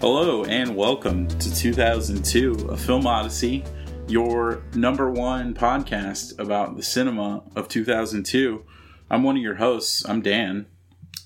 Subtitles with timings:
[0.00, 3.64] Hello and welcome to 2002, a film odyssey,
[4.06, 8.64] your number one podcast about the cinema of 2002.
[9.10, 10.08] I'm one of your hosts.
[10.08, 10.66] I'm Dan,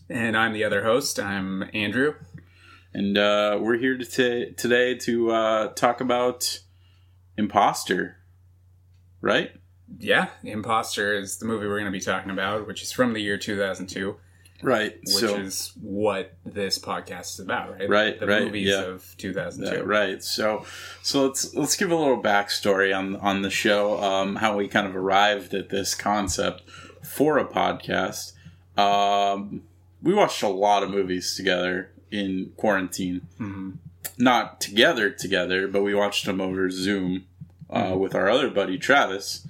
[0.09, 1.21] And I'm the other host.
[1.21, 2.15] I'm Andrew.
[2.95, 6.61] and uh, we're here to t- today to uh, talk about
[7.37, 8.17] Imposter.
[9.21, 9.53] Right?
[9.99, 13.21] Yeah, Imposter is the movie we're going to be talking about, which is from the
[13.21, 14.17] year 2002,
[14.63, 14.99] Right.
[15.01, 17.89] which so, is what this podcast is about, right?
[17.89, 18.83] Right, The right, movies yeah.
[18.83, 19.77] of 2002.
[19.77, 20.23] Yeah, right.
[20.23, 20.65] So,
[21.03, 24.87] so let's let's give a little backstory on on the show, um, how we kind
[24.87, 26.63] of arrived at this concept
[27.03, 28.33] for a podcast.
[28.79, 29.63] Um,
[30.03, 33.23] we watched a lot of movies together in quarantine.
[33.41, 33.75] Mhm.
[34.19, 37.25] Not together together, but we watched them over Zoom
[37.71, 39.47] uh, with our other buddy Travis,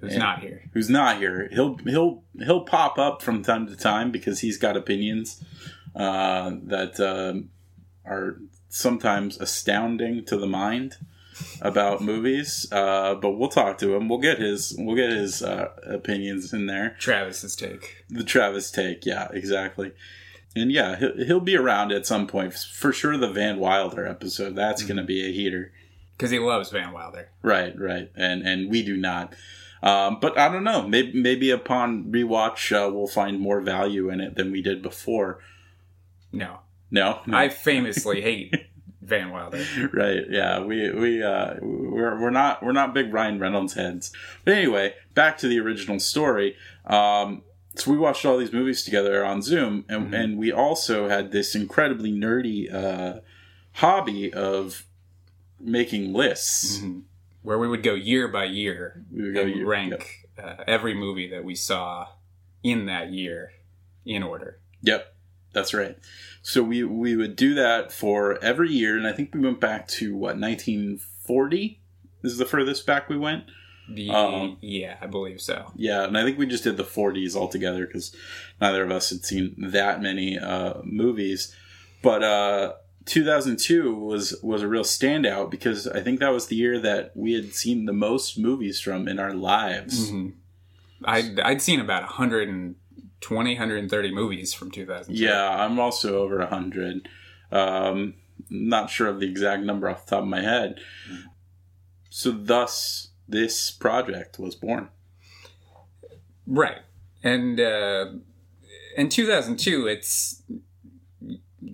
[0.00, 0.18] Who's Yeah.
[0.18, 0.62] not here.
[0.74, 1.48] who's not here.
[1.52, 5.42] He'll he'll he'll pop up from time to time because he's got opinions
[5.94, 7.50] uh, that um
[8.04, 8.36] are
[8.68, 10.96] sometimes astounding to the mind
[11.60, 12.66] about movies.
[12.70, 14.08] Uh, but we'll talk to him.
[14.08, 16.96] We'll get his we'll get his uh, opinions in there.
[16.98, 18.04] Travis's take.
[18.10, 19.92] The Travis take, yeah, exactly.
[20.54, 23.16] And yeah, he'll, he'll be around at some point for sure.
[23.18, 25.72] The Van Wilder episode that's going to be a heater.
[26.16, 27.28] Because he loves Van Wilder.
[27.42, 29.34] Right, right, and and we do not.
[29.86, 30.86] Um, but I don't know.
[30.88, 35.40] Maybe maybe upon rewatch, uh, we'll find more value in it than we did before.
[36.32, 36.58] No.
[36.90, 38.54] No, I famously hate
[39.02, 39.64] Van Wilder.
[39.92, 40.22] right?
[40.30, 44.12] Yeah, we we uh, we're we're not we're not big Ryan Reynolds heads.
[44.44, 46.56] But anyway, back to the original story.
[46.84, 47.42] Um,
[47.74, 50.14] so we watched all these movies together on Zoom, and Mhm.
[50.18, 53.18] and we also had this incredibly nerdy uh,
[53.74, 54.84] hobby of
[55.60, 56.78] making lists.
[56.78, 57.02] Mhm.
[57.46, 61.44] Where we would go year by year We and year- rank uh, every movie that
[61.44, 62.08] we saw
[62.64, 63.52] in that year
[64.04, 64.58] in order.
[64.82, 65.14] Yep,
[65.52, 65.96] that's right.
[66.42, 69.86] So we we would do that for every year, and I think we went back
[69.98, 71.80] to what 1940
[72.22, 73.44] This is the furthest back we went.
[73.88, 75.70] The, Um, yeah, I believe so.
[75.76, 78.12] Yeah, and I think we just did the 40s altogether because
[78.60, 81.54] neither of us had seen that many uh, movies.
[82.02, 82.72] But uh,
[83.06, 87.32] 2002 was was a real standout because I think that was the year that we
[87.34, 90.10] had seen the most movies from in our lives.
[90.10, 90.30] hmm
[91.04, 95.22] I'd, I'd seen about 120, 130 movies from 2002.
[95.22, 97.08] Yeah, I'm also over 100.
[97.52, 98.14] Um,
[98.48, 100.80] not sure of the exact number off the top of my head.
[102.08, 104.88] So, thus, this project was born.
[106.46, 106.78] Right.
[107.22, 108.06] And uh,
[108.96, 110.42] in 2002, it's.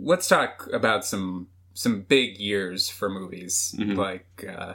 [0.05, 3.75] Let's talk about some some big years for movies.
[3.79, 3.97] Mhm.
[3.97, 4.75] Like, uh,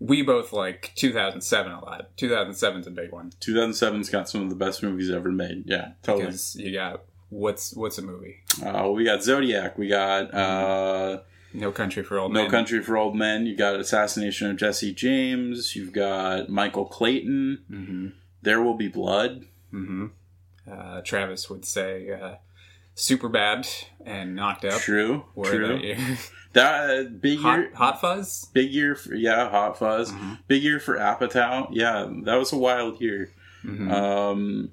[0.00, 2.10] we both like 2007 a lot.
[2.16, 3.30] 2007's a big one.
[3.40, 5.64] 2007's got some of the best movies ever made.
[5.66, 6.26] Yeah, totally.
[6.26, 7.02] Because you got.
[7.28, 8.36] What's what's a movie?
[8.64, 9.76] Uh, we got Zodiac.
[9.78, 11.20] We got uh,
[11.52, 12.50] No Country for Old No Men.
[12.50, 13.46] Country for Old Men.
[13.46, 15.74] You got Assassination of Jesse James.
[15.74, 17.64] You've got Michael Clayton.
[17.68, 18.08] hmm
[18.42, 19.46] There Will Be Blood.
[19.70, 20.06] hmm
[20.70, 22.36] Uh, Travis would say uh,
[22.96, 23.68] super bad
[24.04, 24.80] and knocked up.
[24.80, 25.24] True.
[25.44, 25.68] True.
[25.68, 25.98] that year.
[26.54, 27.70] That uh, big Hot, year.
[27.74, 28.46] Hot Fuzz.
[28.52, 30.10] Big year for yeah, Hot Fuzz.
[30.10, 30.38] Mhm.
[30.48, 31.68] Big year for Apatow.
[31.70, 33.30] Yeah, that was a wild year.
[33.64, 33.92] Mhm.
[33.92, 34.70] Um,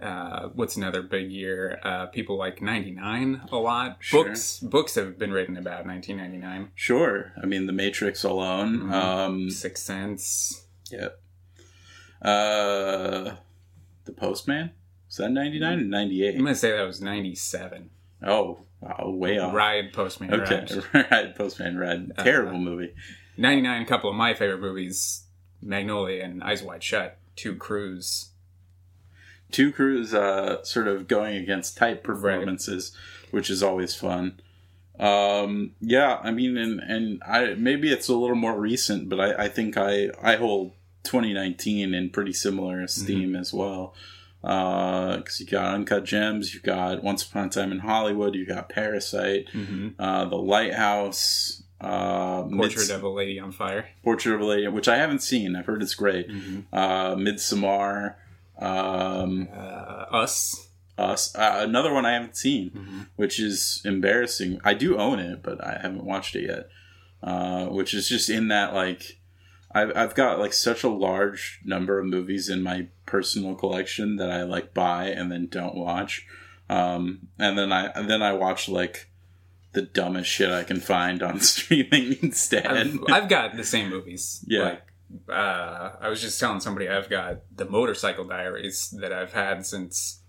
[0.00, 1.78] uh, what's another big year?
[1.84, 3.96] Uh, people like 99 a lot.
[4.00, 4.24] Sure.
[4.24, 6.70] Books books have been written about 1999.
[6.74, 7.32] sure.
[7.42, 8.80] I mean, The Matrix alone.
[8.80, 8.92] Mhm.
[8.92, 10.66] Um, Sixth Sense.
[10.90, 11.08] yeah.
[12.20, 13.36] Uh,
[14.04, 14.72] The Postman.
[15.12, 17.90] Was that ninety nine or ninety I'm gonna say that was 97.
[18.22, 19.52] Oh, wow, way off.
[19.52, 20.32] Ride Postman.
[20.32, 21.06] Okay, Ride.
[21.10, 21.36] right.
[21.36, 22.12] Postman Red.
[22.16, 22.94] Uh, Terrible movie.
[23.36, 23.82] 99.
[23.82, 25.24] A couple of my favorite movies:
[25.60, 27.18] Magnolia and Eyes Wide Shut.
[27.36, 28.30] Two Cruise.
[29.50, 32.96] Two Cruise uh, sort of going against type performances,
[33.30, 34.40] which is always fun.
[34.98, 39.44] Um, yeah, I mean, and and I maybe it's a little more recent, but I,
[39.44, 40.72] I think I I hold
[41.02, 43.94] 2019 in pretty similar esteem as well.
[44.42, 48.68] Because you got Uncut Gems, you've got Once Upon a Time in Hollywood, you've got
[48.68, 50.00] Parasite, Mm-hmm.
[50.00, 53.88] uh, The Lighthouse, uh, Portrait Mids- of a Lady on Fire.
[54.04, 55.54] Portrait of a Lady, which I haven't seen.
[55.56, 56.28] I've heard it's great.
[56.28, 56.60] Mm-hmm.
[56.72, 58.16] Uh, Midsommar,
[58.58, 60.68] um, Uh, Us.
[60.98, 61.34] Us.
[61.34, 63.00] Uh, another one I haven't seen, Mm-hmm.
[63.16, 64.60] which is embarrassing.
[64.64, 66.68] I do own it, but I haven't watched it yet.
[67.22, 69.20] Uh, which is just in that like,
[69.74, 74.30] I've I've got like such a large number of movies in my personal collection that
[74.30, 76.26] I like buy and then don't watch.
[76.68, 79.08] Um, and then I and then I watch like
[79.72, 82.66] the dumbest shit I can find on streaming instead.
[82.66, 84.44] I've, I've got the same movies.
[84.46, 84.62] Yeah.
[84.64, 84.82] Like,
[85.28, 90.20] uh, I was just telling somebody I've got the Motorcycle Diaries that I've had since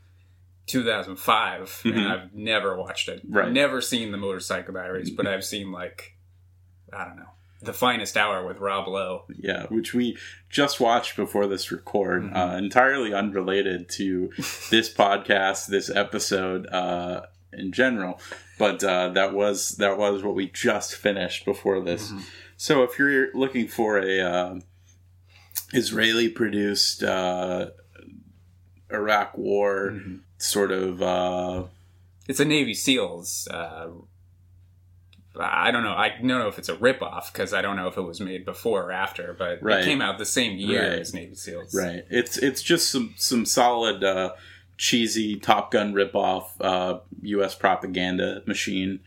[0.68, 1.98] 2005, Mhm.
[1.98, 3.22] and I've never watched it.
[3.28, 3.52] Right.
[3.52, 6.18] Never seen the Motorcycle Diaries, but I've seen like
[6.92, 7.30] I don't know,
[7.64, 9.24] The Finest Hour with Rob Lowe.
[9.38, 10.18] Yeah, which we
[10.50, 12.36] just watched before this record, Mhm.
[12.36, 14.32] uh, entirely unrelated to
[14.70, 17.22] this podcast, this episode uh,
[17.52, 18.20] in general.
[18.60, 22.12] But uh, that was that was what we just finished before this.
[22.12, 22.22] Mhm.
[22.58, 24.60] So if you're looking for a uh,
[25.74, 27.72] Israeli produced uh,
[28.92, 30.20] Iraq War Mhm.
[30.38, 31.64] sort of uh,
[32.28, 33.48] It's a Navy SEALs.
[35.40, 35.94] I don't know.
[35.94, 38.46] I don't know if it's a ripoff because I don't know if it was made
[38.46, 39.80] before or after, but Right.
[39.82, 41.00] it came out the same year Right.
[41.00, 41.74] as Navy SEALs.
[41.74, 42.06] Right.
[42.10, 44.34] It's it's just some some solid uh,
[44.78, 47.56] cheesy Top Gun ripoff uh, U.S.
[47.56, 49.00] propaganda machine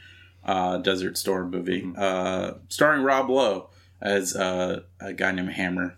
[0.44, 1.98] uh, Desert Storm movie Mhm.
[1.98, 3.68] uh, starring Rob Lowe
[4.00, 5.96] as uh, a guy named Hammer.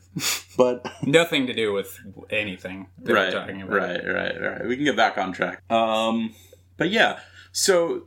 [0.57, 1.99] but Nothing to do with
[2.31, 3.77] anything that right, we're talking about.
[3.77, 4.67] right, right, right.
[4.67, 5.63] We can get back on track.
[5.71, 6.35] Um,
[6.77, 7.19] but yeah,
[7.53, 8.05] so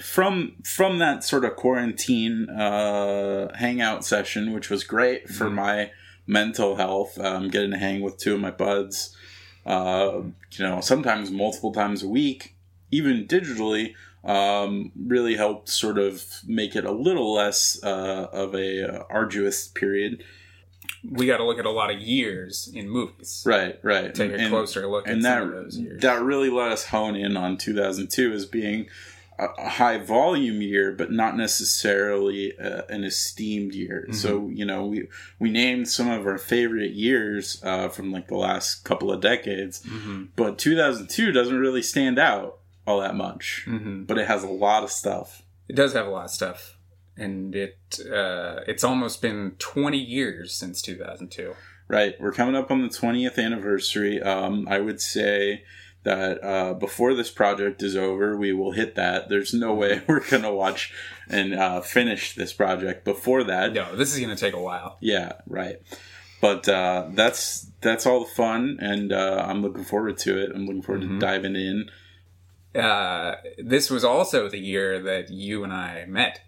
[0.00, 5.54] from from that sort of quarantine uh, hangout session, which was great for Mhm.
[5.54, 5.90] my
[6.26, 9.16] mental health, um, getting to hang with two of my buds,
[9.64, 10.20] uh,
[10.52, 12.54] you know, sometimes multiple times a week,
[12.90, 13.94] even digitally.
[14.24, 19.68] Um, really helped sort of make it a little less uh, of a uh, arduous
[19.68, 20.24] period.
[21.08, 23.44] We got to look at a lot of years in movies.
[23.46, 24.12] Right, right.
[24.12, 26.02] Take a And- closer look at and some that of those years.
[26.02, 28.88] that really let us hone in on 2002 as being
[29.38, 34.06] a, high volume year, but not necessarily uh, an esteemed year.
[34.08, 34.14] Mhm.
[34.14, 38.36] So you know, we we named some of our favorite years uh, from like the
[38.36, 43.62] last couple of decades, hmm but 2002 doesn't really stand out all that much.
[43.66, 45.42] hmm But it has a lot of stuff.
[45.68, 46.76] It does have a lot of stuff,
[47.16, 47.78] and it
[48.12, 51.54] uh, it's almost been 20 years since 2002.
[51.88, 54.20] Right, we're coming up on the 20th anniversary.
[54.20, 55.62] Um, I would say
[56.06, 59.28] that uh, before this project is over, we will hit that.
[59.28, 60.92] There's no way we're gonna watch
[61.28, 63.72] and uh, finish this project before that.
[63.74, 64.96] No, this is going to take a while.
[65.00, 65.82] Yeah, right.
[66.40, 70.52] But uh, that's that's all the fun, and uh, I'm looking forward to it.
[70.54, 71.08] I'm looking forward Mhm.
[71.14, 71.90] to diving in.
[72.80, 76.42] Uh, this was also the year that you and I met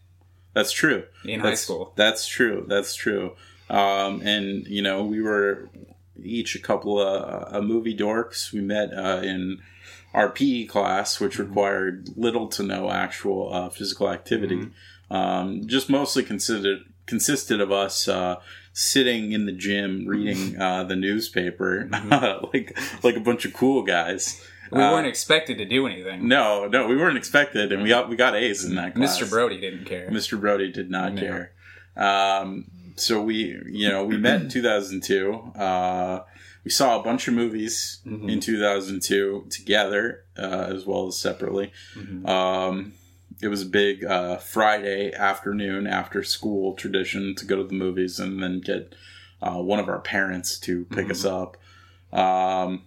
[0.55, 1.05] That's true.
[1.25, 1.93] in high That's- school.
[1.97, 2.65] That's true.
[2.69, 3.35] That's true.
[3.71, 5.69] Um, and you know, we were
[6.23, 8.53] each a couple of uh, movie dorks.
[8.53, 9.59] We met uh, in
[10.15, 11.49] our PE class, which Mm-hmm.
[11.49, 14.56] required little to no actual uh, physical activity.
[14.56, 15.15] Mm-hmm.
[15.17, 18.37] Um, just mostly considered consisted of us uh,
[18.75, 21.88] sitting in the gym reading uh, the newspaper,
[22.53, 24.26] like like a bunch of cool guys.
[24.35, 24.44] Mm-hmm.
[24.76, 26.29] We Uh, weren't expected to do anything.
[26.29, 29.19] No, no, we weren't expected, and we got we got A's in that class.
[29.19, 29.29] Mr.
[29.31, 30.11] Brody didn't care.
[30.11, 30.38] Mr.
[30.38, 31.21] Brody did not No.
[31.23, 31.53] care.
[31.97, 35.33] Um, so we, you know, we met in 2002.
[35.59, 36.25] Uh,
[36.65, 38.31] we saw a bunch of movies Mhm.
[38.31, 41.73] in 2002 together, uh, as well as separately.
[41.97, 42.29] Mhm.
[42.29, 42.93] Um,
[43.41, 48.19] it was a big uh, Friday afternoon after school tradition to go to the movies
[48.21, 48.95] and then get
[49.41, 51.56] uh, one of our parents to pick us up.
[52.12, 52.83] Um,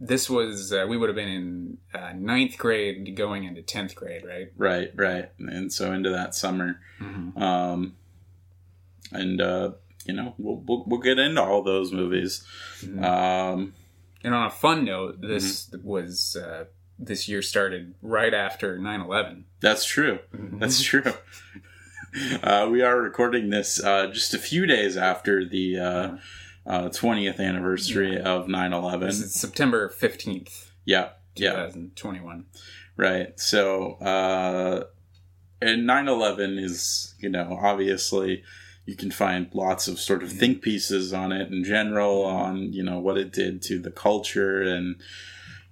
[0.00, 4.22] This was uh, we would have been in uh, ninth grade, going into tenth grade,
[4.24, 4.52] right?
[4.56, 6.78] right, right, and so into that summer.
[7.00, 7.42] Mm-hmm.
[7.42, 7.96] um,
[9.12, 9.72] and uh,
[10.04, 12.44] you know we'll, we'll we'll get into all those movies.
[12.82, 13.04] Mhm.
[13.04, 13.74] Um,
[14.24, 15.86] And on a fun note, this Mm-hmm.
[15.86, 16.64] was uh,
[16.98, 19.44] this year started right after 9-11.
[19.60, 20.18] that's true.
[20.34, 20.58] Mm-hmm.
[20.58, 21.04] That's true.
[22.42, 26.16] uh, we are recording this uh, just a few days after the uh,
[26.66, 29.00] uh, 20th anniversary of 9/11.
[29.06, 32.46] This is September 15th, Yeah, yeah, 2021.
[32.96, 33.38] right.
[33.38, 34.84] So, uh,
[35.62, 38.42] and 9/11 is you know obviously
[38.88, 42.82] you can find lots of sort of think pieces on it in general on you
[42.82, 44.96] know what it did to the culture and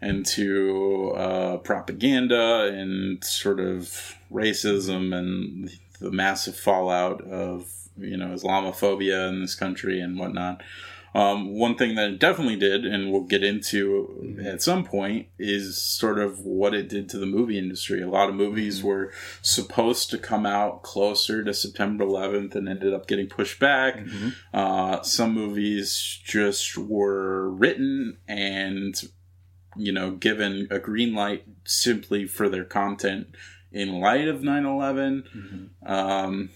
[0.03, 8.27] and to uh, propaganda and sort of racism and the massive fallout of you know
[8.27, 10.63] Islamophobia in this country and whatnot.
[11.17, 15.81] Um, one thing that it definitely did, and we'll get into at some point, is
[15.81, 18.03] sort of what it did to the movie industry.
[18.03, 22.93] A lot of movies were supposed to come out closer to September 11th and ended
[22.93, 23.97] up getting pushed back.
[23.97, 24.35] Mhm.
[24.53, 29.01] Uh, some movies just were written and,
[29.75, 33.29] you know, given a green light simply for their content
[33.73, 35.25] in light of 9 11.
[35.35, 35.91] Mhm.
[35.91, 36.51] Um,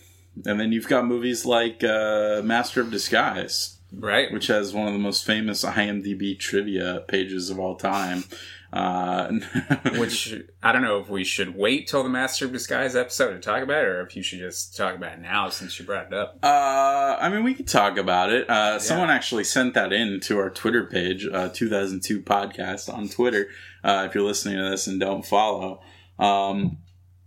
[0.44, 4.32] and then you've got movies like uh, Master of Disguise, right?
[4.32, 8.24] Which has one of the most famous IMDb trivia pages of all time.
[8.72, 9.32] Uh,
[9.98, 10.32] which
[10.62, 13.64] I don't know if we should wait till the Master of Disguise episode to talk
[13.64, 16.12] about it, or if you should just talk about it now since you brought it
[16.12, 16.38] up.
[16.40, 18.48] Uh, I mean, we could talk about it.
[18.48, 18.78] Uh, yeah.
[18.78, 23.48] Someone actually sent that in to our Twitter page, uh, 2002 podcast on Twitter.
[23.82, 25.80] Uh, if you're listening to this and don't follow,
[26.20, 26.78] um,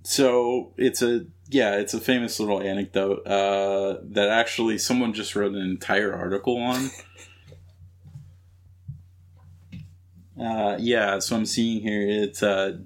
[0.03, 5.53] so it's a yeah, it's a famous little anecdote uh, that actually someone just wrote
[5.53, 6.89] an entire article on.
[10.39, 12.79] Uh, yeah, so I'm seeing here it's uh,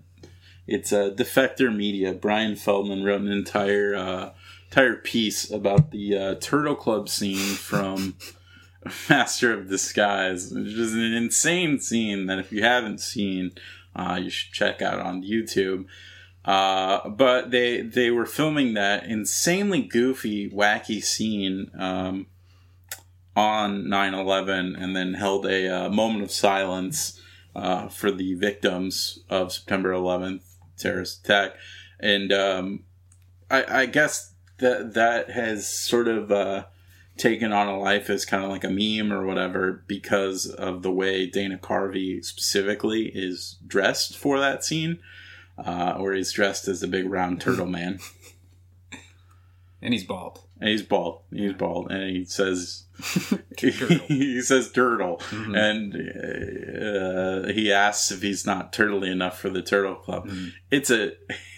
[0.67, 2.13] it's uh, Defector Media.
[2.13, 4.31] Brian Feldman wrote an entire uh,
[4.69, 8.17] entire piece about the uh, Turtle Club scene from
[9.09, 13.51] Master of Disguise, which is an insane scene that if you haven't seen,
[13.95, 15.85] uh, you should check out on YouTube.
[16.47, 22.25] Uh, but they they were filming that insanely goofy, wacky scene um,
[23.35, 27.21] on 9-11 and then held a uh, moment of silence
[27.53, 30.41] uh, for the victims of September 11th
[30.77, 31.57] terrorist attack.
[31.99, 32.85] And um,
[33.51, 36.65] I, I, guess that that has sort of uh,
[37.17, 40.91] taken on a life as kind of like a meme or whatever because of the
[40.91, 44.99] way Dana Carvey specifically is dressed for that scene
[45.57, 47.99] uh, where he's dressed as a big round turtle man.
[49.81, 50.41] and he's bald.
[50.59, 51.21] And he's bald.
[51.31, 52.86] He's bald, and he says
[53.57, 55.55] he says turtle, mm-hmm.
[55.55, 60.27] and uh, he asks if he's not turtly enough for the turtle club.
[60.27, 60.47] Mm-hmm.
[60.71, 61.11] It's a.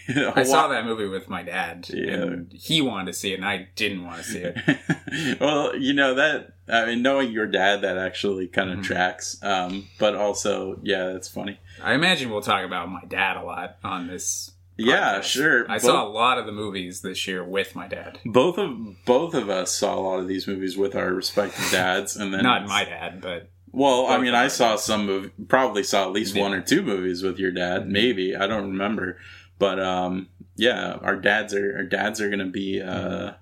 [0.35, 2.13] I saw that movie with my dad, yeah.
[2.13, 5.39] and he wanted to see it, and I didn't want to see it.
[5.39, 8.83] well, you know that I mean, knowing your dad, that actually kind of mm-hmm.
[8.83, 9.37] tracks.
[9.41, 11.59] Um, but also, yeah, that's funny.
[11.81, 14.51] I imagine we'll talk about my dad a lot on this.
[14.79, 15.65] Yeah, sure.
[15.69, 18.19] I both, saw a lot of the movies this year with my dad.
[18.25, 22.15] Both of both of us saw a lot of these movies with our respective dads,
[22.15, 26.05] and then not my dad, but well, I mean, I saw some of probably saw
[26.05, 26.41] at least yeah.
[26.41, 27.87] one or two movies with your dad.
[27.87, 29.17] Maybe I don't remember,
[29.59, 33.33] but um, yeah, our dads are our dads are gonna be uh,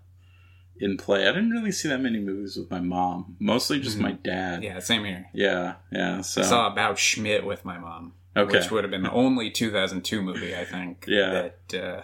[0.80, 1.28] in play.
[1.28, 3.36] I didn't really see that many movies with my mom.
[3.40, 4.04] Mostly just mm-hmm.
[4.04, 4.64] my dad.
[4.64, 5.30] Yeah, same here.
[5.34, 6.22] Yeah, yeah.
[6.22, 8.14] So I saw About Schmidt with my mom.
[8.36, 8.60] Okay.
[8.60, 11.06] Which would have been the only 2002 movie I think.
[11.08, 11.50] Yeah.
[11.70, 12.02] That uh,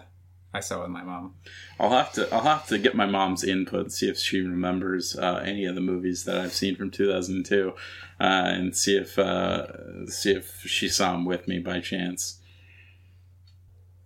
[0.53, 1.36] I saw with my mom.
[1.80, 5.42] I'll have to I'll have to get my mom's input, see if she remembers uh,
[5.44, 7.74] any of the movies that I've seen from 2002, uh,
[8.20, 12.39] and see if uh, see if she saw them with me by chance.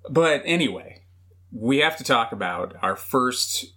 [0.10, 1.04] But anyway,
[1.52, 3.74] we have to talk about our first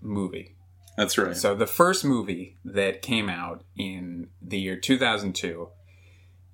[0.00, 0.56] movie.
[0.96, 1.36] That's right.
[1.36, 5.68] So the first movie that came out in the year 2002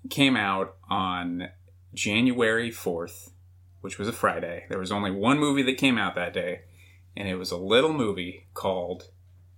[0.09, 1.49] came out on
[1.95, 3.31] January 4th,
[3.81, 4.67] which was a Friday.
[4.69, 6.61] There was only one movie that came out that day,
[7.17, 9.11] and it was a little movie called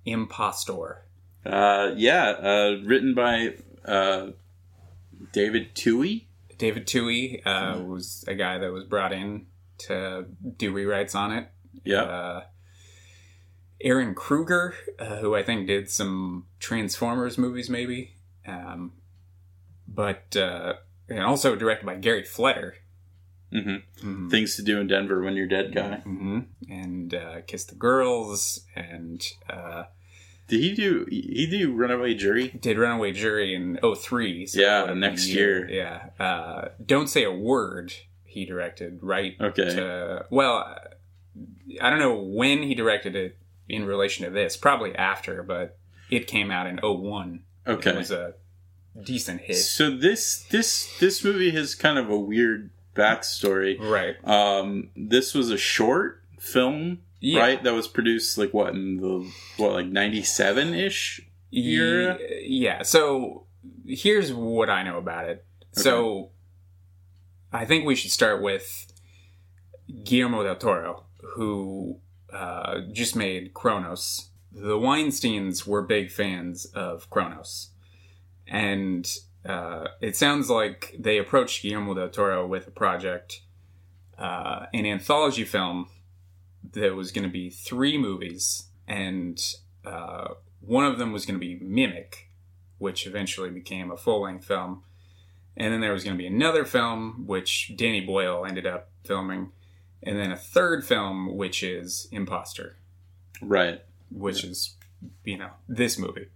[0.05, 1.05] Impostor.
[1.45, 4.29] Uh, yeah, uh, written by uh,
[5.33, 6.27] David Twohy.
[6.57, 9.47] David Twohy uh, was a guy that was brought in
[9.79, 10.27] to
[10.57, 11.49] do rewrites on it.
[11.85, 12.43] Yeah.
[13.81, 18.13] Uh, Ehren Kruger, uh, who I think did some Transformers movies, maybe.
[18.47, 18.93] Um,
[19.87, 20.75] but uh,
[21.09, 22.77] and also directed by Gary Fleder.
[23.53, 23.71] Mm-hmm.
[24.07, 24.29] Mm-hmm.
[24.29, 26.03] Things to do in Denver when you're dead, guy.
[26.05, 26.41] Mm-hmm.
[26.69, 29.85] And uh, Kiss the Girls, and uh,
[30.49, 32.49] did he do he do Runaway Jury?
[32.49, 34.47] Did Runaway Jury in 03.
[34.47, 35.69] So yeah, next year.
[35.69, 36.11] year.
[36.19, 36.25] Yeah.
[36.25, 37.93] Uh, Don't say a word.
[38.25, 39.35] He directed right.
[39.41, 39.75] Okay.
[39.75, 40.77] To, well,
[41.81, 43.37] I don't know when he directed it
[43.69, 44.57] in relation to this.
[44.57, 45.79] Probably after, but
[46.11, 47.43] it came out in 01.
[47.67, 47.91] Okay.
[47.91, 48.35] It was a
[49.05, 49.57] decent hit.
[49.57, 53.79] So this this this movie has kind of a weird backstory.
[53.79, 54.17] Right.
[54.25, 57.41] Um this was a short film, yeah.
[57.41, 57.63] right?
[57.63, 61.21] That was produced like what in the what like 97 ish
[61.51, 62.19] year?
[62.43, 62.83] Yeah.
[62.83, 63.47] So
[63.87, 65.45] here's what I know about it.
[65.75, 65.83] Okay.
[65.83, 66.31] So
[67.53, 68.93] I think we should start with
[70.05, 72.01] Guillermo del Toro, who
[72.33, 74.29] uh, just made Cronos.
[74.53, 77.71] The Weinsteins were big fans of Cronos.
[78.47, 79.11] And
[79.45, 83.43] uh, it sounds like they approached Guillermo del Toro with a project,
[84.19, 85.89] uh, an anthology film
[86.73, 88.65] that was going to be three movies.
[88.87, 89.41] And
[89.85, 92.31] uh, one of them was going to be Mimic,
[92.79, 94.83] which eventually became a full length film.
[95.57, 99.51] And then there was going to be another film, which Danny Boyle ended up filming
[100.03, 102.77] and then a third film which is Imposter,
[103.43, 103.83] right?
[104.11, 104.51] Which yeah.
[104.51, 104.75] is
[105.25, 106.29] you know this movie,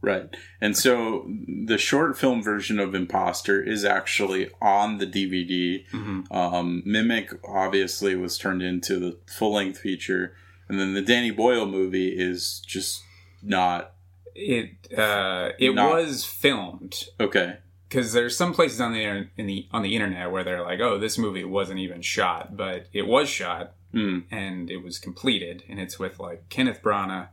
[0.00, 0.34] right?
[0.60, 1.28] And so
[1.66, 5.84] the short film version of Imposter is actually on the DVD.
[5.90, 6.32] Mm-hmm.
[6.32, 10.34] Um, Mimic obviously was turned into the full length feature,
[10.68, 13.02] and then the Danny Boyle movie is just
[13.42, 13.92] not
[14.34, 17.58] It uh, it Not- was filmed Okay.
[17.88, 20.80] Because there's some places on the inter- in the on the internet where they're like,
[20.80, 24.20] oh, this movie wasn't even shot, but it was shot Hmm.
[24.30, 27.28] and it was completed, and it's with like Kenneth Branagh,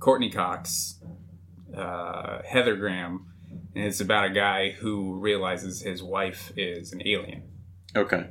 [0.00, 0.98] Courteney Cox,
[1.76, 3.26] uh, Heather Graham,
[3.74, 7.42] and it's about a guy who realizes his wife is an alien.
[7.94, 8.26] Okay.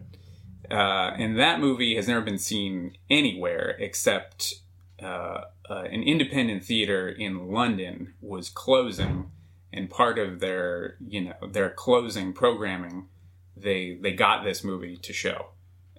[0.69, 4.55] Uh, and that movie has never been seen anywhere except
[5.01, 9.31] uh, uh, an independent theater in London was closing,
[9.73, 13.07] and part of their you know their closing programming,
[13.55, 15.47] they they got this movie to show,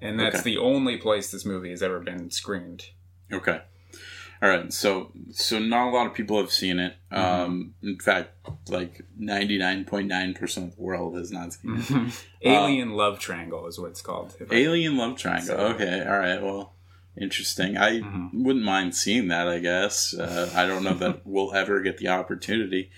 [0.01, 0.51] and that's Okay.
[0.55, 2.87] the only place this movie has ever been screened.
[3.33, 3.61] Okay.
[4.41, 4.73] All right.
[4.73, 6.95] So so not a lot of people have seen it.
[7.13, 7.43] Mm-hmm.
[7.45, 8.31] Um, in fact,
[8.69, 12.25] like ninety nine point nine percent of the world has not seen it.
[12.43, 14.37] Alien Love Triangle is what it's called.
[14.39, 15.57] If I- Alien Love Triangle.
[15.57, 16.05] So- Okay.
[16.09, 16.41] All right.
[16.41, 16.73] Well,
[17.21, 17.77] interesting.
[17.77, 18.45] I Mm-hmm.
[18.45, 19.49] wouldn't mind seeing that.
[19.49, 20.15] I guess.
[20.15, 22.91] Uh, I don't know that we'll ever get the opportunity.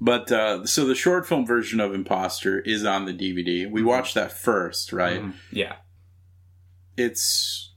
[0.00, 3.70] But uh, so the short film version of Imposter is on the DVD.
[3.70, 5.20] We watched that first, right?
[5.22, 5.34] Mhm.
[5.50, 5.76] Yeah.
[6.96, 7.72] It's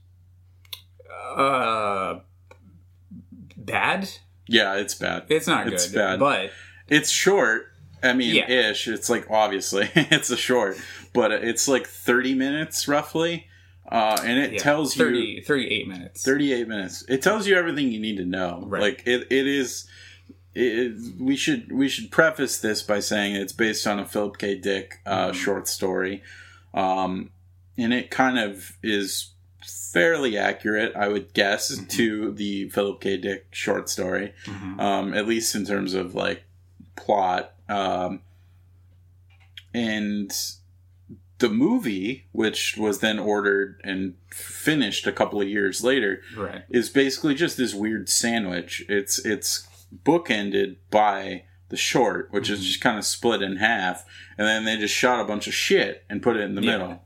[1.36, 2.20] Uh,
[3.56, 4.08] bad.
[4.48, 5.24] yeah, it's bad.
[5.28, 6.18] It's not It's good, bad.
[6.18, 6.50] but
[6.88, 7.66] It's short.
[8.02, 8.50] I mean, Yeah.
[8.50, 8.88] ish.
[8.88, 10.78] It's like obviously it's a short,
[11.12, 13.46] but it's like thirty minutes roughly,
[13.90, 16.22] uh, and it yeah, tells you 38 minutes.
[16.24, 18.80] 38 minutes it tells you everything you need to know Right.
[18.82, 19.86] like it, it is
[20.54, 24.54] it, we should we should preface this by saying it's based on a philip k
[24.56, 25.34] dick uh, Mhm.
[25.34, 26.22] short story
[26.74, 27.30] um,
[27.78, 29.30] and it kind of is
[29.92, 31.88] fairly accurate i would guess Mhm.
[31.90, 34.80] to the philip k dick short story Mhm.
[34.80, 36.42] um, at least in terms of like
[36.96, 38.20] plot um,
[39.72, 40.32] and
[41.38, 46.62] the movie which was then ordered and finished a couple of years later Right.
[46.68, 49.66] is basically just this weird sandwich it's it's
[50.04, 52.64] bookended by the short which is Mhm.
[52.64, 54.04] just kind of split in half
[54.36, 56.72] and then they just shot a bunch of shit and put it in the Yeah.
[56.78, 57.04] middle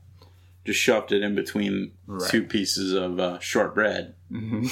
[0.65, 2.29] just shoved it in between Right.
[2.29, 4.67] two pieces of uh, short bread hmm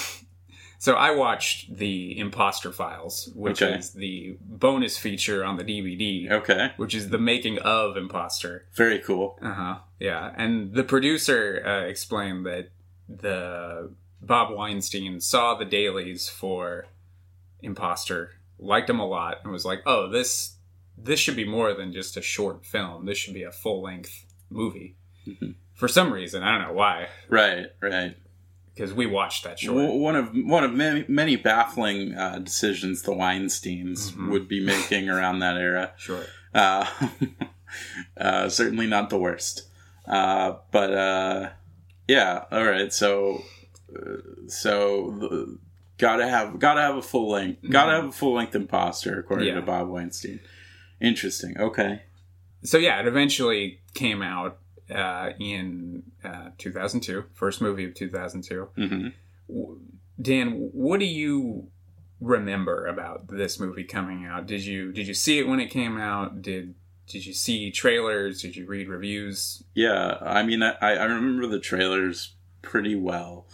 [0.79, 3.77] So I watched the Imposter Files, which Okay.
[3.77, 8.65] is the bonus feature on the DVD, okay which is the making of Imposter.
[8.73, 9.75] very cool Uh huh.
[9.99, 12.71] Yeah, and the producer uh, explained that
[13.07, 16.87] the Bob Weinstein saw the dailies for
[17.63, 20.57] Imposter, liked him a lot, and was like, "Oh, this
[20.97, 23.05] this should be more than just a short film.
[23.05, 24.95] This should be a full length movie."
[25.27, 25.55] Mhm.
[25.73, 28.15] For some reason, I don't know why, right right
[28.75, 29.93] because we watched that short.
[29.93, 34.31] One of one of many, many baffling uh, decisions the Weinstein's Mhm.
[34.31, 35.93] would be making around that era.
[35.97, 36.25] Sure.
[36.53, 36.85] Uh,
[38.17, 39.67] uh, certainly not the worst,
[40.07, 41.49] uh, but uh,
[42.07, 42.45] yeah.
[42.51, 43.41] All right, so
[43.95, 45.57] uh, so
[45.97, 49.55] gotta have gotta have a full length gotta have a full length imposter according Yeah.
[49.55, 50.39] to Bob Weinstein.
[51.01, 51.57] Interesting.
[51.59, 52.03] Okay.
[52.63, 54.59] So yeah, it eventually came out
[54.93, 58.67] uh, in uh, 2002, first movie of 2002.
[58.75, 59.07] hmm
[59.49, 59.79] W-
[60.21, 61.67] Dan, what do you
[62.21, 64.45] remember about this movie coming out?
[64.45, 66.41] Did you did you see it when it came out?
[66.41, 66.75] Did
[67.07, 68.41] did you see trailers?
[68.41, 69.63] Did you read reviews?
[69.73, 70.17] Yeah.
[70.21, 73.45] I mean, I, I remember the trailers pretty well.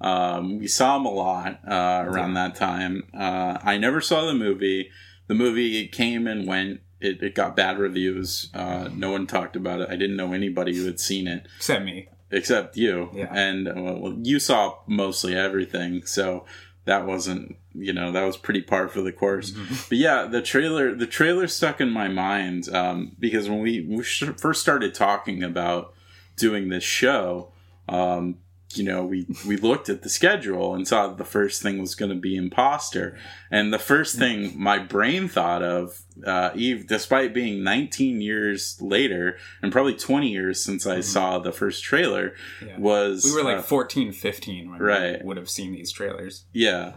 [0.00, 3.04] Um, we saw him a lot uh, around that time.
[3.18, 4.90] Uh, I never saw the movie.
[5.28, 6.80] The movie came and went.
[7.00, 8.50] It, it got bad reviews.
[8.54, 9.88] Uh, no one talked about it.
[9.90, 12.08] I didn't know anybody who had seen it Except me.
[12.30, 13.10] except you.
[13.14, 13.28] Yeah.
[13.32, 16.44] And uh, well, you saw mostly everything, so
[16.84, 19.50] that wasn't you know that was pretty par for the course.
[19.88, 24.02] But yeah, the trailer the trailer stuck in my mind um, because when we, we
[24.02, 25.92] first started talking about
[26.36, 27.52] doing this show,
[27.88, 28.38] um,
[28.78, 31.94] you know, we we looked at the schedule and saw that the first thing was
[31.94, 33.16] going to be Imposter,
[33.50, 39.36] and the first thing my brain thought of, uh, Eve, despite being 19 years later
[39.62, 42.34] and probably 20 years since I saw the first trailer,
[42.64, 42.78] Yeah.
[42.78, 45.20] was We were like uh, 14, 15 when right.
[45.20, 46.44] we would have seen these trailers.
[46.52, 46.92] yeah.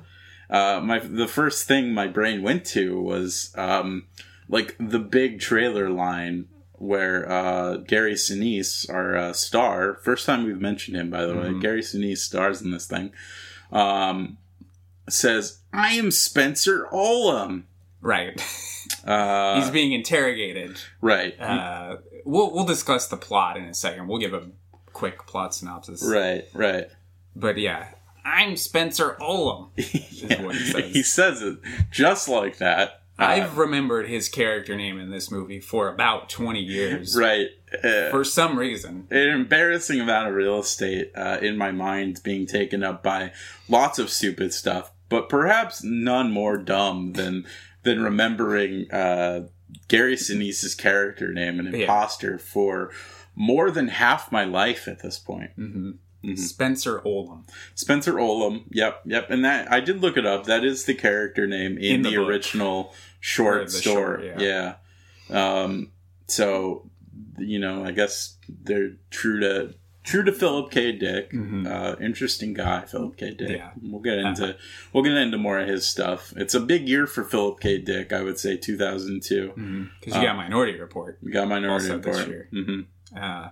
[0.50, 4.08] Uh, my the first thing my brain went to was um,
[4.48, 6.48] like the big trailer line
[6.80, 11.50] where uh, Gary Sinise, our uh, star, first time we've mentioned him by the way,
[11.50, 11.62] Mhm.
[11.62, 13.12] Gary Sinise stars in this thing,
[13.72, 14.38] um,
[15.08, 17.68] says, "I am Spencer Olham."
[18.02, 18.42] Right.
[19.06, 20.78] Uh, He's being interrogated.
[21.02, 24.08] right, Uh, we'll we'll discuss the plot in a second.
[24.08, 24.48] We'll give a
[24.94, 26.02] quick plot synopsis.
[26.04, 26.88] right, right.
[27.36, 27.90] But yeah,
[28.26, 29.70] I'm Spencer Olham.
[29.78, 30.94] Yeah, he says.
[30.94, 31.58] he says it
[31.92, 32.99] just like that.
[33.20, 37.18] Uh, I've remembered his character name in this movie for about 20 years.
[37.18, 37.48] right.
[37.84, 39.08] Uh, For some reason.
[39.12, 43.32] an embarrassing amount of real estate uh, in my mind being taken up by
[43.68, 44.92] lots of stupid stuff.
[45.10, 47.46] but perhaps none more dumb than
[47.84, 49.48] than remembering uh,
[49.88, 51.80] Gary Sinise's character name, an Yeah.
[51.82, 52.92] imposter, for
[53.36, 55.52] more than half my life at this point.
[55.56, 56.38] hmm Mhm.
[56.38, 57.46] Spencer Olham.
[57.76, 58.66] Spencer Olham.
[58.72, 59.30] Yep, yep.
[59.30, 60.46] And that I did look it up.
[60.48, 64.30] That is the character name in, In the, the original Or short story.
[64.30, 64.76] short, yeah.
[65.30, 65.92] Um.
[66.28, 66.90] So,
[67.38, 70.92] you know, I guess they're true to true to Philip K.
[70.94, 71.32] Dick.
[71.32, 71.68] Mhm.
[71.68, 73.34] Uh, interesting guy, Philip K.
[73.34, 73.50] Dick.
[73.50, 73.72] Yeah.
[73.82, 74.56] We'll get into
[74.94, 76.34] we'll get into more of his stuff.
[76.38, 77.80] It's a big year for Philip K.
[77.80, 78.12] Dick.
[78.14, 79.54] I would say 2002.
[80.00, 81.18] Because you Uh, got Minority Report.
[81.22, 82.28] You got Minority Also this Report.
[82.28, 82.50] year.
[82.52, 82.80] hmm
[83.18, 83.50] Uh,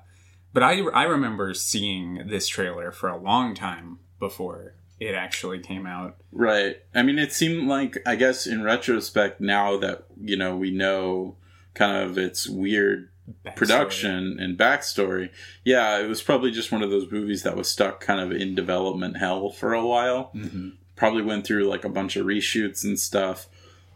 [0.53, 5.85] but I, I remember seeing this trailer for a long time before it actually came
[5.85, 6.15] out.
[6.31, 6.77] Right.
[6.95, 11.35] I mean, it seemed like, I guess, in retrospect, now that, you know, we know
[11.73, 13.09] kind of its weird
[13.45, 13.55] Backstory.
[13.55, 15.29] production and backstory,
[15.63, 18.55] yeah, it was probably just one of those movies that was stuck kind of in
[18.55, 20.31] development hell for a while.
[20.35, 20.73] Mhm.
[20.95, 23.47] Probably went through like a bunch of reshoots and stuff.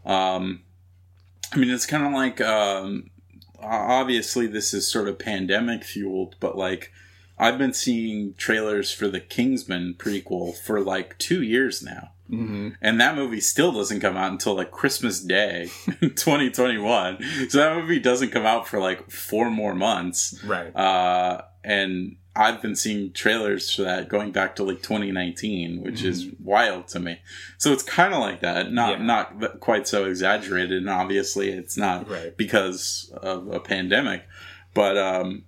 [0.06, 0.62] Um,
[1.52, 3.10] I mean, it's kind of like, um,
[3.60, 6.92] obviously, this is sort of pandemic fueled, but like,
[7.42, 12.12] I've been seeing trailers for the Kingsman prequel for like two years now.
[12.30, 12.76] Mhm.
[12.80, 15.68] And that movie still doesn't come out until like Christmas Day,
[16.00, 17.18] 2021.
[17.50, 20.42] So that movie doesn't come out for like four more months.
[20.44, 20.74] Right.
[20.74, 26.28] Uh, and I've been seeing trailers for that going back to like 2019, which is
[26.42, 27.20] wild to me.
[27.58, 29.04] So it's kind of like that, not Yeah.
[29.04, 30.78] not quite so exaggerated.
[30.78, 32.34] And obviously, it's not Right.
[32.36, 34.24] because of a pandemic,
[34.72, 35.44] but um,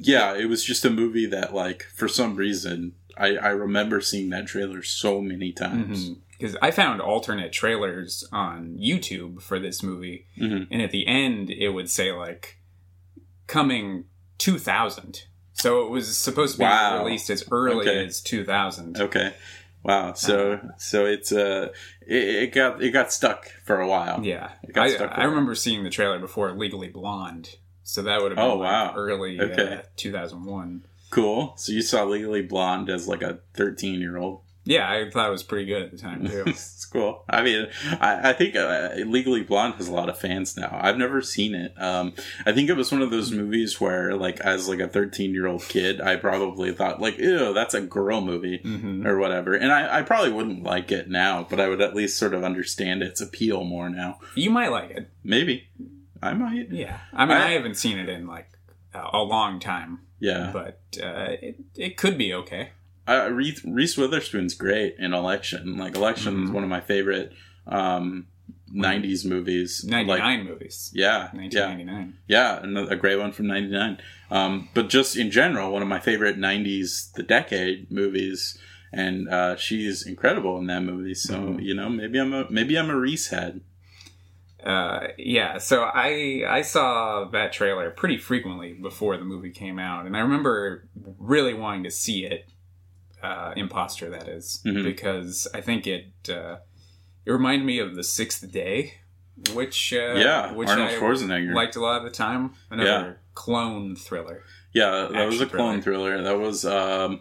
[0.00, 4.30] yeah, it was just a movie that like for some reason I, I remember seeing
[4.30, 6.10] that trailer so many times.
[6.38, 10.66] Because I found alternate trailers on YouTube for this movie, Mhm.
[10.70, 12.58] and at the end it would say like
[13.46, 14.04] coming
[14.38, 15.22] 2000.
[15.52, 17.04] So it was supposed to be Wow.
[17.04, 18.04] released as early Okay.
[18.04, 19.00] as 2000.
[19.00, 19.32] Okay.
[19.84, 20.14] Wow.
[20.14, 21.68] So so it's uh
[22.06, 24.20] it, it got it got stuck for a while.
[24.24, 28.20] Yeah, It got I, stuck I remember seeing the trailer before Legally Blonde, so that
[28.20, 28.94] would have been Oh, like wow.
[28.96, 29.74] early Okay.
[29.74, 30.84] uh, 2001.
[31.10, 31.54] Cool.
[31.56, 34.40] So you saw Legally Blonde as like a 13 year old.
[34.66, 36.44] Yeah, I thought it was pretty good at the time too.
[36.46, 37.24] It's cool.
[37.28, 37.66] I mean,
[38.00, 40.78] I, I think uh, Legally Blonde has a lot of fans now.
[40.80, 41.74] I've never seen it.
[41.76, 42.14] Um,
[42.46, 45.46] I think it was one of those movies where, like, as like a 13 year
[45.46, 48.58] old kid, I probably thought like, ew, that's a girl movie.
[48.62, 51.94] hmm Or whatever, and I, I probably wouldn't like it now, but I would at
[51.94, 54.18] least sort of understand its appeal more now.
[54.34, 55.10] You might like it.
[55.22, 55.68] Maybe
[56.24, 56.70] I might.
[56.70, 58.48] Yeah, I mean, I, I- haven't seen it in like
[58.94, 62.70] a long time, Yeah, but uh, it it could be okay.
[63.08, 65.76] uh, Reese, Reese Witherspoon's great in Election.
[65.76, 66.54] Like Election is Mhm.
[66.54, 67.32] one of my favorite
[67.66, 68.26] um,
[68.74, 69.84] '90s movies.
[69.84, 70.90] Ninety Like, nine movies.
[70.94, 73.98] yeah, Nineteen yeah, yeah, another, a great one from '99.
[74.30, 78.56] Um, but just in general, one of my favorite '90s, the decade movies,
[78.92, 81.14] and uh, she's incredible in that movie.
[81.14, 81.62] So Mhm.
[81.64, 83.60] you know, maybe I'm a maybe I'm a Reese head.
[84.64, 90.06] Uh, yeah, so I I saw that trailer pretty frequently before the movie came out,
[90.06, 92.46] and I remember really wanting to see it.
[93.22, 94.84] Uh, Imposter, that is, Mhm.
[94.84, 96.56] because I think it uh,
[97.26, 98.94] it reminded me of the Sixth Day,
[99.54, 101.54] which uh, yeah, which Arnold I Schwarzenegger.
[101.54, 102.52] liked a lot of the time.
[102.70, 103.12] Another Yeah.
[103.34, 104.42] clone thriller.
[104.72, 106.22] Yeah, that was a clone thriller.
[106.22, 107.20] That was um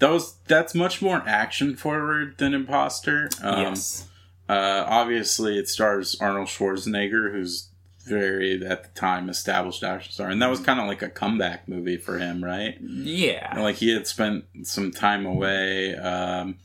[0.00, 3.28] that was that's much more action forward than Imposter.
[3.42, 4.08] Um, yes,
[4.48, 7.68] uh, obviously it stars Arnold Schwarzenegger, who's
[8.06, 11.66] very at the time established action star, and that was kind of like a comeback
[11.68, 12.76] movie for him, right?
[12.80, 15.94] yeah, Like he had spent some time away.
[15.96, 16.56] Um,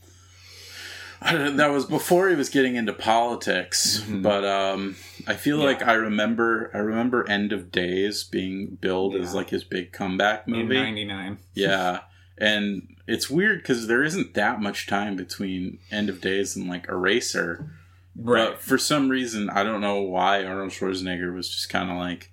[1.21, 4.21] I don't- that was before he was getting into politics, Mhm.
[4.21, 4.95] but um,
[5.27, 5.65] I feel Yeah.
[5.65, 10.47] like I remember I remember End of Days being billed as like his big comeback
[10.47, 10.75] movie.
[10.75, 11.37] '99.
[11.53, 11.99] Yeah.
[12.37, 16.87] And it's weird because there isn't that much time between End of Days and like
[16.87, 17.71] Eraser.
[18.15, 18.49] Right.
[18.49, 22.31] But for some reason, I don't know why Arnold Schwarzenegger was just kind of like,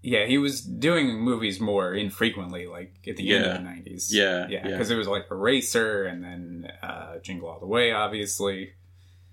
[0.00, 4.14] Yeah, he was doing movies more infrequently, like at the end of the nineties.
[4.14, 4.70] Yeah, yeah, yeah.
[4.70, 8.72] because it was like Eraser, and then uh, Jingle All the Way, obviously,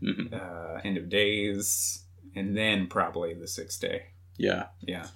[0.02, 0.34] mhm.
[0.34, 2.04] uh, End of Days,
[2.36, 4.08] and then probably The Sixth Day.
[4.38, 5.08] yeah, Yeah,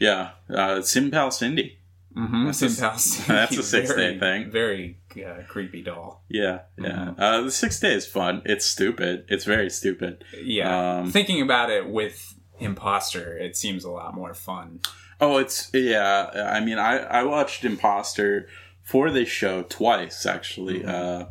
[0.00, 0.30] yeah.
[0.50, 1.78] Uh, Sim Pal Cindy.
[2.16, 2.46] Mm-hmm.
[2.46, 2.80] That's a-
[3.28, 4.50] that's a Sixth Day thing.
[4.50, 6.22] Very uh, creepy doll.
[6.28, 6.90] Yeah, yeah.
[6.90, 7.14] Mhm.
[7.18, 8.42] Uh, the six Day is fun.
[8.44, 9.24] It's stupid.
[9.28, 10.24] It's very stupid.
[10.42, 14.80] Yeah, Um, thinking about it with Imposter, it seems a lot more fun.
[15.20, 16.50] Oh, it's yeah.
[16.54, 18.48] I mean, I I watched Imposter
[18.82, 20.80] for this show twice actually.
[20.80, 20.88] Mhm.
[20.88, 21.26] Uh,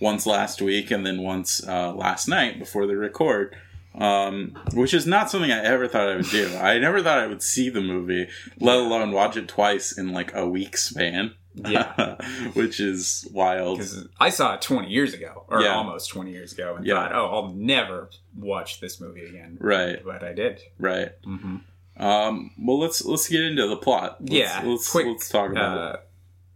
[0.00, 3.54] once last week and then once uh, last night before the record.
[3.94, 6.56] Um, which is not something I ever thought I would do.
[6.56, 8.28] I never thought I would see the movie,
[8.60, 11.34] let alone watch it twice in like a week span.
[11.52, 12.14] Yeah.
[12.54, 13.78] which is wild.
[13.78, 15.74] Because I saw it 20 years ago, or Yeah.
[15.74, 16.94] almost 20 years ago, and Yeah.
[16.94, 19.58] thought, oh, I'll never watch this movie again.
[19.60, 20.60] Right, But I did.
[20.78, 21.10] right.
[21.24, 21.56] hmm
[21.96, 24.18] Um, well, let's let's get into the plot.
[24.20, 24.62] Let's, yeah.
[24.64, 26.00] let's quick, let's talk about it.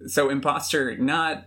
[0.05, 1.47] uh, So, Imposter, not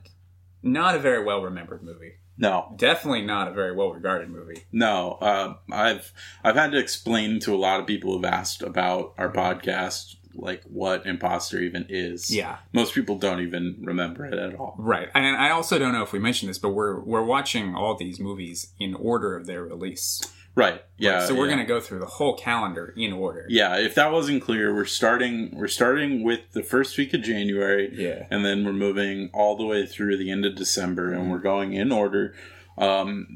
[0.62, 2.16] not a very well remembered movie.
[2.38, 4.64] No, Definitely not a very well regarded movie.
[4.72, 5.18] no.
[5.22, 9.32] Uh, I've I've had to explain to a lot of people who've asked about our
[9.32, 12.30] podcast, like what imposter even is.
[12.30, 12.58] Yeah.
[12.74, 14.76] most people don't even remember it at all.
[14.78, 15.10] Right.
[15.16, 18.20] And I also don't know if we mentioned this, but we're we're watching all these
[18.20, 20.22] movies in order of their release.
[20.58, 20.82] Right.
[20.98, 21.28] Yeah.
[21.28, 21.54] so we're yeah.
[21.54, 23.46] going to go through the whole calendar in order.
[23.48, 27.92] Yeah, if that wasn't clear, we're starting we're starting with the first week of January.
[27.94, 28.26] Yeah.
[28.32, 31.74] and then we're moving all the way through the end of December, and we're going
[31.74, 32.34] in order.
[32.76, 33.28] Um,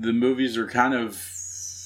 [0.00, 1.22] the movies are kind of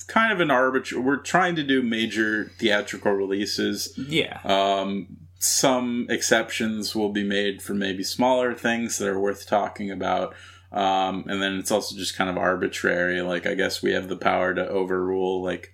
[0.06, 1.04] kind of an arbitrary.
[1.04, 3.92] We're trying to do major theatrical releases.
[3.96, 4.40] Yeah.
[4.44, 10.34] Um, some exceptions will be made for maybe smaller things that are worth talking about.
[10.72, 13.22] Um, and then it's also just kind of arbitrary.
[13.22, 15.72] Like I guess we have the power to overrule like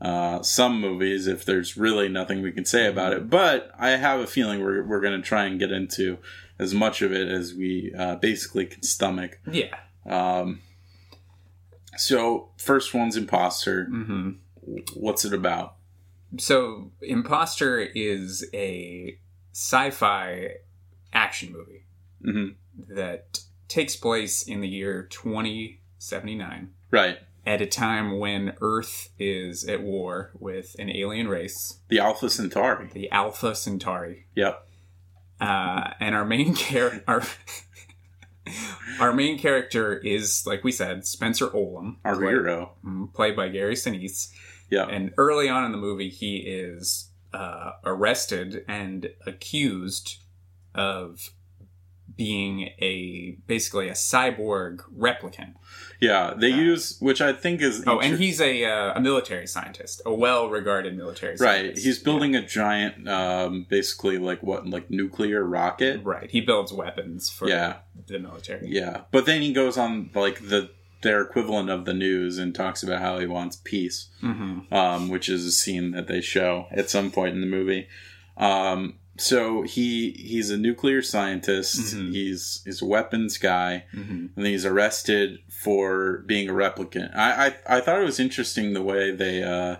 [0.00, 3.28] uh, some movies if there's really nothing we can say about it.
[3.28, 6.18] But I have a feeling we're we're going to try and get into
[6.58, 9.38] as much of it as we uh, basically can stomach.
[9.50, 9.76] Yeah.
[10.06, 10.60] Um,
[11.96, 13.86] so first one's Imposter.
[13.90, 14.30] Mm-hmm.
[14.94, 15.76] What's it about?
[16.38, 19.18] So, Imposter is a
[19.52, 20.54] sci-fi
[21.12, 21.84] action movie
[22.22, 22.50] hmm
[22.94, 23.40] that
[23.70, 27.18] takes place in the year 2079 Right.
[27.46, 32.90] at a time when Earth is at war with an alien race, The Alpha Centauri.
[32.92, 34.26] the Alpha Centauri.
[34.34, 34.66] Yep.
[35.40, 37.22] Uh, and our main character, our,
[38.98, 42.72] our main character is, like we said, Spencer Olham, Our played, hero.
[42.84, 44.28] mm, played by Gary Sinise.
[44.70, 44.86] Yeah.
[44.86, 50.18] And early on in the movie, he is uh, arrested and accused
[50.74, 51.30] of
[52.16, 55.54] being a basically a cyborg replicant.
[56.00, 60.00] Yeah, they use which I think is Oh, and he's a uh, a military scientist,
[60.06, 61.38] a well-regarded military right.
[61.38, 61.84] scientist.
[61.84, 66.02] He's building a giant, um, basically like what, like nuclear rocket.
[66.04, 66.30] right.
[66.30, 68.68] He builds weapons for Yeah, the military.
[68.68, 69.02] yeah.
[69.10, 70.70] But then he goes on like the
[71.02, 75.28] their equivalent of the news and talks about how he wants peace, hmm um, which
[75.28, 77.88] is a scene that they show at some point in the movie.
[78.36, 81.94] Um, so he he's a nuclear scientist.
[81.94, 82.12] Mhm.
[82.12, 83.84] He's he's a weapons guy.
[83.92, 87.14] hmm and he's arrested for being a replicant.
[87.16, 89.76] I I, I thought it was interesting the way they uh,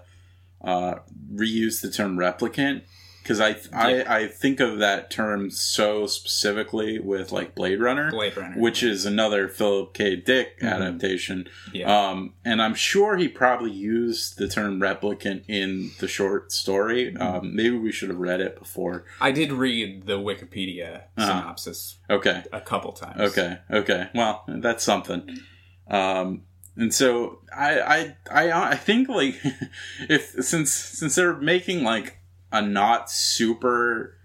[0.62, 0.94] uh,
[1.32, 2.82] reused the term replicant
[3.22, 8.36] because I, I I think of that term so specifically with like Blade Runner, Blade
[8.36, 10.16] Runner, which is another Philip K.
[10.16, 10.72] Dick Mhm.
[10.72, 11.48] adaptation.
[11.72, 17.12] yeah, Um, and I'm sure he probably used the term replicant in the short story.
[17.12, 17.22] Mm-hmm.
[17.22, 19.04] Um, maybe we should have read it before.
[19.20, 21.26] I did read the Wikipedia Uh-huh.
[21.26, 22.42] synopsis Okay.
[22.52, 23.20] a couple times.
[23.20, 23.58] Okay.
[23.70, 24.08] Okay.
[24.14, 25.38] Well, that's something.
[25.88, 26.42] Um,
[26.76, 29.40] and so I, I, I, I think like
[30.08, 32.18] if since since they're making like
[32.52, 34.16] a not super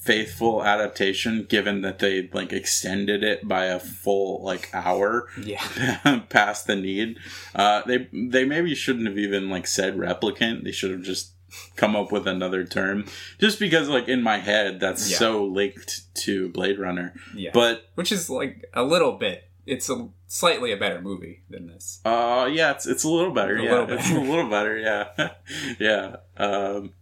[0.00, 6.66] faithful adaptation, given that they like extended it by a full like hour Yeah, past
[6.66, 7.18] the need,
[7.54, 10.64] uh, they they maybe shouldn't have even like said replicant.
[10.64, 11.32] They should have just
[11.76, 13.04] come up with another term
[13.40, 15.16] just because like in my head that's Yeah.
[15.18, 17.50] so linked to blade runner yeah.
[17.52, 19.44] but which is like a little bit.
[19.66, 22.00] It's a slightly a better movie than this.
[22.04, 23.56] Uh, yeah, it's it's a little better.
[23.56, 24.78] A yeah, little it's a little better.
[24.78, 25.30] Yeah,
[25.78, 26.16] yeah.
[26.36, 26.92] Um,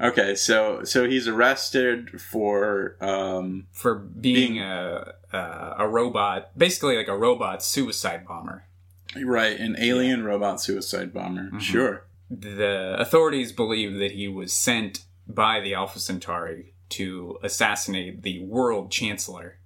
[0.00, 6.96] okay, so so he's arrested for um, for being, Being- a, a a robot, basically
[6.96, 8.64] like a robot suicide bomber.
[9.24, 11.44] right an alien robot suicide bomber.
[11.46, 11.58] Mm-hmm.
[11.58, 12.04] Sure.
[12.30, 18.90] The authorities believe that he was sent by the Alpha Centauri to assassinate the world
[18.90, 19.58] chancellor,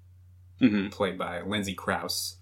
[0.59, 2.37] hmm played by Lindsay Crouse.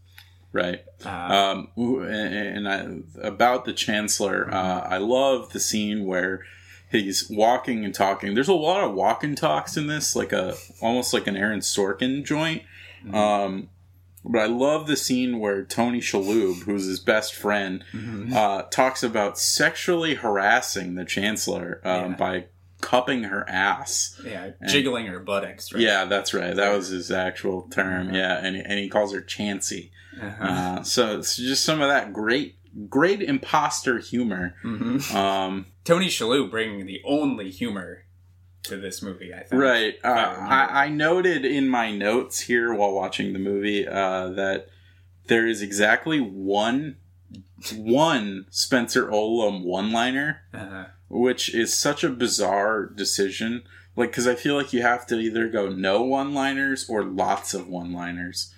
[0.53, 0.85] Right.
[1.05, 6.45] Uh, Um, ooh, and, and I, about the chancellor, uh, I love the scene where
[6.93, 8.35] he's walking and talking.
[8.35, 11.61] There's a lot of walk and talks in this, like a almost like an Aaron
[11.61, 12.63] Sorkin joint.
[13.05, 13.15] Mhm.
[13.15, 13.69] Um,
[14.25, 18.33] but I love the scene where Tony Shalhoub, who's his best friend, mhm.
[18.33, 22.17] uh, talks about sexually harassing the chancellor um, Yeah.
[22.17, 22.45] by
[22.81, 24.21] cupping her ass.
[24.25, 25.73] yeah, jiggling her buttocks.
[25.73, 25.83] Right?
[25.83, 26.55] Yeah, that's right.
[26.55, 28.15] That was his actual term.
[28.15, 29.91] Yeah, and and he calls her Chancy.
[30.21, 30.45] Uh-huh.
[30.45, 32.57] Uh, so it's just some of that great,
[32.89, 34.55] great imposter humor.
[34.63, 35.15] Mhm.
[35.15, 38.05] Um, Tony Shalhoub bringing the only humor
[38.65, 39.33] to this movie.
[39.35, 39.61] I think.
[39.61, 39.95] right.
[40.05, 40.85] Uh, I.
[40.85, 44.69] I, noted in my notes here while watching the movie uh, that
[45.27, 46.97] there is exactly one,
[47.75, 53.65] one Spencer Olham one-liner, Uh, which is such a bizarre decision.
[53.97, 57.55] like because I feel like you have to either go no one liners or lots
[57.55, 58.55] of one liners.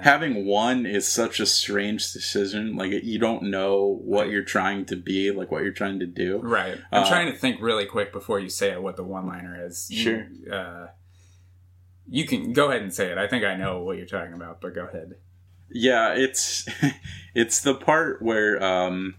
[0.00, 2.76] Having one is such a strange decision.
[2.76, 6.38] Like you don't know what you're trying to be, like what you're trying to do.
[6.38, 6.78] Right.
[6.92, 9.64] I'm Uh, trying to think really quick before you say it what the one liner
[9.66, 9.90] is.
[9.90, 10.26] You- Sure.
[10.52, 10.86] uh,
[12.08, 13.18] you can go ahead and say it.
[13.18, 15.14] I think I know what you're talking about, but go ahead.
[15.70, 16.66] Yeah, it's
[17.34, 19.14] it's the part where um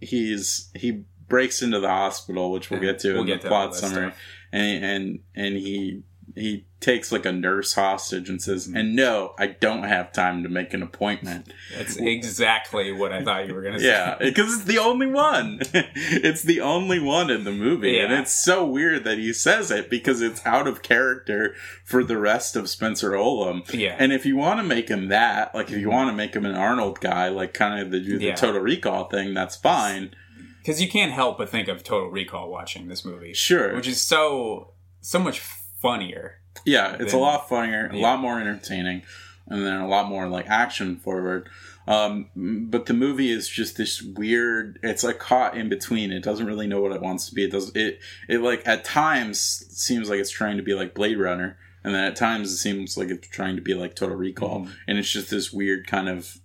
[0.00, 3.48] he's he breaks into the hospital, which we'll get to We'll in get the to
[3.48, 4.18] plot summary, stuff.
[4.52, 6.02] and and and he
[6.34, 8.76] he takes like a nurse hostage and says, Mm-hmm.
[8.76, 13.46] "And no, I don't have time to make an appointment." That's exactly what I thought
[13.46, 13.86] you were going to say.
[13.86, 15.60] Yeah, because it's the only one.
[15.72, 19.90] it's the only one in the movie, and it's so weird that he says it
[19.90, 23.62] because it's out of character for the rest of Spencer Olham.
[23.72, 23.96] Yeah.
[23.98, 26.44] And if you want to make him that, like if you want to make him
[26.46, 28.34] an Arnold guy, like kind of the, do the Yeah.
[28.34, 30.14] Total Recall thing, that's fine.
[30.58, 33.32] Because you can't help but think of Total Recall watching this movie.
[33.34, 33.74] Sure.
[33.74, 35.40] Which is so so much
[35.82, 36.38] funnier.
[36.64, 39.02] Yeah, it's a lot funnier, a lot more entertaining,
[39.48, 41.48] and then a lot more like action forward.
[41.88, 42.28] Um,
[42.70, 44.78] but the movie is just this weird.
[44.82, 46.12] It's like caught in between.
[46.12, 47.44] It doesn't really know what it wants to be.
[47.44, 47.72] It does.
[47.74, 51.92] It it like at times seems like it's trying to be like Blade Runner, and
[51.94, 54.72] then at times it seems like it's trying to be like Total Recall, Mm-hmm.
[54.86, 56.38] and it's just this weird kind of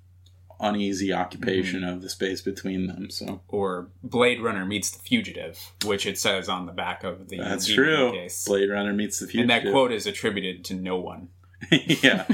[0.59, 1.89] uneasy occupation Mm-hmm.
[1.89, 3.09] of the space between them.
[3.09, 7.37] So Or Blade Runner meets The Fugitive, which it says on the back of the
[7.37, 8.11] that's DVD true.
[8.11, 8.45] case.
[8.45, 11.29] Blade Runner meets the Fugitive, and that quote is attributed to no one.
[11.71, 12.25] yeah.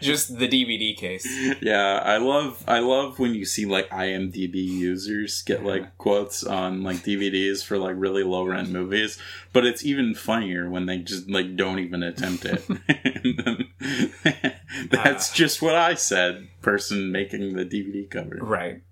[0.00, 1.24] Just the DVD case.
[1.62, 6.82] yeah, I love I love when you see like IMDb users get like quotes on
[6.82, 9.20] like DVDs for like really low rent movies,
[9.52, 12.64] but it's even funnier when they just like don't even attempt it.
[14.90, 15.34] That's Ah.
[15.34, 18.38] just what I said, person making the DVD cover.
[18.40, 18.82] Right.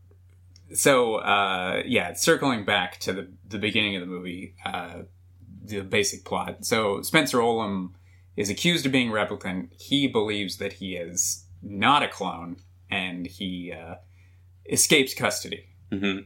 [0.74, 5.02] So, uh, yeah, circling back to the, the beginning of the movie, uh,
[5.64, 6.64] the basic plot.
[6.64, 7.94] So, Spencer Olham
[8.36, 9.68] is accused of being a replicant.
[9.80, 12.56] He believes that he is not a clone,
[12.90, 13.96] and he uh,
[14.68, 15.66] escapes custody.
[15.90, 16.18] hmm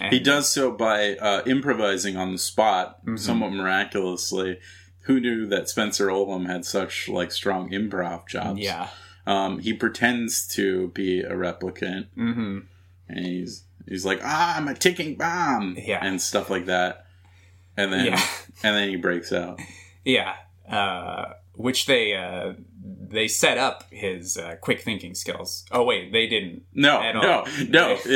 [0.00, 3.18] And, He does so by uh, improvising on the spot, Mhm.
[3.18, 4.58] somewhat miraculously.
[5.02, 8.60] Who knew that Spencer Olham had such like strong improv jobs?
[8.60, 8.88] Yeah.
[9.26, 12.60] Um, he pretends to be a replicant, hmm
[13.08, 15.98] and he's he's like, "Ah, I'm a ticking bomb," Yeah.
[16.04, 17.06] and stuff like that.
[17.76, 18.20] And then Yeah.
[18.62, 19.60] and then he breaks out.
[20.04, 20.34] Yeah.
[20.68, 25.64] Uh, which they uh, they set up his uh, quick thinking skills.
[25.72, 26.62] Oh wait, they didn't.
[26.74, 27.98] No, no, no.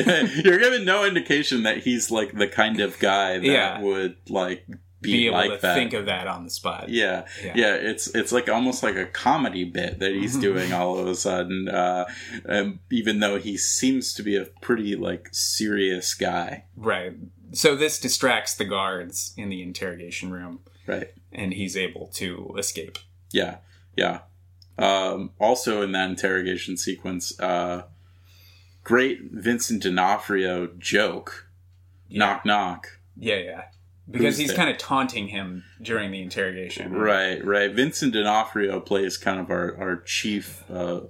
[0.44, 3.80] You're given no indication that he's like the kind of guy that Yeah.
[3.80, 4.64] would like
[5.00, 5.74] be, Be able like to that.
[5.74, 6.88] think of that on the spot.
[6.88, 7.24] yeah.
[7.42, 7.52] Yeah.
[7.54, 11.14] yeah, It's it's like almost like a comedy bit that he's doing all of a
[11.14, 11.68] sudden.
[11.68, 12.04] Uh,
[12.46, 17.14] um, even though he seems to be a pretty like serious guy, Right.
[17.52, 21.08] So this distracts the guards in the interrogation room, right?
[21.32, 22.98] and he's able to escape.
[23.32, 23.56] Yeah,
[23.96, 24.20] yeah.
[24.78, 27.84] Um, also in that interrogation sequence, uh,
[28.84, 31.48] great Vincent D'Onofrio joke.
[32.08, 32.98] Knock knock.
[33.16, 33.62] Yeah, yeah.
[34.10, 36.92] Because he's kind of taunting him during the interrogation.
[36.92, 37.72] Right, right.
[37.72, 41.00] Vincent D'Onofrio plays kind of our our chief uh,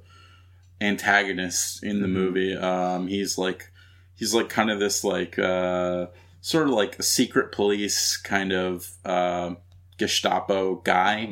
[0.81, 2.15] antagonist in the Mm-hmm.
[2.15, 2.57] movie.
[2.57, 3.71] Um, he's like
[4.15, 6.07] he's like kind of this like uh,
[6.41, 9.55] sort of like a secret police kind of uh,
[9.99, 11.29] Gestapo guy.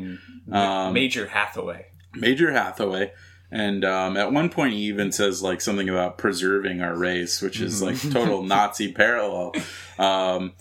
[0.48, 0.54] Mm.
[0.54, 1.86] Um, Major Hathaway.
[2.14, 3.12] Major Hathaway.
[3.50, 7.60] And um, at one point, he even says like something about preserving our race, which
[7.60, 9.54] is like total Nazi parallel.
[9.98, 10.52] Um,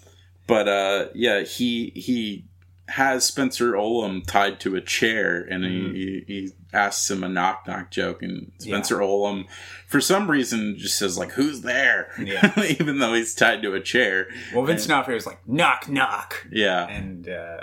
[0.48, 2.46] but uh, yeah, he he
[2.90, 7.68] has Spencer Olham tied to a chair, and he, he, he asks him a knock
[7.68, 9.46] knock joke, and Spencer Olham,
[9.88, 12.54] for some reason, just says like, "Who's there?" Yeah.
[12.80, 14.28] even though he's tied to a chair.
[14.54, 16.48] Well, Vince D'Onofrio is like, knock, knock.
[16.50, 17.60] Yeah, And uh,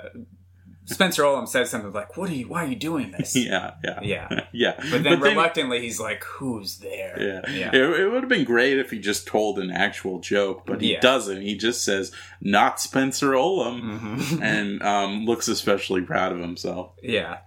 [0.86, 3.34] Spencer Olham says something like, what are you, why are you doing this?
[3.36, 4.44] yeah, yeah, Yeah.
[4.52, 4.74] yeah.
[4.90, 7.16] But then reluctantly, he's like, who's there?
[7.18, 7.50] Yeah.
[7.50, 7.68] Yeah.
[7.74, 10.92] It, it would have been great if he just told an actual joke, but he
[10.92, 11.00] Yeah.
[11.00, 11.40] doesn't.
[11.40, 14.40] He just says, not Spencer Olham, Mhm.
[14.42, 16.92] and um, looks especially proud of himself.
[17.02, 17.38] yeah.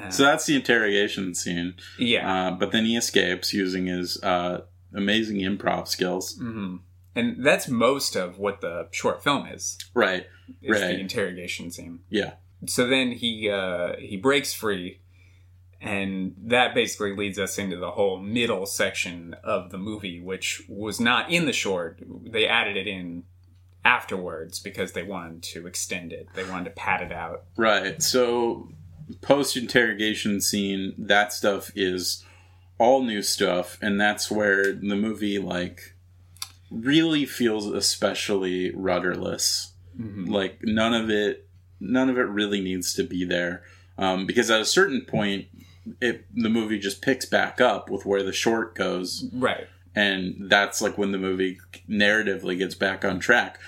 [0.00, 1.74] Uh, So that's the interrogation scene.
[1.98, 2.30] yeah.
[2.48, 4.62] Uh, but then he escapes using his uh,
[4.94, 6.36] amazing improv skills.
[6.38, 6.76] hmm
[7.14, 9.78] And that's most of what the short film is.
[9.94, 10.26] Right.
[10.62, 10.88] Is Right.
[10.88, 12.00] the interrogation scene.
[12.10, 12.32] Yeah.
[12.66, 15.00] So then he uh, he breaks free,
[15.80, 21.00] and that basically leads us into the whole middle section of the movie, which was
[21.00, 22.00] not in the short.
[22.24, 23.24] They added it in
[23.84, 26.28] afterwards because they wanted to extend it.
[26.34, 27.44] They wanted to pad it out.
[27.56, 28.00] Right.
[28.00, 28.68] So
[29.20, 32.24] post interrogation scene, that stuff is
[32.78, 35.96] all new stuff, and that's where the movie like
[36.70, 39.72] really feels especially rudderless.
[39.98, 40.28] Mhm.
[40.28, 41.48] Like none of it
[41.82, 43.62] none of it really needs to be there
[43.98, 45.46] um, because at a certain point,
[46.00, 49.66] it the movie just picks back up with where the short goes, right?
[49.94, 51.58] And that's like when the movie
[51.88, 53.58] narratively gets back on track.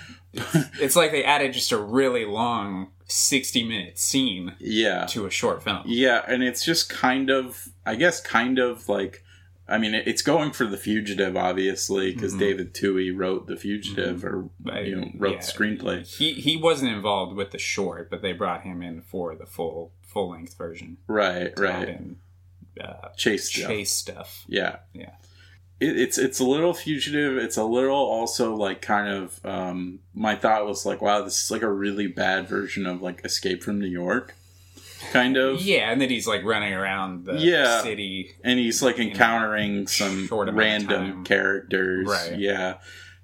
[0.81, 5.63] it's like they added just a really long 60 minute scene yeah to a short
[5.63, 9.23] film yeah and it's just kind of i guess kind of like
[9.67, 12.39] i mean it's going for the fugitive obviously because mm-hmm.
[12.39, 14.69] david twohy wrote the fugitive mm-hmm.
[14.69, 15.37] or you know wrote yeah.
[15.39, 19.35] the screenplay he he wasn't involved with the short but they brought him in for
[19.35, 22.17] the full full length version right right in,
[22.81, 23.67] uh, chase stuff.
[23.67, 25.11] chase stuff yeah yeah
[25.79, 27.37] it, it's it's a little fugitive.
[27.37, 29.45] It's a little also like kind of.
[29.45, 33.25] Um, my thought was like, wow, this is like a really bad version of like
[33.25, 34.35] Escape from New York,
[35.11, 35.61] kind of.
[35.61, 37.81] Yeah, and then he's like running around the yeah.
[37.81, 42.07] city, and he's like encountering some random characters.
[42.07, 42.37] Right.
[42.37, 42.77] Yeah.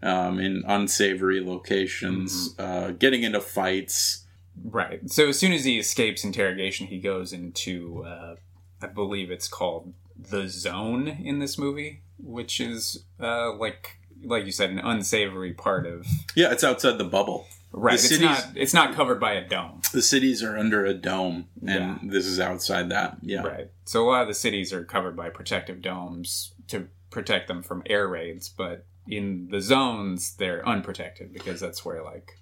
[0.03, 2.61] Um, in unsavory locations, mm-hmm.
[2.61, 4.25] uh, getting into fights.
[4.63, 5.07] Right.
[5.09, 8.35] So as soon as he escapes interrogation, he goes into, uh,
[8.81, 14.51] I believe it's called the zone in this movie which is uh, like like you
[14.51, 16.05] said, an unsavory part of.
[16.35, 17.47] Yeah, it's outside the bubble.
[17.73, 17.93] Right.
[17.93, 18.47] It's not.
[18.55, 19.81] It's not covered by a dome.
[19.93, 22.11] The cities are under a dome, and yeah.
[22.11, 23.17] this is outside that.
[23.21, 23.43] Yeah.
[23.43, 23.71] Right.
[23.85, 27.83] So a lot of the cities are covered by protective domes to protect them from
[27.85, 32.37] air raids, but in the zones they're unprotected because that's where like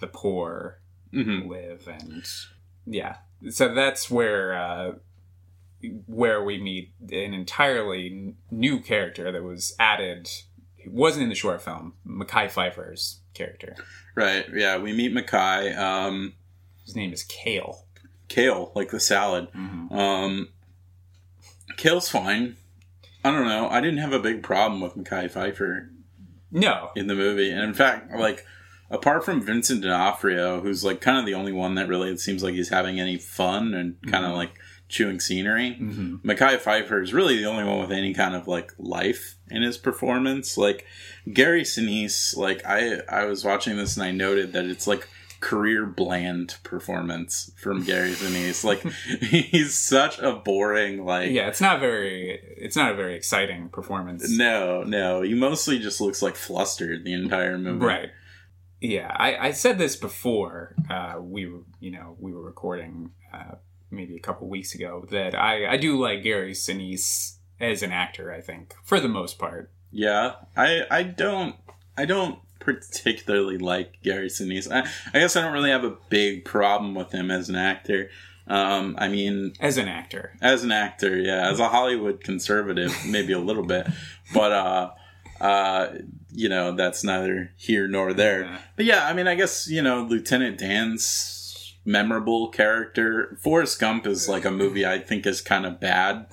[0.00, 0.80] the poor
[1.12, 1.48] mm-hmm.
[1.48, 2.24] live, and
[2.84, 3.16] yeah.
[3.48, 4.92] So that's where uh,
[6.06, 10.28] where we meet an entirely new character that was added.
[10.78, 11.94] It wasn't in the short film.
[12.06, 13.76] Mekhi Phifer's character.
[14.14, 14.46] Right.
[14.52, 14.78] Yeah.
[14.78, 15.76] We meet Mekhi.
[15.76, 16.34] Um,
[16.84, 17.84] His name is Kale.
[18.28, 19.48] Kale, like the salad.
[19.52, 19.96] Mm-hmm.
[19.96, 20.48] Um,
[21.76, 22.56] Kale's fine.
[23.24, 23.68] I don't know.
[23.68, 25.88] I didn't have a big problem with Mekhi Phifer.
[26.50, 26.90] No.
[26.94, 28.46] In the movie, and in fact, like
[28.90, 32.54] apart from Vincent D'Onofrio, who's like kind of the only one that really seems like
[32.54, 34.38] he's having any fun and kind of mm-hmm.
[34.38, 34.52] like
[34.88, 35.76] chewing scenery.
[35.80, 36.28] Mm-hmm.
[36.28, 39.78] Mekhi Phifer is really the only one with any kind of like life in his
[39.78, 40.56] performance.
[40.56, 40.86] Like
[41.32, 45.08] Gary Sinise, like I I was watching this and I noted that it's like
[45.40, 48.64] career bland performance from Gary Sinise.
[48.64, 48.82] like
[49.20, 54.28] he's such a boring like Yeah, it's not very it's not a very exciting performance.
[54.30, 55.22] No, no.
[55.22, 57.84] He mostly just looks like flustered the entire movie.
[57.84, 58.10] Right.
[58.80, 63.54] Yeah, I, I said this before uh, we were, you know, we were recording uh,
[63.90, 68.32] maybe a couple weeks ago that I, I do like Gary Sinise as an actor.
[68.32, 69.70] I think for the most part.
[69.90, 71.56] Yeah, I I don't
[71.96, 74.70] I don't particularly like Gary Sinise.
[74.70, 78.10] I, I guess I don't really have a big problem with him as an actor.
[78.48, 83.32] Um, I mean, as an actor, as an actor, yeah, as a Hollywood conservative, maybe
[83.32, 83.86] a little bit,
[84.34, 84.90] but uh,
[85.40, 85.94] uh,
[86.32, 88.42] you know, that's neither here nor there.
[88.42, 88.58] Yeah.
[88.76, 93.36] But yeah, I mean, I guess you know, Lieutenant Dan's memorable character.
[93.40, 96.26] Forrest Gump is like a movie I think is kind of bad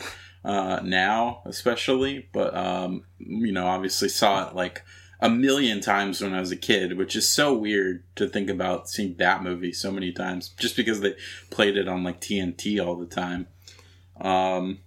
[0.44, 4.84] uh, now, especially, but um, you know, obviously saw it like
[5.20, 8.90] a million times when I was a kid, which is so weird to think about
[8.90, 11.16] seeing that movie so many times just because they
[11.50, 13.48] played it on like TNT all the time.
[14.20, 14.80] Um,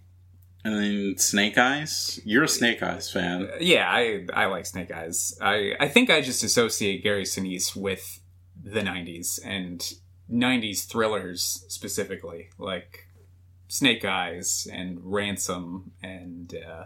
[0.63, 2.21] and then Snake Eyes.
[2.25, 3.49] You're a Snake Eyes fan.
[3.61, 5.39] Yeah, I I like Snake Eyes.
[5.41, 8.21] I I think I just associate Gary Sinise with
[8.63, 9.81] the '90s and
[10.31, 13.06] 90s thrillers specifically, like
[13.69, 16.85] Snake Eyes and Ransom and uh,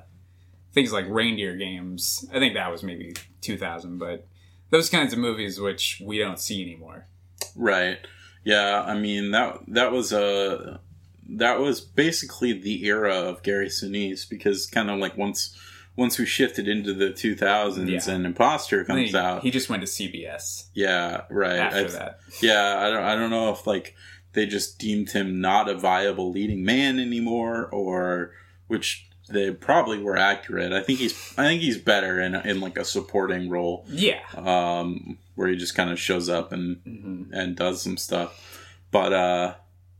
[0.73, 2.25] things like Reindeer Games.
[2.33, 4.27] I think that was maybe 2000, but
[4.71, 7.07] those kinds of movies which we don't see anymore.
[7.55, 7.99] Right.
[8.45, 10.81] Yeah, I mean that that was a
[11.29, 15.57] that was basically the era of Gary Sinise because kind of like once
[15.97, 18.15] once we shifted into the 2000s yeah.
[18.15, 20.69] and Impostor comes he, out, he just went to CBS.
[20.73, 21.59] Yeah, right.
[21.59, 23.95] After I, that, yeah, I don't, I don't know if like
[24.33, 28.33] they just deemed him not a viable leading man anymore, or
[28.69, 30.73] which they probably were accurate.
[30.73, 33.85] I think he's, I think he's better in in like a supporting role.
[33.89, 37.35] Yeah, um, where he just kind of shows up and mm-hmm.
[37.35, 38.69] and does some stuff.
[38.91, 39.55] But uh,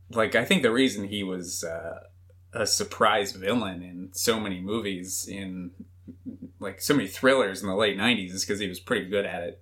[0.09, 1.63] like I think the reason he was.
[1.63, 2.01] Uh,
[2.53, 5.71] a surprise villain in so many movies in
[6.59, 9.43] like so many thrillers in the late 90s is because he was pretty good at
[9.43, 9.61] it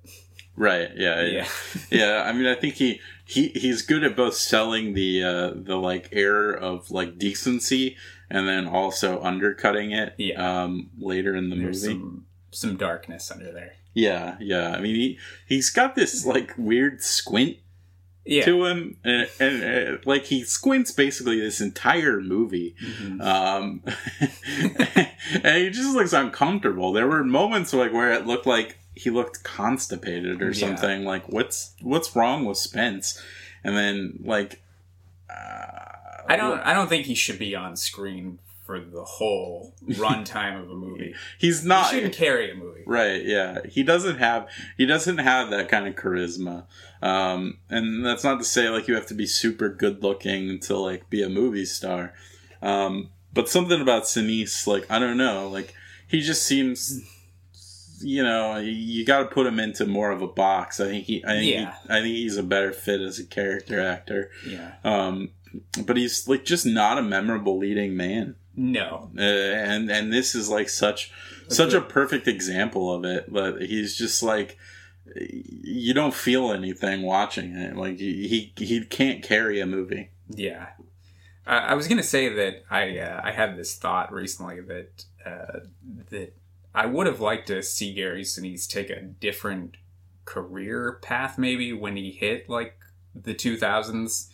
[0.56, 1.47] right yeah yeah
[1.89, 5.76] yeah i mean i think he he he's good at both selling the uh the
[5.76, 7.95] like air of like decency
[8.30, 10.64] and then also undercutting it yeah.
[10.64, 14.95] um later in the There's movie some, some darkness under there yeah yeah i mean
[14.95, 17.58] he he's got this like weird squint
[18.30, 18.45] yeah.
[18.45, 23.22] to him, and, and, and, like he squints basically this entire movie, mm-hmm.
[23.22, 23.82] um,
[25.43, 26.93] and he just looks uncomfortable.
[26.93, 31.06] There were moments like where it looked like he looked constipated or something.
[31.06, 33.22] Like what's what's wrong with Spence?
[33.64, 34.62] and then like
[36.28, 36.60] I don't.
[36.60, 41.16] I don't think he should be on screen for the whole runtime of a movie.
[41.39, 42.84] he's not He shouldn't carry a movie.
[42.86, 43.62] Right, yeah.
[43.68, 44.47] He doesn't have
[44.78, 46.66] he doesn't have that kind of charisma.
[47.02, 50.78] Um and that's not to say like you have to be super good looking to
[50.78, 52.14] like be a movie star.
[52.62, 55.74] Um but something about Sinise like I don't know, like
[56.08, 57.02] he just seems
[58.02, 60.80] you know, you got to put him into more of a box.
[60.80, 61.74] I think he I think Yeah.
[61.88, 64.32] he, I think he's a better fit as a character actor.
[64.47, 64.74] Yeah.
[64.84, 65.32] Um
[65.86, 69.10] but he's like just not a memorable leading man No.
[69.18, 71.12] uh, and and this is like such
[71.47, 74.58] such a perfect example of it but he's just like
[75.16, 80.68] you don't feel anything watching it like he he can't carry a movie Yeah.
[81.47, 85.60] I I was gonna say that I uh, I had this thought recently that uh,
[86.12, 86.36] that
[86.74, 89.78] I would have liked to see Gary Sinise take a different
[90.26, 92.78] career path maybe when he hit like
[93.15, 94.28] the 2000s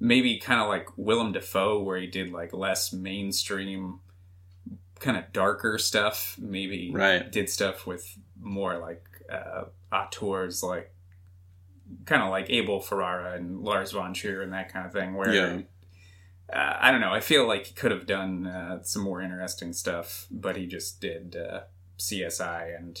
[0.00, 4.00] maybe kind of like Willem Dafoe where he did like less mainstream
[4.98, 7.30] kind of darker stuff maybe Right.
[7.30, 10.92] did stuff with more like uh auteurs like
[12.06, 15.34] kind of like Abel Ferrara and Lars von Trier and that kind of thing where
[15.34, 15.60] Yeah.
[16.52, 17.12] Uh, I don't know.
[17.12, 21.00] I feel like he could have done uh, some more interesting stuff, but he just
[21.00, 21.60] did uh,
[21.98, 22.98] CSI and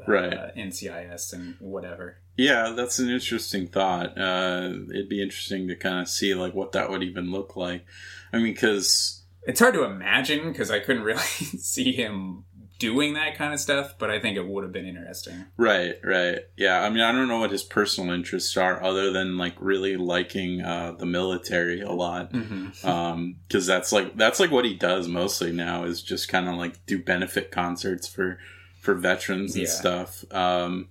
[0.00, 0.54] uh, Right.
[0.56, 2.18] NCIS and whatever.
[2.36, 6.70] yeah that's an interesting thought uh it'd be interesting to kind of see like what
[6.72, 7.84] that would even look like
[8.32, 11.18] i mean because It's hard to imagine because I couldn't really
[11.72, 12.44] see him
[12.78, 15.46] doing that kind of stuff, but I think it would have been interesting.
[15.56, 16.38] Right, right.
[16.56, 19.96] Yeah, I mean, I don't know what his personal interests are other than like really
[19.96, 22.32] liking uh, the military a lot.
[22.32, 22.86] Mm-hmm.
[22.88, 26.54] Um, cause that's like, that's like what he does mostly now is just kind of
[26.54, 28.38] like do benefit concerts for,
[28.80, 29.70] for veterans and Yeah.
[29.70, 30.24] stuff.
[30.32, 30.88] Um,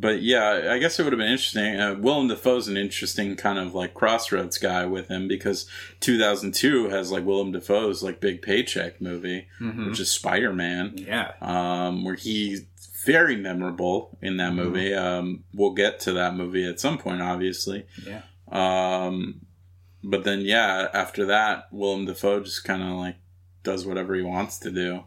[0.00, 1.80] but yeah, I guess it would have been interesting.
[1.80, 5.66] Uh, Willem Dafoe's an interesting kind of like crossroads guy with him because
[6.00, 9.88] 2002 has like Willem Dafoe's like big paycheck movie, Mhm.
[9.90, 11.32] which is Spider Man Yeah.
[11.40, 12.62] um, where he's
[13.04, 14.92] very memorable in that movie.
[14.94, 17.86] Um, we'll get to that movie at some point, obviously.
[18.06, 18.22] Yeah.
[18.52, 19.40] Um,
[20.04, 23.16] but then, yeah, after that, Willem Dafoe just kind of like
[23.64, 25.04] does whatever he wants to do.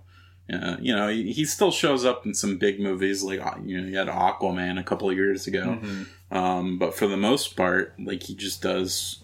[0.51, 3.79] Uh, you know, he, he still shows up in some big movies, like uh, you
[3.79, 5.79] know, he had Aquaman a couple of years ago.
[5.81, 6.07] Mhm.
[6.35, 9.23] Um, but for the most part, like he just does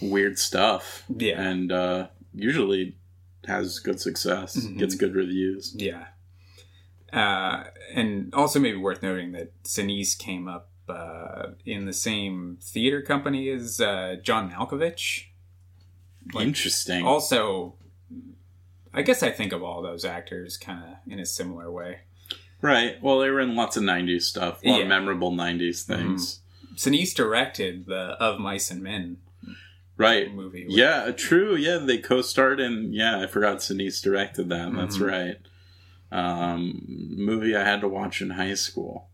[0.00, 1.40] weird stuff, Yeah.
[1.40, 2.96] and uh, usually
[3.46, 4.78] has good success, Mhm.
[4.78, 5.74] gets good reviews.
[5.76, 6.06] Yeah.
[7.12, 7.64] Uh,
[7.94, 13.48] and also maybe worth noting that Sinise came up uh, in the same theater company
[13.48, 15.26] as uh, John Malkovich.
[16.32, 17.04] Like, Interesting.
[17.06, 17.76] Also,
[18.94, 22.00] I guess I think of all those actors kind of in a similar way.
[22.62, 23.02] Right.
[23.02, 24.82] Well, they were in lots of '90s stuff, a lot Yeah.
[24.84, 26.40] of memorable '90s things.
[26.76, 29.18] Sinise directed the Of Mice and Men
[29.96, 30.32] Right.
[30.34, 30.66] movie.
[30.68, 31.10] Yeah.
[31.12, 31.54] True.
[31.56, 32.92] Yeah, they co-starred in.
[32.92, 34.72] Yeah, I forgot Sinise directed that.
[34.72, 35.06] That's Mhm.
[35.08, 35.36] right.
[36.10, 36.82] Um,
[37.16, 39.08] movie I had to watch in high school.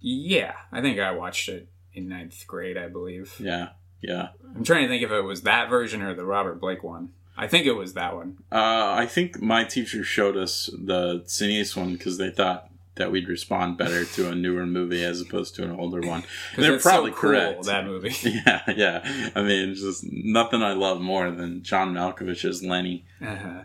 [0.00, 3.34] Yeah, I think I watched it in ninth grade, I believe.
[3.38, 3.70] Yeah.
[4.02, 4.28] Yeah.
[4.54, 7.10] I'm trying to think if it was that version or the Robert Blake one.
[7.36, 8.38] I think it was that one.
[8.52, 13.28] Uh, I think my teacher showed us the Sinise one because they thought that we'd
[13.28, 16.22] respond better to a newer movie as opposed to an older one.
[16.56, 17.64] They're probably so cool, correct.
[17.64, 18.14] That movie.
[18.22, 19.30] Yeah, yeah.
[19.34, 23.62] I mean, it's just nothing I love more than John Malkovich's Lenny Uh-huh.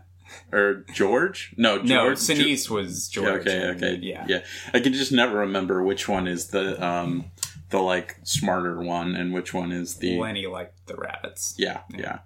[0.52, 1.54] or George.
[1.58, 1.88] No, George.
[1.90, 3.42] No, Ge- Sinise was George.
[3.42, 4.26] okay, and- okay, Yeah.
[4.28, 4.40] yeah.
[4.74, 7.26] I can just never remember which one is the um
[7.70, 11.54] the like smarter one and which one is the Lenny liked the rabbits.
[11.60, 12.20] yeah yeah.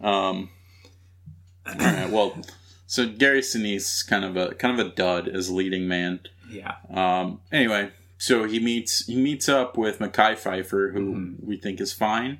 [0.00, 0.48] Um.
[1.80, 2.36] all right, well,
[2.86, 6.20] so Gary Sinise kind of a kind of a dud as leading man.
[6.50, 6.74] Yeah.
[6.92, 7.40] Um.
[7.52, 11.46] Anyway, so he meets he meets up with Mekhi Phifer, who Mm-hmm.
[11.46, 12.38] we think is fine.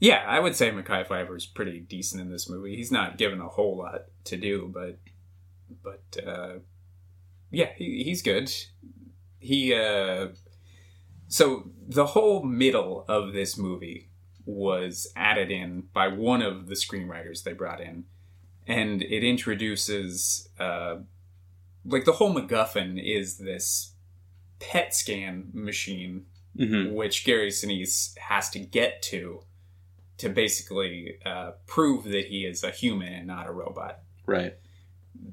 [0.00, 2.76] Yeah, I would say Mekhi is pretty decent in this movie.
[2.76, 4.98] He's not given a whole lot to do, but
[5.82, 6.58] but uh,
[7.50, 8.52] yeah, he, he's good.
[9.40, 10.28] He uh,
[11.28, 14.08] so the whole middle of this movie
[14.46, 18.04] was added in by one of the screenwriters they brought in,
[18.68, 20.98] and it introduces uh,
[21.84, 23.94] like the whole MacGuffin is this
[24.60, 29.42] PET scan machine hmm which Gary Sinise has to get to
[30.18, 34.00] to basically uh, prove that he is a human and not a robot.
[34.26, 34.56] Right.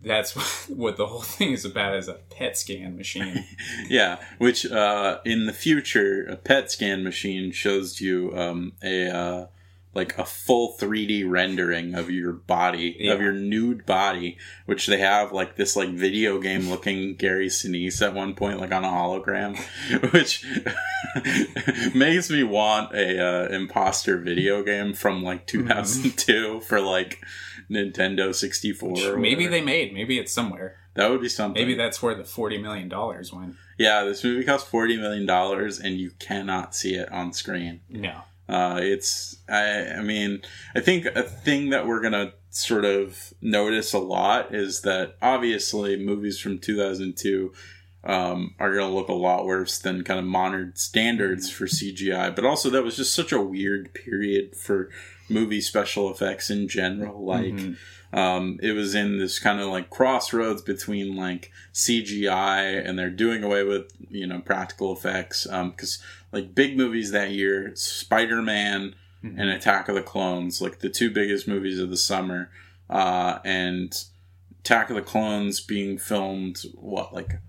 [0.04, 0.34] That's
[0.70, 3.44] what the whole thing is about is a PET scan machine.
[3.90, 9.48] Yeah, which uh, in the future, a PET scan machine shows you um, a uh,
[9.96, 13.14] like a full 3D rendering of your body, Yeah.
[13.14, 18.06] of your nude body, which they have like this like video game looking Gary Sinise
[18.06, 19.58] at one point, like on a hologram,
[20.14, 20.44] which
[21.96, 27.22] makes me want a uh, imposter video game from like 2002 for like
[27.70, 29.00] Nintendo 64.
[29.14, 29.94] or Maybe they made.
[29.94, 30.78] Maybe it's somewhere.
[30.96, 31.60] that would be something.
[31.62, 33.56] Maybe that's where the forty million dollars went.
[33.78, 37.82] yeah, this movie cost 40 million dollars, and you cannot see it on screen.
[37.90, 38.22] No.
[38.48, 40.42] Uh, it's I, I mean
[40.76, 45.98] I think a thing that we're gonna sort of notice a lot is that obviously
[45.98, 47.52] movies from 2002
[48.04, 52.46] um, are gonna look a lot worse than kind of modern standards for CGI, but
[52.46, 54.90] also that was just such a weird period for
[55.30, 57.26] movie special effects in general.
[57.26, 57.78] Like Mhm.
[58.14, 63.44] um, it was in this kind of like crossroads between like CGI and they're doing
[63.44, 66.00] away with you know practical effects because
[66.32, 69.36] like big movies that year, Spider Man Mhm.
[69.40, 72.52] and Attack of the Clones, like the two biggest movies of the summer,
[72.90, 73.94] uh, and
[74.60, 77.40] Attack of the Clones being filmed what like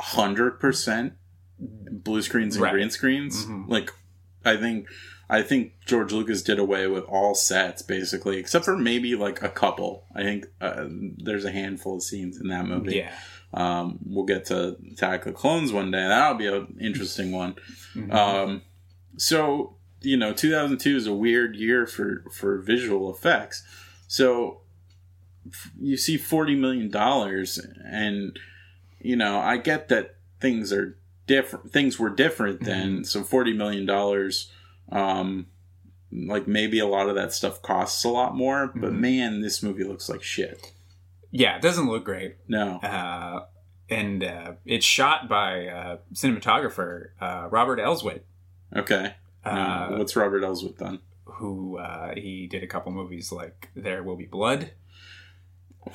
[0.00, 1.14] hundred percent
[1.58, 2.72] blue screens and Right.
[2.72, 3.68] green screens, Mhm.
[3.68, 3.90] like
[4.44, 4.88] I think.
[5.32, 9.48] I think George Lucas did away with all sets basically, except for maybe like a
[9.48, 10.04] couple.
[10.14, 12.96] I think uh, there's a handful of scenes in that movie.
[12.96, 13.14] Yeah.
[13.54, 16.06] Um, we'll get to Attack of the Clones one day.
[16.06, 17.56] That'll be an interesting one.
[17.94, 18.12] Mhm.
[18.12, 18.62] Um,
[19.16, 23.62] so you know, 2002 is a weird year for for visual effects.
[24.08, 24.60] So
[25.46, 28.38] f- you see 40 million dollars, and
[29.00, 31.72] you know, I get that things are different.
[31.72, 33.04] Things were different then.
[33.04, 34.50] So 40 million dollars.
[34.92, 35.46] Um,
[36.12, 38.98] like maybe a lot of that stuff costs a lot more, but Mhm.
[39.00, 40.60] man, this movie looks like shit.
[41.30, 42.36] yeah, it doesn't look great.
[42.46, 43.46] No, Uh,
[43.88, 48.20] and uh, it's shot by uh, cinematographer uh, Robert Elswit,
[48.76, 49.14] okay.
[49.46, 49.50] No.
[49.50, 51.00] uh, What's Robert Elswit done?
[51.24, 54.72] who uh, he did a couple movies like There Will Be Blood,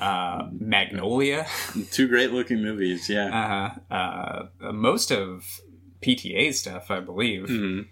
[0.00, 1.46] uh, Magnolia.
[1.92, 3.08] Two great looking movies.
[3.08, 3.78] Yeah.
[3.90, 5.60] Uh, uh, most of
[6.02, 7.44] PTA stuff, I believe.
[7.48, 7.86] Mhm.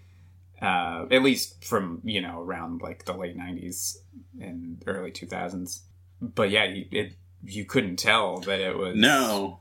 [0.61, 3.97] Uh, at least from you know around like the late '90s
[4.39, 5.81] and early 2000s.
[6.21, 9.59] But yeah, you, it you couldn't tell that it was No,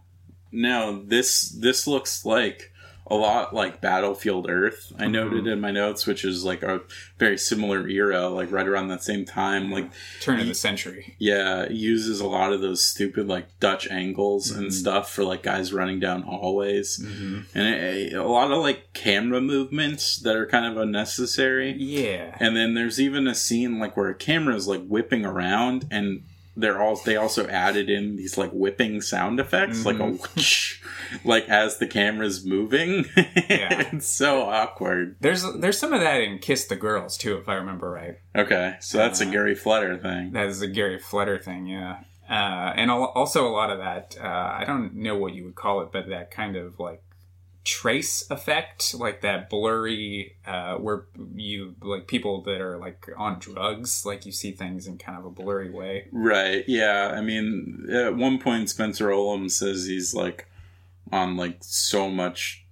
[0.51, 1.03] no.
[1.05, 2.73] This this looks like
[3.09, 4.93] a lot like Battlefield Earth.
[4.99, 6.81] I noted in my notes, which is like a
[7.19, 9.71] very similar era, like right around that same time.
[9.71, 9.91] Like,
[10.21, 11.15] turn of the century.
[11.19, 15.73] yeah, uses a lot of those stupid like Dutch angles and stuff for like guys
[15.73, 20.67] running down hallways, hmm and it, a lot of like camera movements that are kind
[20.67, 21.73] of unnecessary.
[21.79, 25.87] Yeah, And then there's even a scene like where a camera is like whipping around
[25.91, 26.23] and
[26.57, 30.81] they're all they also added in these like whipping sound effects like a whoosh,
[31.25, 33.05] like as the camera's moving.
[33.17, 33.91] Yeah.
[33.93, 35.17] it's so awkward.
[35.21, 38.17] there's there's some of that in Kiss the Girls too, if I remember right.
[38.35, 40.33] Okay, so that's a Uh, Gary Fleder thing.
[40.33, 41.99] That is a Gary Fleder thing, yeah.
[42.29, 45.55] Uh, and al- also a lot of that, uh, I don't know what you would
[45.55, 47.01] call it, but that kind of like
[47.67, 54.07] trace effect, like that blurry, uh, where you, like people that are like on drugs,
[54.07, 56.07] like you see things in kind of a blurry way.
[56.13, 56.65] Right.
[56.69, 57.13] Yeah.
[57.15, 60.47] I mean, at one point Spencer Olham says he's like
[61.13, 62.63] on like so much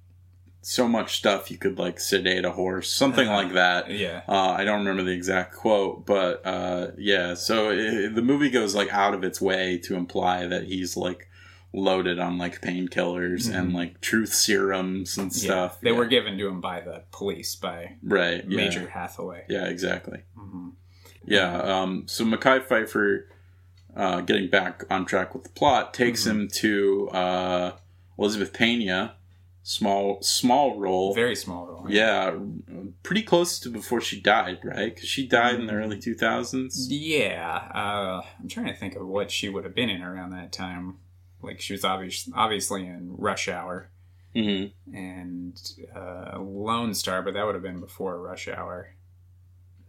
[0.67, 3.37] so much stuff you could like sedate a horse, something Uh-huh.
[3.43, 3.91] like that.
[3.91, 4.23] Yeah.
[4.27, 7.35] Uh, I don't remember the exact quote, but uh, yeah.
[7.35, 11.29] So it, the movie goes like out of its way to imply that he's like
[11.77, 13.75] loaded on like painkillers and Mhm.
[13.75, 15.39] like truth serums and Yeah.
[15.43, 15.81] stuff.
[15.81, 15.97] They Yeah.
[15.97, 18.45] were given to him by the police, by right.
[18.49, 18.57] Yeah.
[18.57, 19.45] Major Hathaway.
[19.49, 19.65] Yeah.
[19.67, 20.23] Exactly.
[20.37, 20.69] hmm
[21.27, 21.57] Yeah.
[21.59, 23.25] Um, so Mekhi Phifer,
[23.97, 26.31] uh, getting back on track with the plot, takes Mhm.
[26.31, 27.73] him to uh,
[28.19, 29.17] Elizabeth Pena,
[29.65, 31.13] small small role.
[31.15, 31.87] Very small role.
[31.91, 32.35] yeah,
[33.03, 34.95] pretty close to before she died, right?
[34.95, 35.77] Because she died in the Mhm.
[35.85, 36.89] early two thousands.
[36.91, 40.53] Yeah, uh, I'm trying to think of what she would have been in around that
[40.53, 40.99] time.
[41.45, 43.91] Like she was obvious, obviously in Rush Hour
[44.35, 44.97] Mm-hmm.
[44.97, 48.95] and uh, Lone Star, but that would have been before Rush Hour.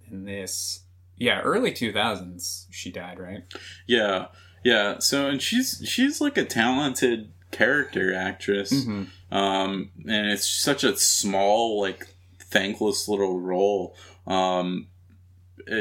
[0.08, 0.82] And this,
[1.18, 3.43] yeah, early 2000s, she died, right?
[3.88, 4.28] Yeah,
[4.64, 4.99] yeah.
[4.99, 8.72] So and she's she's like a talented character actress.
[8.72, 9.36] Mm-hmm.
[9.36, 12.06] um, and it's such a small, like
[12.38, 13.95] thankless little role.
[14.28, 14.89] Um,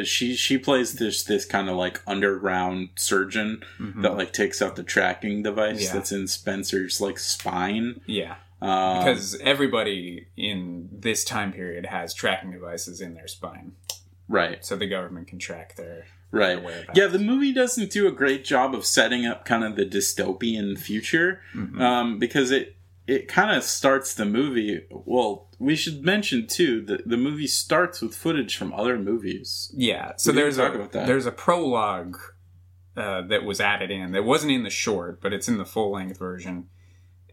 [0.05, 4.03] she she plays this this kind of like underground surgeon Mm-hmm.
[4.03, 5.93] that like takes out the tracking device Yeah.
[5.95, 8.01] that's in Spencer's like spine.
[8.07, 13.73] Yeah, Um, because everybody in this time period has tracking devices in their spine,
[14.29, 16.63] right, so the government can track their, right.
[16.95, 20.79] Yeah, the movie doesn't do a great job of setting up kind of the dystopian
[20.79, 21.81] future Mhm.
[21.81, 22.77] um, because it
[23.07, 24.87] it kind of starts the movie.
[24.91, 29.71] Well, we should mention too that the movie starts with footage from other movies.
[29.77, 31.07] Yeah, so We there's a talk about that.
[31.07, 32.17] there's a prologue
[32.97, 35.93] uh, that was added in that wasn't in the short, but it's in the full
[35.93, 36.69] length version,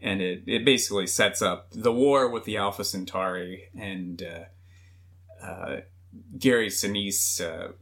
[0.00, 5.80] and it it basically sets up the war with the Alpha Centauri and uh, uh,
[6.38, 7.72] Gary Sinise, uh,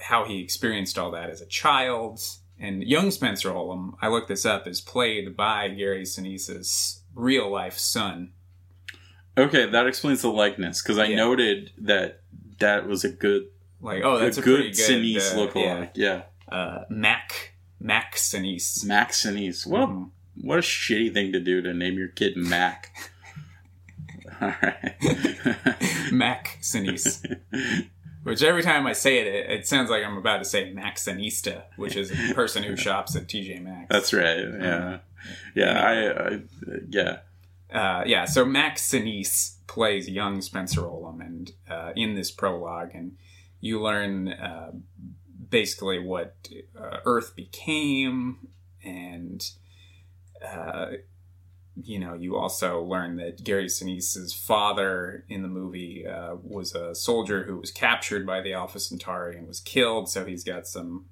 [0.00, 2.20] how he experienced all that as a child.
[2.60, 7.76] And young Spencer Olham, I looked this up, is played by Gary Sinise's real life
[7.78, 8.32] son.
[9.36, 11.16] Okay, that explains the likeness because I Yeah.
[11.16, 12.22] noted that
[12.58, 13.48] that was a good,
[13.80, 15.90] Like, oh, that's a a, good good Sinise uh, lookalike.
[15.94, 16.22] Yeah.
[16.50, 18.84] Yeah, uh, Mac Mac Sinise.
[18.84, 19.66] Max Sinise.
[19.66, 20.10] What a Mhm.
[20.40, 22.92] what a shitty thing to do to name your kid Mac.
[24.40, 24.94] All right.
[26.12, 27.22] Mac Sinise.
[28.24, 31.62] Which every time I say it, it, it sounds like I'm about to say Maxinista,
[31.76, 33.86] which is a person who shops at TJ Maxx.
[33.90, 34.38] That's right.
[34.38, 34.98] Yeah.
[35.54, 35.80] Yeah.
[35.80, 36.40] I, I.
[36.88, 37.18] Yeah.
[37.72, 38.24] uh, yeah.
[38.24, 43.16] So Max Sinise plays young Spencer Olham, and uh, in this prologue, and
[43.60, 44.72] you learn uh,
[45.50, 46.48] basically what
[46.78, 48.48] uh, Earth became,
[48.82, 49.44] and
[50.44, 50.86] uh,
[51.82, 56.94] you know, you also learn that Gary Sinise's father in the movie uh, was a
[56.94, 60.08] soldier who was captured by the Alpha Centauri and was killed.
[60.08, 61.06] So he's got some,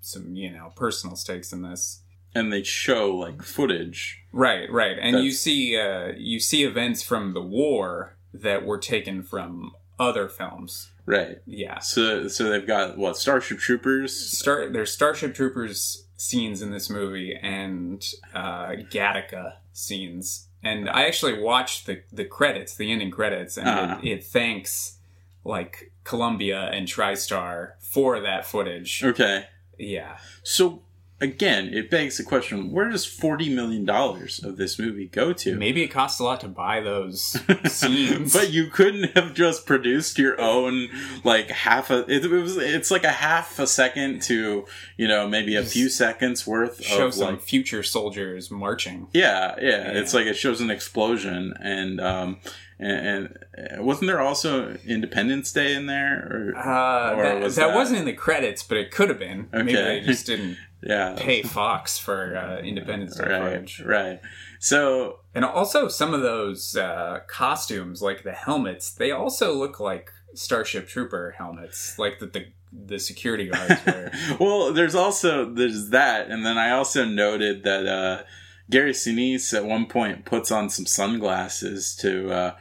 [0.00, 2.02] some you know, personal stakes in this.
[2.36, 4.22] And they show like footage.
[4.32, 9.22] Right, right, and you see, uh, you see events from the war that were taken
[9.22, 10.90] from other films.
[11.06, 11.38] Right.
[11.46, 14.14] Yeah, So so they've got what Starship Troopers.
[14.38, 21.40] Star- there's Starship Troopers scenes in this movie and uh, Gattaca scenes, and I actually
[21.40, 24.00] watched the the credits, the ending credits, and Uh-huh.
[24.02, 24.98] it, it thanks
[25.44, 29.02] like Columbia and TriStar for that footage.
[29.04, 29.46] Okay.
[29.78, 30.82] Yeah, So
[31.20, 35.56] again, it begs the question: Where does forty million dollars of this movie go to?
[35.56, 37.36] maybe it costs a lot to buy those
[37.72, 40.88] scenes, but you couldn't have just produced your own
[41.24, 44.64] like half a it, was it's like a half a second to
[44.96, 49.08] you know maybe a few seconds worth show of some like future soldiers marching.
[49.12, 49.98] yeah, yeah Yeah.
[50.00, 52.38] it's like it shows an explosion and um
[52.78, 57.68] and, and wasn't there also Independence Day in there or Uh, Or that, was that
[57.68, 59.48] that- wasn't in the credits, but it could have been.
[59.50, 60.00] Maybe Okay.
[60.00, 63.80] they just didn't yeah pay Fox for uh, Independence Day right footage.
[63.82, 64.20] right
[64.58, 70.10] so And also, some of those uh, costumes, like the helmets, they also look like
[70.34, 74.12] Starship Trooper helmets, like that the the security guards wear.
[74.40, 78.22] well, there's also there's that, and then I also noted that uh,
[78.70, 82.54] Gary Sinise at one point puts on some sunglasses to uh,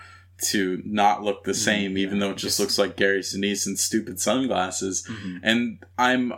[0.50, 3.78] to not look the same, even though it just just- looks like Gary Sinise in
[3.78, 5.08] stupid sunglasses.
[5.10, 5.40] Mhm.
[5.44, 6.34] And I'm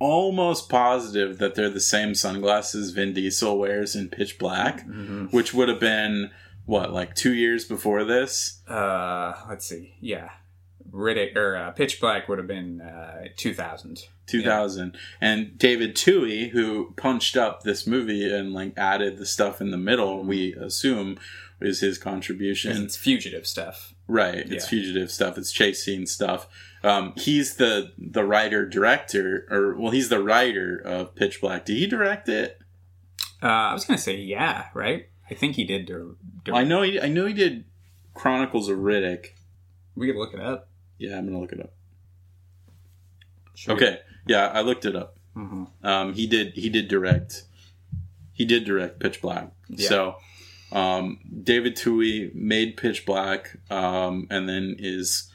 [0.00, 5.32] almost positive that they're the same sunglasses Vin Diesel wears in Pitch Black, Mhm.
[5.32, 6.30] which would have been
[6.64, 8.60] what like two years before this.
[8.68, 9.94] Uh, let's see.
[10.00, 10.30] Yeah,
[10.90, 14.04] Riddick or uh, Pitch Black would have been uh, 2000.
[14.26, 19.72] 2000 and david twohy who punched up this movie and like added the stuff in
[19.72, 21.18] the middle we assume
[21.60, 23.92] is his contribution It's fugitive stuff.
[24.06, 24.70] right it's Yeah.
[24.70, 26.46] fugitive stuff it's chase scene stuff
[26.82, 31.76] um, he's the the writer director or well he's the writer of pitch black did
[31.76, 32.58] he direct it
[33.42, 35.06] Uh, I was gonna say yeah, right?
[35.30, 35.86] I think he did.
[35.86, 37.64] dir- dir- i know he i know he did
[38.14, 39.28] chronicles of riddick
[39.94, 40.68] We could look it up.
[40.98, 41.72] yeah i'm gonna look it up
[43.54, 43.74] Sure.
[43.74, 46.54] okay yeah i looked it up hmm Um, he did.
[46.54, 47.44] He did direct.
[48.32, 49.52] He did direct Pitch Black.
[49.68, 49.88] Yeah.
[49.88, 50.16] So,
[50.72, 55.29] um, David Twohy made Pitch Black, um, and then is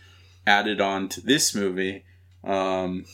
[0.47, 2.03] added on to this movie,
[2.43, 3.05] um,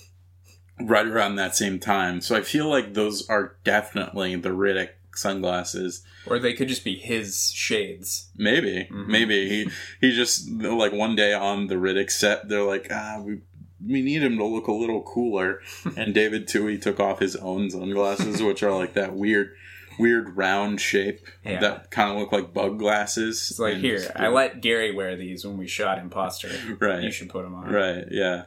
[0.80, 2.22] right around that same time.
[2.22, 6.04] So I feel like those are definitely the Riddick sunglasses.
[6.26, 8.30] Or they could just be his shades.
[8.38, 9.08] Maybe, Mhm.
[9.08, 9.70] maybe he
[10.00, 13.40] he just like one day on the Riddick set, they're like, ah, we
[13.84, 15.60] we need him to look a little cooler,
[15.98, 19.56] and David Twohy took off his own sunglasses, which are like that weird,
[20.00, 21.60] weird round shape Yeah.
[21.60, 23.48] that kind of look like bug glasses.
[23.52, 26.50] It's like And here, I let Gary wear these when we shot Impostor.
[26.80, 27.72] right, You should put them on.
[27.72, 28.44] right, yeah.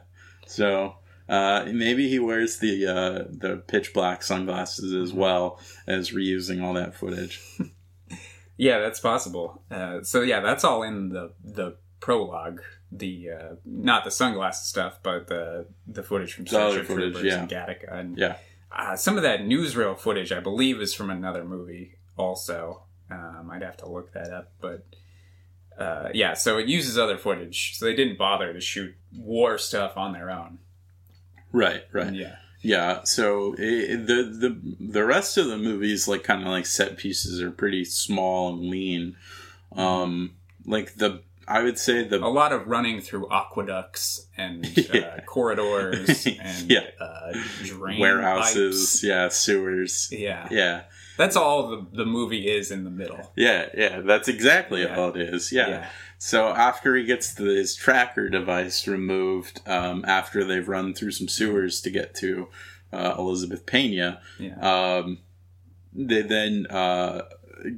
[0.47, 0.97] So.
[1.27, 6.73] Uh, maybe he wears the uh, the pitch black sunglasses as well as reusing all
[6.73, 7.41] that footage.
[8.57, 9.61] Yeah, that's possible.
[9.69, 12.61] Uh, so yeah, that's all in the the prologue.
[12.91, 17.39] The uh, not the sunglasses stuff, but the the footage from Starship footage, Troopers yeah.
[17.41, 17.93] and Gattaca.
[17.93, 18.37] And Yeah.
[18.75, 21.95] Uh, some of that newsreel footage, I believe, is from another movie.
[22.17, 24.85] Also, um, I'd have to look that up, but.
[25.77, 29.97] Uh, yeah, so it uses other footage, so they didn't bother to shoot war stuff
[29.97, 30.59] on their own.
[31.51, 32.13] Right, right.
[32.13, 36.65] Yeah, Yeah, so it, the the the rest of the movies, like kind of like
[36.65, 39.17] set pieces, are pretty small and lean.
[39.75, 44.99] Um, like the I would say the a lot of running through aqueducts and Yeah.
[45.17, 46.87] uh, corridors and Yeah.
[46.99, 47.33] uh,
[47.99, 49.03] warehouses, pipes.
[49.03, 50.47] yeah, sewers, Yeah.
[50.51, 50.81] yeah,
[51.17, 53.31] that's all the, the movie is in the middle.
[53.35, 54.01] yeah, yeah.
[54.01, 54.97] That's exactly Yeah.
[54.97, 55.51] all it is.
[55.51, 55.67] Yeah.
[55.69, 55.87] Yeah.
[56.17, 61.27] So after he gets the, his tracker device removed, um, after they've run through some
[61.27, 62.47] sewers to get to
[62.93, 64.55] uh, Elizabeth Pena, Yeah.
[64.59, 65.19] um,
[65.93, 67.23] they then uh,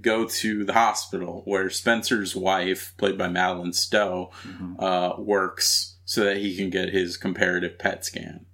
[0.01, 4.75] go to the hospital where Spencer's wife, played by Madeleine Stowe, Mhm.
[4.81, 8.45] uh, works so that he can get his comparative PET scan.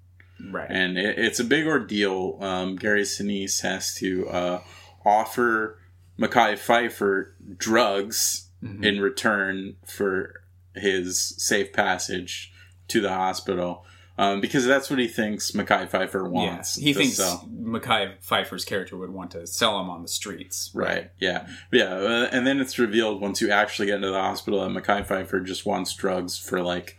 [0.51, 0.67] Right.
[0.69, 2.37] And it, it's a big ordeal.
[2.41, 4.61] Um, Gary Sinise has to uh,
[5.05, 5.79] offer
[6.19, 8.83] Mekhi Phifer drugs Mhm.
[8.85, 10.41] in return for
[10.75, 12.51] his safe passage
[12.87, 13.85] to the hospital.
[14.15, 16.77] Um, because that's what he thinks Mekhi Phifer wants.
[16.77, 16.83] Yeah.
[16.85, 17.49] He thinks sell.
[17.51, 20.69] Mekhi Phifer's character would want to sell him on the streets.
[20.73, 21.09] Right.
[21.17, 21.47] Yeah.
[21.71, 21.95] Yeah.
[21.95, 25.43] Uh, and then it's revealed once you actually get into the hospital that Mekhi Phifer
[25.43, 26.97] just wants drugs for like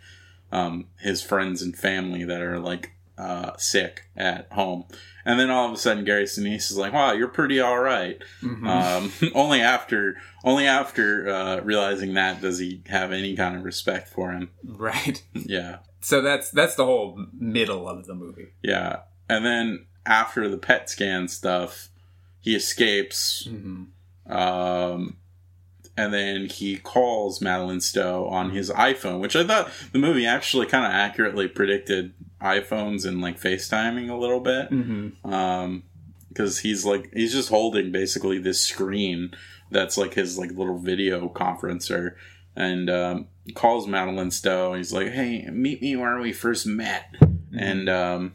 [0.50, 4.84] um, his friends and family that are like uh, sick at home.
[5.24, 8.20] And then all of a sudden, Gary Sinise is like, "Wow, you're pretty all right."
[8.42, 8.68] Mhm.
[8.68, 14.08] Um, only after, only after uh, realizing that does he have any kind of respect
[14.08, 14.50] for him.
[14.64, 15.22] right.
[15.32, 15.78] Yeah.
[16.04, 18.48] So that's that's the whole middle of the movie.
[18.62, 19.00] Yeah.
[19.28, 21.88] And then after the PET scan stuff,
[22.40, 23.84] he escapes hmm
[24.26, 25.16] Um,
[25.96, 30.66] and then he calls Madeleine Stowe on his iPhone, which I thought the movie actually
[30.66, 34.68] kind of accurately predicted iPhones and like FaceTiming a little bit.
[34.68, 35.84] hmm Um,
[36.28, 39.32] because he's like he's just holding basically this screen
[39.70, 42.16] that's like his like little video conferencer,
[42.56, 44.74] and um, calls Madeleine Stowe.
[44.74, 47.14] He's like, "Hey, meet me where we first met,"
[47.56, 48.34] and um,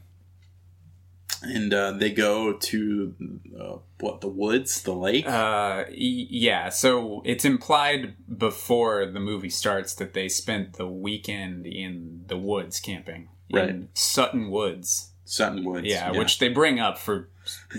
[1.42, 3.16] and uh, they go to
[3.60, 5.28] uh, what the woods, the lake.
[5.28, 6.70] Uh, yeah.
[6.70, 12.80] So it's implied before the movie starts that they spent the weekend in the woods
[12.80, 15.09] camping in Sutton Woods.
[15.30, 15.86] Sutton Woods.
[15.88, 17.30] Yeah, which they bring up for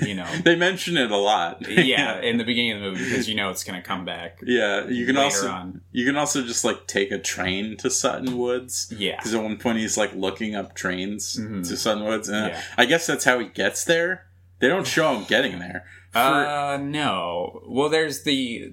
[0.01, 0.27] you know.
[0.45, 1.67] they mention it a lot.
[1.69, 4.39] yeah, in the beginning of the movie because you know it's going to come back
[4.45, 4.87] yeah.
[4.87, 5.81] You can later also on.
[5.93, 9.17] you can also just like take a train to Sutton Woods Yeah.
[9.17, 11.67] because at one point he's like looking up trains Mhm.
[11.69, 12.63] to Sutton Woods, and Yeah.
[12.79, 14.27] I guess that's how he gets there.
[14.61, 15.85] They don't show him getting there.
[16.13, 17.63] For- Uh, no.
[17.67, 18.73] Well, there's the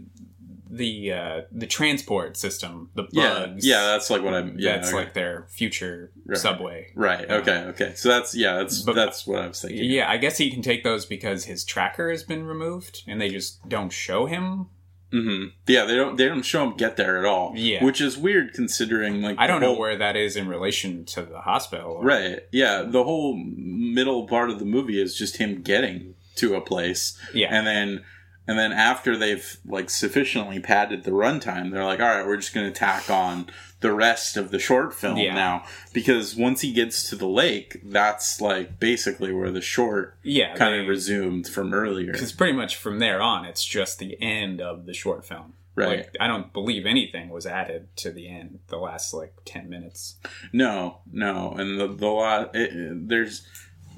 [0.70, 3.66] the uh the transport system, the yeah, bugs.
[3.66, 4.56] yeah, that's like what I'm.
[4.60, 4.98] Yeah, that's okay.
[4.98, 6.38] like their future Right.
[6.38, 6.92] subway.
[6.96, 7.30] right.
[7.30, 7.94] Okay, okay.
[7.96, 9.84] So that's yeah, that's But- that's what I was thinking.
[9.90, 13.30] Yeah, I guess he can take those because his tracker has been removed, and they
[13.30, 14.68] just don't show him.
[15.12, 17.54] hmm Yeah, they don't they don't show him get there at all.
[17.56, 17.84] Yeah.
[17.84, 21.40] which is weird considering like I don't know where that is in relation to the
[21.42, 22.02] hospital.
[22.04, 22.40] Right.
[22.52, 22.82] Yeah.
[22.82, 27.48] The whole middle part of the movie is just him getting to a place, Yeah.
[27.56, 28.04] and then
[28.48, 32.54] and then after they've like sufficiently padded the runtime, they're like, all right, we're just
[32.54, 33.48] going to tack on
[33.80, 35.36] the rest of the short film Yeah.
[35.36, 40.56] now because once he gets to the lake, that's like basically where the short yeah.
[40.56, 42.12] kind they- of resumed from earlier.
[42.14, 45.54] Because pretty much from there on, it's just the end of the short film.
[45.76, 46.00] Right.
[46.00, 50.16] Like, I don't believe anything was added to the end, the last like ten minutes.
[50.52, 53.46] No, no, and the the lot it, it- there's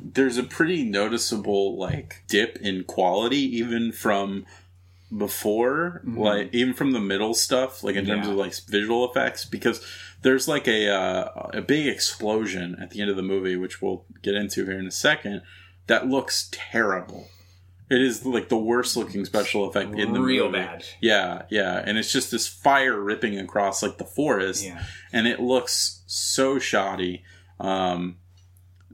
[0.01, 4.45] there's a pretty noticeable like dip in quality even from
[5.15, 6.17] before Mhm.
[6.17, 9.83] like even from the middle stuff like in terms of like visual effects because
[10.21, 14.05] there's like a uh, a big explosion at the end of the movie which we'll
[14.21, 15.41] get into here in a second
[15.87, 17.27] that looks terrible
[17.89, 20.59] it is like the worst looking special effect in the Real movie.
[20.59, 20.85] bad.
[21.01, 24.83] yeah yeah and it's just this fire ripping across like the forest Yeah.
[25.11, 27.23] and it looks so shoddy
[27.59, 28.17] um,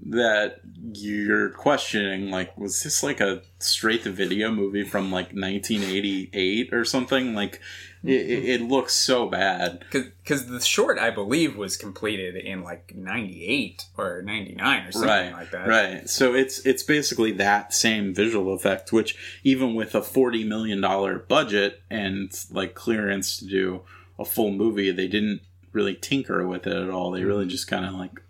[0.08, 0.62] that
[0.94, 6.86] you're questioning like was this like a straight to video movie from like 1988 or
[6.86, 7.34] something?
[7.34, 7.62] Like
[8.04, 8.64] it, it, mm-hmm.
[8.64, 9.84] it looks so bad.
[9.92, 15.32] Because the short, I believe, was completed in like 98 or 99 or something right
[15.32, 15.68] like that.
[15.68, 16.10] right.
[16.10, 21.20] So it's it's basically that same visual effect which even with a 40 million dollar
[21.20, 23.82] budget and like clearance to do
[24.18, 25.42] a full movie they didn't
[25.76, 27.12] really tinker with it at all.
[27.12, 27.50] They really mm-hmm.
[27.50, 28.22] just kind of like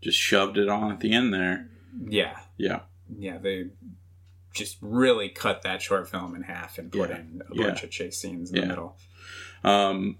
[0.00, 1.68] just shoved it on at the end there
[2.06, 2.38] Yeah.
[2.56, 2.80] yeah
[3.18, 3.38] Yeah.
[3.38, 3.66] They
[4.54, 7.18] just really cut that short film in half and put Yeah.
[7.18, 7.66] in a Yeah.
[7.68, 8.62] bunch of chase scenes in Yeah.
[8.62, 8.96] the middle.
[9.64, 10.18] Um,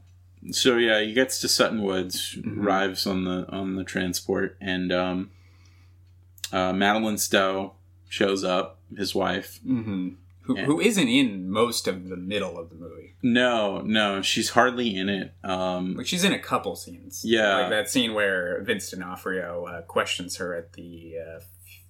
[0.50, 2.58] so yeah, he gets to Sutton Woods, Mhm.
[2.64, 5.30] arrives on the on the transport, and um,
[6.52, 7.74] uh, Madeleine Stowe
[8.08, 9.58] shows up, his wife.
[9.62, 10.10] hmm
[10.48, 10.64] Who, Yeah.
[10.64, 13.14] who isn't in most of the middle of the movie.
[13.22, 15.34] No, no, she's hardly in it.
[15.44, 17.22] Um, Like she's in a couple scenes.
[17.24, 17.58] Yeah.
[17.58, 21.40] Like that scene where Vince D'Onofrio uh, questions her at the uh,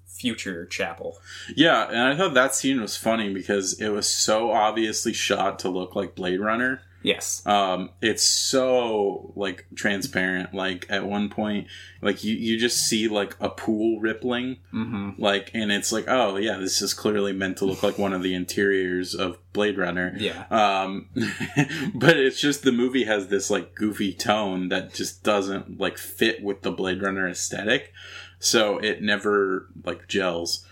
[0.06, 1.18] future chapel.
[1.54, 5.68] Yeah, and I thought that scene was funny because it was so obviously shot to
[5.68, 6.80] look like Blade Runner.
[7.02, 7.46] Yes.
[7.46, 10.52] Um, it's so like transparent.
[10.52, 11.68] Like at one point,
[12.02, 16.36] like you you just see like a pool rippling, hmm like, and it's like, oh
[16.36, 20.14] yeah, this is clearly meant to look like one of the interiors of Blade Runner.
[20.16, 20.44] Yeah.
[20.50, 21.08] Um,
[21.94, 26.42] but it's just the movie has this like goofy tone that just doesn't like fit
[26.42, 27.92] with the Blade Runner aesthetic,
[28.38, 30.64] so it never like gels.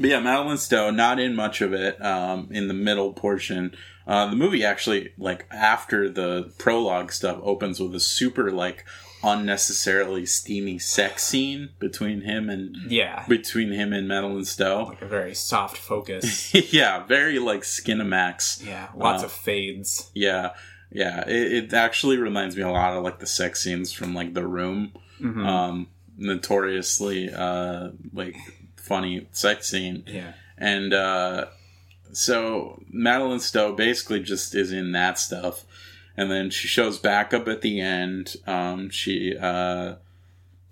[0.00, 2.02] But yeah, Madeleine Stowe, not in much of it.
[2.04, 3.76] Um, in the middle portion,
[4.06, 8.84] uh, the movie actually like after the prologue stuff opens with a super like
[9.22, 13.24] unnecessarily steamy sex scene between him and Yeah.
[13.28, 14.84] between him and Madeline Stowe.
[14.84, 16.52] Like a very soft focus.
[16.72, 18.64] yeah, very like Skinamax.
[18.66, 18.88] yeah.
[18.96, 20.10] Lots Uh, of fades.
[20.14, 20.52] Yeah,
[20.90, 21.28] yeah.
[21.28, 24.46] It, it actually reminds me a lot of like the sex scenes from like The
[24.46, 24.92] Room.
[25.20, 25.44] Mhm.
[25.46, 28.36] Um, notoriously uh, like
[28.90, 30.32] funny sex scene, yeah.
[30.58, 31.46] and uh,
[32.12, 35.64] so Madeleine Stowe basically just is in that stuff,
[36.16, 38.34] and then she shows back up at the end.
[38.48, 39.94] Um, she uh,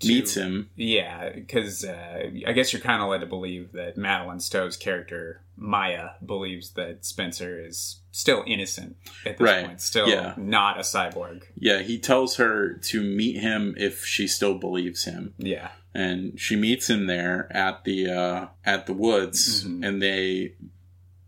[0.03, 0.69] meets him.
[0.75, 5.39] Yeah, because uh, I guess you're kind of led to believe that Madeleine Stowe's character
[5.55, 10.33] Maya believes that Spencer is still innocent at this Right, point, still yeah.
[10.35, 11.43] not a cyborg.
[11.57, 15.33] Yeah, he tells her to meet him if she still believes him.
[15.37, 19.87] Yeah, and she meets him there at the uh, at the woods, Mhm.
[19.87, 20.53] and they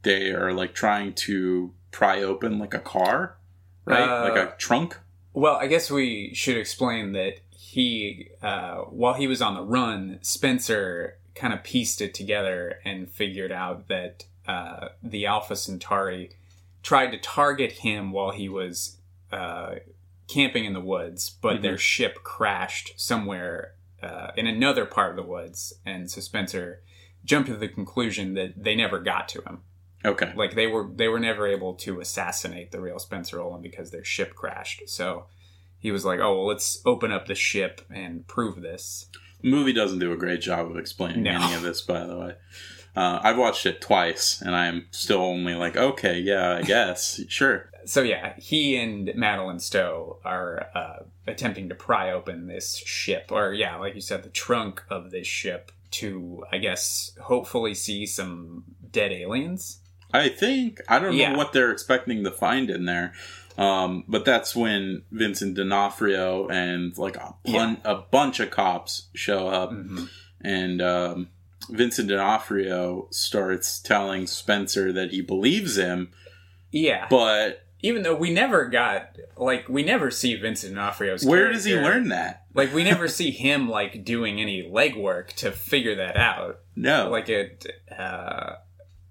[0.03, 3.37] they are like trying to pry open like a car,
[3.85, 4.01] right?
[4.09, 4.97] Uh, like a trunk.
[5.33, 10.19] Well, I guess we should explain that he, uh, while he was on the run,
[10.21, 16.31] Spencer kind of pieced it together and figured out that uh, the Alpha Centauri
[16.83, 18.97] tried to target him while he was
[19.31, 19.75] uh,
[20.27, 21.61] camping in the woods, but Mhm.
[21.61, 26.81] their ship crashed somewhere uh, in another part of the woods, and so Spencer
[27.23, 29.61] jumped to the conclusion that they never got to him
[30.03, 33.91] Okay, like they were they were never able to assassinate the real Spencer Olham because
[33.91, 34.81] their ship crashed.
[34.89, 35.25] So
[35.77, 39.07] he was like, "Oh well, let's open up the ship and prove this."
[39.41, 41.31] the movie doesn't do a great job of explaining No.
[41.31, 42.35] any of this, by the way.
[42.95, 47.70] Uh, I've watched it twice, and I'm still only like, okay, yeah, I guess, sure.
[47.85, 53.53] So yeah, he and Madeleine Stowe are uh, attempting to pry open this ship, or
[53.53, 58.63] yeah, like you said, the trunk of this ship to, I guess, hopefully see some
[58.91, 59.79] dead aliens.
[60.13, 61.31] I think I don't Yeah.
[61.31, 63.13] know what they're expecting to find in there,
[63.57, 69.47] um, but that's when Vincent D'Onofrio and like a, bun- a bunch of cops show
[69.47, 70.09] up, Mhm.
[70.41, 71.29] and um,
[71.69, 76.11] Vincent D'Onofrio starts telling Spencer that he believes him,
[76.71, 81.25] Yeah, but even though we never got like we never see Vincent D'Onofrio's.
[81.25, 82.45] where does he learn that?
[82.53, 86.59] Like we never see him like doing any legwork to figure that out.
[86.75, 87.65] No, Like it,
[87.97, 88.55] uh,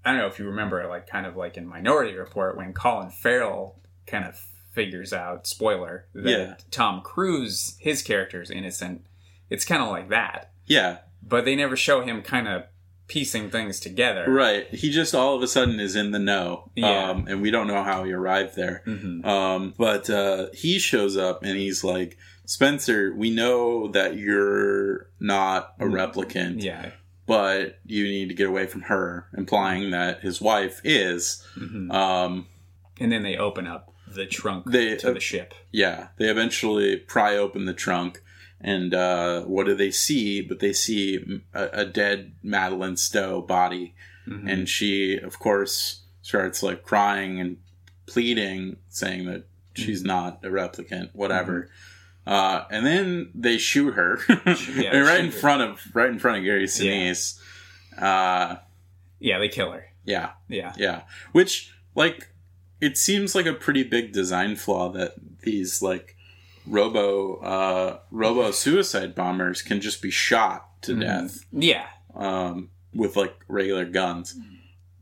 [0.04, 3.10] I don't know if you remember, like kind of like in Minority Report when Colin
[3.10, 4.36] Farrell kind of
[4.72, 6.54] figures out, spoiler, that Yeah.
[6.70, 9.04] Tom Cruise, his character is innocent.
[9.50, 12.64] It's kind of like that, yeah, but they never show him kind of
[13.10, 14.24] piecing things together.
[14.30, 14.66] right.
[14.72, 17.10] He just all of a sudden is in the know, Yeah.
[17.10, 18.82] um, and we don't know how he arrived there.
[18.86, 25.08] hmm Um, but uh, he shows up and he's like, Spencer, we know that you're
[25.20, 26.90] not a replicant, Yeah.
[27.26, 31.44] but you need to get away from her, implying that his wife is.
[31.54, 32.46] hmm Um,
[33.00, 35.54] And then they open up the trunk They- to the ship.
[35.72, 38.22] yeah, they eventually pry open the trunk,
[38.60, 40.40] and uh, what do they see?
[40.42, 43.94] But they see a, a dead Madeleine Stowe body,
[44.28, 44.50] Mhm.
[44.52, 47.56] and she, of course, starts like crying and
[48.06, 49.44] pleading, saying that
[49.74, 51.70] she's not a replicant, whatever.
[52.26, 54.76] Uh, and then they shoot her, Yeah, right shoot
[55.20, 55.30] in her.
[55.32, 57.40] front of right in front of Gary Sinise.
[57.96, 58.56] Uh,
[59.18, 59.86] yeah, they kill her.
[60.04, 60.74] yeah, Yeah.
[60.76, 61.02] yeah.
[61.32, 62.28] Which like
[62.80, 66.16] it seems like a pretty big design flaw that these like
[66.66, 71.00] robo uh robo suicide bombers can just be shot to Mhm.
[71.00, 71.86] death Yeah.
[72.14, 74.36] um with like regular guns.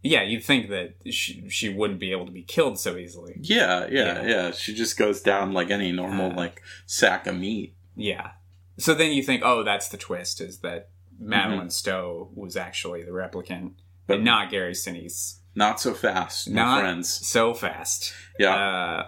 [0.03, 3.37] Yeah, you'd think that she, she wouldn't be able to be killed so easily.
[3.43, 4.27] Yeah, yeah, Yeah.
[4.29, 4.51] yeah.
[4.53, 7.75] She just goes down like any normal Uh, like sack of meat.
[7.97, 8.31] Yeah.
[8.79, 11.69] So then you think, oh, that's the twist is that Madeleine Mm-hmm.
[11.71, 13.73] Stowe was actually the replicant,
[14.07, 15.39] But- but not Gary Sinise.
[15.57, 17.27] Not so fast, my Not friends.
[17.27, 18.15] so fast.
[18.39, 18.55] Yeah.
[18.55, 19.07] Uh,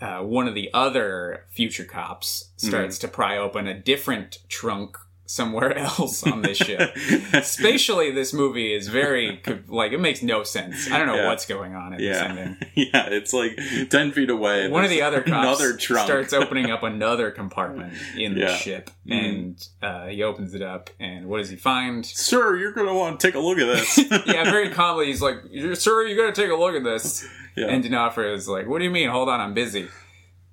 [0.00, 3.06] uh, one of the other future cops starts Mm-hmm.
[3.06, 4.96] to pry open a different trunk
[5.28, 6.96] somewhere else on this ship.
[7.42, 10.88] Spatially, this movie is very like it makes no sense.
[10.90, 11.26] I don't know Yeah.
[11.28, 12.56] what's going on at this yeah, ending.
[12.74, 13.58] yeah, it's like
[13.90, 14.68] ten feet away.
[14.68, 18.56] One of the other cops another trunk starts opening up another compartment in the Yeah.
[18.56, 19.24] ship, Mhm.
[19.24, 22.06] and uh, he opens it up, and what does he find?
[22.06, 23.98] Sir, you're gonna want to take a look at this.
[24.26, 25.38] yeah, very calmly, he's like,
[25.74, 27.26] "Sir, you're gonna take a look at this."
[27.56, 27.66] Yeah.
[27.66, 29.08] And D'Onofrio is like, "What do you mean?
[29.08, 29.88] Hold on, I'm busy."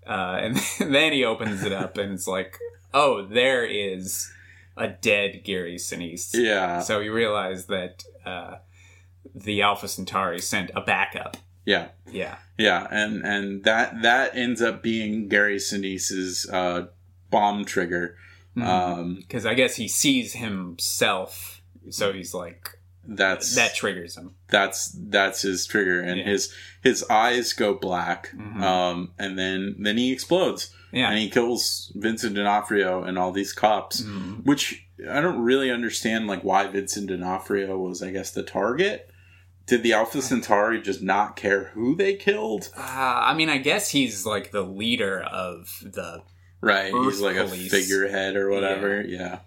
[0.07, 2.57] Uh, and then he opens it up, and it's like,
[2.93, 4.31] "Oh, there is
[4.77, 8.55] a dead Gary Sinise." yeah, So you realize that uh,
[9.33, 11.37] the Alpha Centauri sent a backup.
[11.65, 16.87] yeah, Yeah, yeah, and and that that ends up being Gary Sinise's uh,
[17.29, 18.17] bomb trigger.
[18.55, 18.69] Mm-hmm.
[18.69, 24.35] Um, because I guess he sees himself, so he's like that's that triggers him.
[24.49, 26.25] that's that's his trigger, and Yeah.
[26.25, 28.61] his his eyes go black, Mhm.
[28.61, 33.53] um, and then then he explodes, Yeah, and he kills Vincent D'Onofrio and all these
[33.53, 34.01] cops.
[34.01, 34.45] Mhm.
[34.45, 39.09] which I don't really understand like why Vincent D'Onofrio was I guess the target.
[39.65, 42.69] Did the Alpha Centauri just not care who they killed?
[42.77, 46.21] Uh, I mean, I guess he's like the leader of the.
[46.61, 47.71] Right, Earth he's like police.
[47.73, 49.01] a figurehead or whatever.
[49.01, 49.39] Yeah.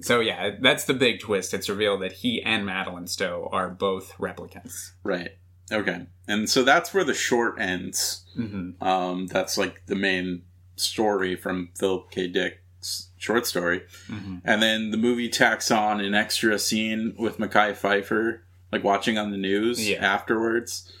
[0.00, 1.54] So yeah, that's the big twist.
[1.54, 4.92] It's revealed that he and Madeleine Stowe are both replicants.
[5.02, 5.32] right.
[5.72, 8.24] Okay, and so that's where the short ends.
[8.36, 10.42] hmm Um, that's like the main
[10.76, 12.28] story from Philip K.
[12.28, 17.72] Dick's short story, hmm and then the movie tacks on an extra scene with Mekhi
[17.74, 18.40] Phifer,
[18.70, 20.04] like watching on the news Yeah.
[20.06, 20.92] afterwards.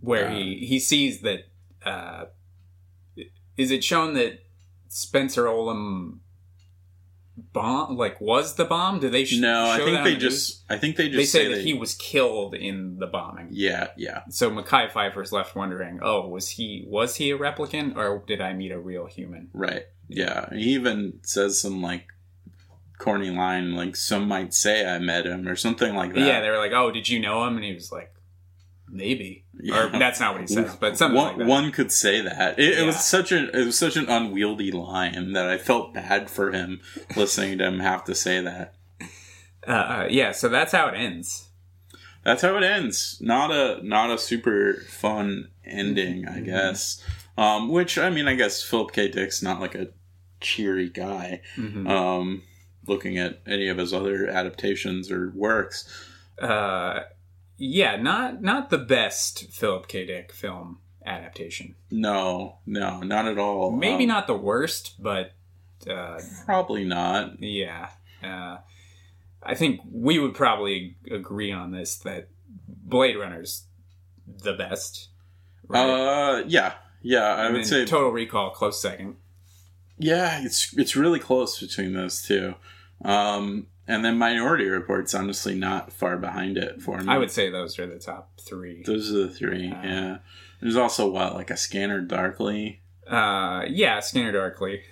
[0.00, 1.40] Where Uh, he he sees that.
[1.84, 2.26] Uh,
[3.58, 4.42] is it shown that
[4.88, 6.20] Spencer Olham
[7.52, 9.00] bomb like was the bomb?
[9.00, 10.62] Do they sh- No, I think they the just.
[10.70, 13.48] I think they just they say, say that he was killed in the bombing.
[13.50, 18.22] Yeah, yeah, So Mekhi Phifer's left wondering, oh, was he was he a replicant or
[18.26, 19.50] did I meet a real human?
[19.52, 19.84] right.
[20.12, 22.08] Yeah, he even says some like
[22.98, 26.20] corny line, like some might say I met him or something like that.
[26.20, 27.54] Yeah, they were like, oh, did you know him?
[27.54, 28.12] And he was like,
[28.90, 29.44] maybe.
[29.62, 29.86] Yeah.
[29.86, 31.46] Or that's not what he says, but something one, like that.
[31.46, 35.32] one could say that it, it was such an it was such an unwieldy line
[35.32, 36.80] that I felt bad for him
[37.16, 38.74] listening to him have to say that.
[39.66, 41.48] Uh, uh, yeah, so that's how it ends.
[42.24, 43.18] That's how it ends.
[43.20, 47.02] Not a not a super fun ending, I guess.
[47.36, 49.08] Um, which I mean, I guess Philip K.
[49.08, 49.88] Dick's not like a
[50.40, 51.42] cheery guy.
[51.56, 51.88] Mhm.
[51.88, 52.42] Um,
[52.86, 55.86] looking at any of his other adaptations or works,
[56.40, 57.00] Uh,
[57.60, 60.06] yeah, not not the best Philip K.
[60.06, 61.74] Dick film adaptation.
[61.90, 63.70] no, no, not at all.
[63.70, 65.32] Maybe Um, not the worst, but
[65.88, 67.42] uh, Probably not.
[67.42, 67.90] yeah.
[68.22, 68.58] Uh,
[69.42, 72.28] I think we would probably agree on this that
[72.68, 73.64] Blade Runner's
[74.26, 75.08] the best.
[75.72, 77.34] Uh, yeah, yeah.
[77.34, 79.16] I And would say Total Recall close second.
[79.98, 82.54] Yeah, it's it's really close between those two.
[83.04, 87.08] Um, and then Minority Report's honestly not far behind it for me.
[87.08, 88.82] I would say those are the top three.
[88.84, 89.70] Those are the three.
[89.70, 90.18] Uh, yeah.
[90.60, 92.82] There's also what like a Scanner Darkly.
[93.08, 94.82] Uh, yeah, Scanner Darkly,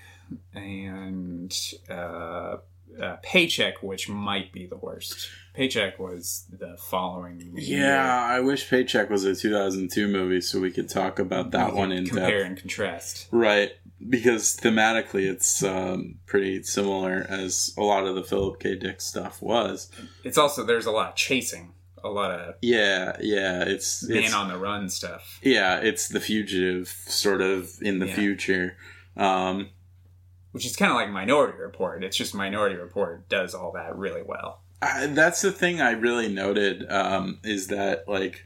[0.55, 1.55] and
[1.91, 2.57] uh,
[3.01, 5.29] uh, Paycheck, which might be the worst.
[5.55, 7.53] Paycheck was the following.
[7.57, 11.79] Yeah, I wish Paycheck was a 2002 movie so we could talk about that We
[11.79, 12.47] one in compare depth.
[12.47, 13.27] and contrast.
[13.31, 13.73] Right,
[14.07, 18.75] because thematically it's um, pretty similar as a lot of the Philip K.
[18.77, 19.91] Dick stuff was.
[20.25, 21.73] It's also there's a lot of chasing,
[22.05, 25.41] a lot of Yeah, yeah, it's man it's on the run stuff.
[25.43, 28.15] yeah, it's the fugitive sort of in the Yeah.
[28.15, 28.77] future.
[29.17, 29.71] Um,
[30.53, 32.05] Which is kind of like Minority Report.
[32.05, 34.63] It's just Minority Report does all that really well.
[34.81, 38.45] I, that's the thing I really noted um, is that like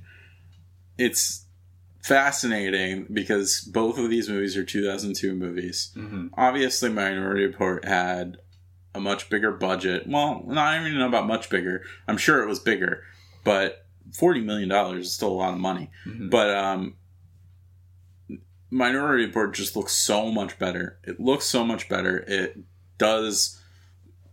[0.97, 1.45] it's
[2.03, 5.93] fascinating because both of these movies are 2002 movies.
[5.95, 8.37] hmm Obviously, Minority Report had
[8.95, 10.07] a much bigger budget.
[10.07, 11.83] Well, not even know about much bigger.
[12.07, 13.03] I'm sure it was bigger,
[13.45, 15.91] but forty million dollars is still a lot of money.
[16.05, 16.97] hmm But um,
[18.71, 20.99] Minority Report just looks so much better.
[21.05, 22.19] It looks so much better.
[22.27, 22.59] It
[22.99, 23.61] does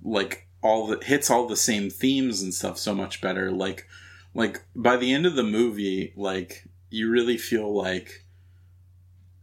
[0.04, 3.52] like all the hits all the same themes and stuff so much better.
[3.52, 3.86] Like
[4.34, 8.26] like by the end of the movie, like you really feel like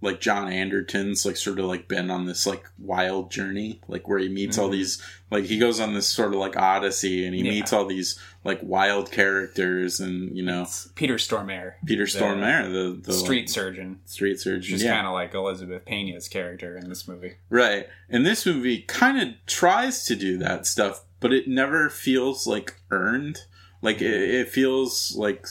[0.03, 4.19] like John Anderton's like sort of like been on this like wild journey, like where
[4.19, 4.73] he meets all Mhm.
[4.73, 7.51] these like he goes on this sort of like odyssey and he Yeah.
[7.53, 13.01] meets all these like wild characters and you know It's Peter Stormare, Peter Stormare, the,
[13.01, 16.89] the street like, surgeon, street surgeon, just yeah, kind of like Elizabeth Pena's character in
[16.91, 17.37] this movie.
[17.49, 17.89] right.
[18.11, 22.75] And this movie kind of tries to do that stuff, but it never feels like
[22.91, 23.41] earned.
[23.83, 25.47] Like it, it feels like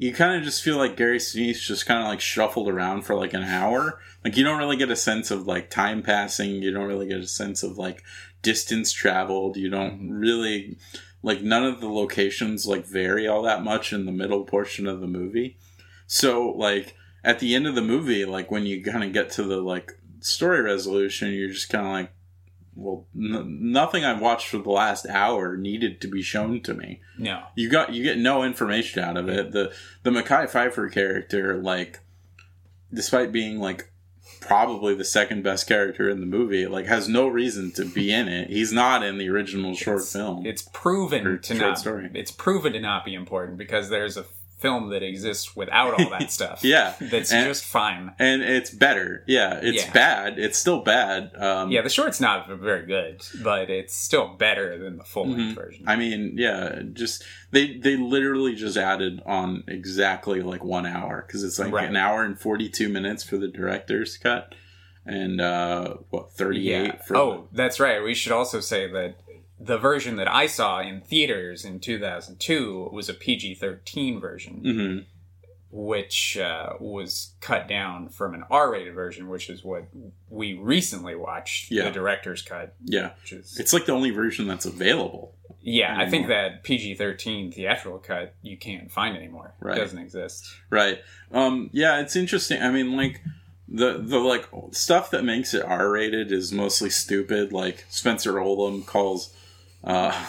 [0.00, 3.14] you kind of just feel like Gary Sinise just kind of like shuffled around for
[3.14, 4.00] like an hour.
[4.24, 6.62] Like you don't really get a sense of like time passing.
[6.62, 8.02] You don't really get a sense of like
[8.40, 9.58] distance traveled.
[9.58, 10.18] You don't Mm-hmm.
[10.18, 10.78] really
[11.22, 15.00] like none of the locations like vary all that much in the middle portion of
[15.00, 15.58] the movie.
[16.06, 19.42] So like at the end of the movie, like when you kind of get to
[19.42, 22.12] the like story resolution, you're just kind of like,
[22.74, 27.00] well, n- nothing I've watched for the last hour needed to be shown to me.
[27.18, 27.44] No.
[27.54, 29.52] You got you get no information out of it.
[29.52, 29.72] The
[30.02, 32.00] the Mekhi Phifer character, like,
[32.92, 33.90] despite being like
[34.40, 38.28] probably the second best character in the movie, like has no reason to be in
[38.28, 38.48] it.
[38.48, 40.46] He's not in the original short it's, film.
[40.46, 41.78] It's proven to not.
[41.78, 42.10] story.
[42.14, 44.24] It's proven to not be important because there's a
[44.60, 46.62] film that exists without all that stuff.
[46.62, 46.94] Yeah.
[47.00, 48.12] that's And- just fine.
[48.18, 49.24] and it's better.
[49.26, 49.92] Yeah, it's Yeah.
[49.92, 50.38] bad.
[50.38, 51.30] It's still bad.
[51.36, 55.52] Um, Yeah, the short's not very good, but it's still better than the full length
[55.52, 55.54] Mhm.
[55.54, 55.84] version.
[55.86, 61.42] I mean, yeah, just they they literally just added on exactly like one hour because
[61.42, 61.88] it's like Right.
[61.88, 64.54] an hour and forty two minutes for the director's cut,
[65.06, 67.02] and uh what thirty eight yeah.
[67.02, 68.02] for Oh, that's right.
[68.02, 69.14] We should also say that
[69.62, 75.04] the version that I saw in theaters in 2002 was a PG-13 version, the, Mhm.
[75.70, 79.84] which uh, was cut down from an R-rated version, which is what
[80.28, 81.84] we recently watched, Yeah.
[81.84, 82.74] the director's cut.
[82.84, 83.12] yeah.
[83.22, 85.34] Which is It's like the only version that's available.
[85.60, 89.54] yeah, I think that PG-13 theatrical cut you can't find anymore.
[89.60, 89.76] Right.
[89.76, 90.46] It doesn't exist.
[90.70, 91.02] Right.
[91.32, 92.62] Um yeah, it's interesting.
[92.62, 93.20] I mean like
[93.68, 97.52] the the like stuff that makes it R rated is mostly stupid.
[97.52, 99.34] Like Spencer Olham calls
[99.84, 100.26] uh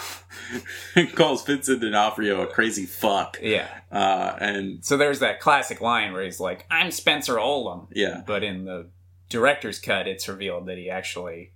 [1.16, 3.38] calls Vincent D'Onofrio a crazy fuck.
[3.42, 3.68] Yeah.
[3.92, 8.22] Uh and So there's that classic line where he's like, "I'm Spencer Olham," yeah.
[8.26, 8.88] but in the
[9.30, 11.52] director's cut, it's revealed that he actually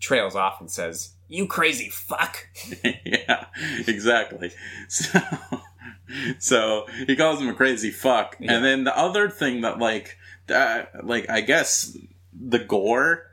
[0.00, 2.46] trails off and says, "You crazy fuck."
[3.04, 3.46] yeah,
[3.86, 4.52] exactly.
[4.88, 5.20] So,
[6.38, 8.54] so he calls him a crazy fuck, Yeah.
[8.54, 10.16] and then the other thing that like
[10.46, 11.96] that, like I guess
[12.32, 13.24] the gore,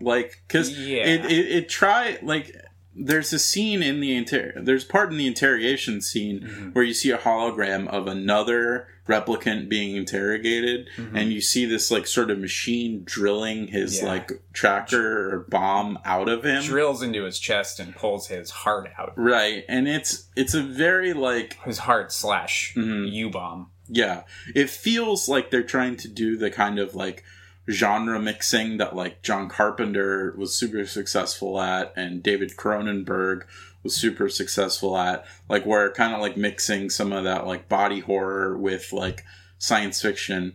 [0.00, 1.04] like because Yeah.
[1.06, 2.54] it, it it try like
[2.94, 6.74] there's a scene in the inter there's part in the interrogation scene Mhm.
[6.74, 11.10] where you see a hologram of another replicant being interrogated Mhm.
[11.14, 14.06] and you see this like sort of machine drilling his Yeah.
[14.08, 18.90] like tracker or bomb out of him Drills into his chest and pulls his heart
[18.98, 19.14] out.
[19.16, 23.10] Right, and it's it's a very like His heart slash Mhm.
[23.12, 23.68] U bomb.
[23.88, 24.22] yeah,
[24.54, 27.24] it feels like they're trying to do the kind of like
[27.70, 33.42] genre mixing that like John Carpenter was super successful at and David Cronenberg
[33.82, 38.00] was super successful at like where kind of like mixing some of that like body
[38.00, 39.24] horror with like
[39.58, 40.54] science fiction.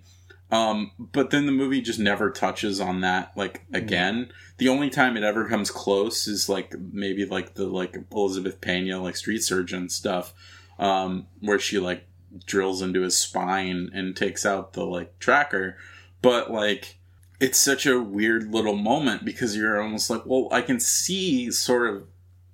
[0.51, 4.31] Um but then the movie just never touches on that like again.
[4.57, 9.01] The only time it ever comes close is like maybe like the like elizabeth pena
[9.01, 10.33] like street surgeon stuff
[10.77, 12.05] um where she like
[12.45, 15.77] drills into his spine and takes out the like tracker
[16.27, 16.97] but like
[17.39, 21.87] it's such a weird little moment because you're almost like well i can see sort
[21.89, 22.03] of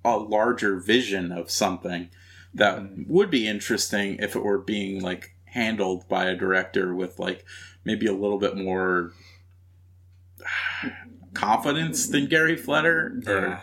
[0.04, 2.08] a larger vision of something
[2.52, 3.08] that Mhm.
[3.08, 7.44] would be interesting if it were being like handled by a director with like
[7.84, 9.12] maybe a little bit more
[11.34, 13.20] confidence than Gary Fleder.
[13.26, 13.60] Yeah.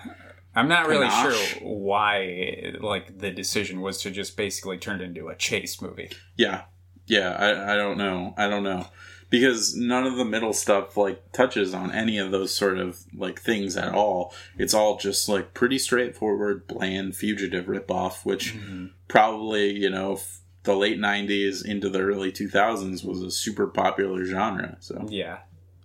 [0.54, 5.30] I'm not really sure why like the decision was to just basically turn it into
[5.30, 6.10] a chase movie.
[6.36, 6.64] yeah,
[7.06, 7.30] yeah.
[7.40, 8.34] I, I don't know.
[8.38, 8.88] I don't know
[9.32, 13.40] because none of the middle stuff like touches on any of those sort of like
[13.40, 14.36] things at all.
[14.58, 18.88] It's all just like pretty straightforward, bland fugitive ripoff, which mm-hmm.
[19.08, 24.24] probably you know f- the late '90s into the early 2000s was a super popular
[24.26, 24.78] genre.
[24.82, 25.40] So Yeah.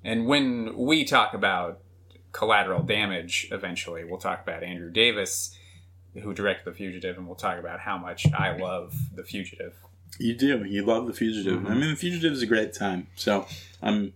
[0.04, 1.80] And when we talk about
[2.32, 5.56] collateral damage eventually, we'll talk about Andrew Davis,
[6.14, 9.74] who directed The Fugitive, and we'll talk about how much I love The Fugitive.
[10.18, 10.64] You do.
[10.64, 11.60] You love the fugitive.
[11.60, 11.70] Mhm.
[11.70, 13.06] I mean, the fugitive is a great time.
[13.16, 13.46] So
[13.82, 14.12] I'm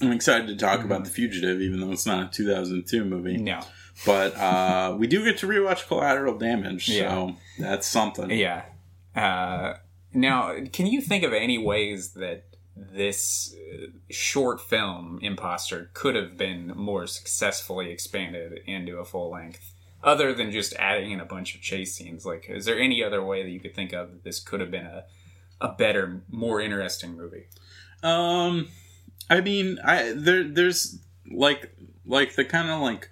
[0.00, 3.36] I'm excited to talk about the fugitive, even though it's not a 2002 movie.
[3.36, 3.60] No.
[4.06, 7.32] But uh, we do get to rewatch Collateral Damage, so Yeah.
[7.58, 8.30] that's something.
[8.30, 8.62] Yeah.
[9.14, 9.74] Uh,
[10.12, 12.44] now, can you think of any ways that
[12.74, 19.71] this uh, short film, Impostor, could have been more successfully expanded into a full length?
[20.04, 23.24] Other than just adding in a bunch of chase scenes, like, is there any other
[23.24, 25.04] way that you could think of that this could have been a,
[25.60, 27.46] a better, more interesting movie?
[28.02, 28.68] Um,
[29.30, 30.98] I mean, I there there's
[31.30, 31.74] like
[32.04, 33.08] like the kind of like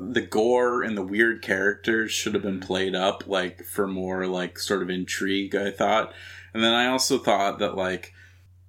[0.00, 4.58] the gore and the weird characters should have been played up like for more like
[4.58, 5.54] sort of intrigue.
[5.54, 6.12] I thought,
[6.52, 8.12] and then I also thought that like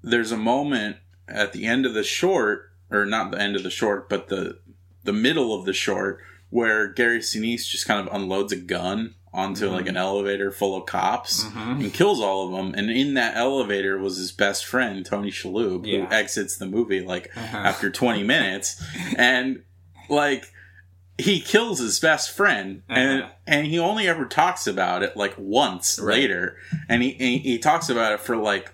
[0.03, 3.69] there's a moment at the end of the short, or not the end of the
[3.69, 4.59] short, but the
[5.03, 6.19] the middle of the short
[6.49, 10.85] where Gary Sinise just kind of unloads a gun onto like an elevator full of
[10.87, 11.83] cops Mhm.
[11.83, 12.73] and kills all of them.
[12.75, 16.05] And in that elevator was his best friend Tony Shalhoub, Yeah.
[16.05, 17.57] who exits the movie like Uh-huh.
[17.57, 18.81] after 20 minutes,
[19.17, 19.61] and
[20.09, 20.45] like
[21.19, 23.31] he kills his best friend and Uh-huh.
[23.45, 26.19] and he only ever talks about it like once Right.
[26.21, 26.57] later
[26.87, 28.71] and he, he he talks about it for like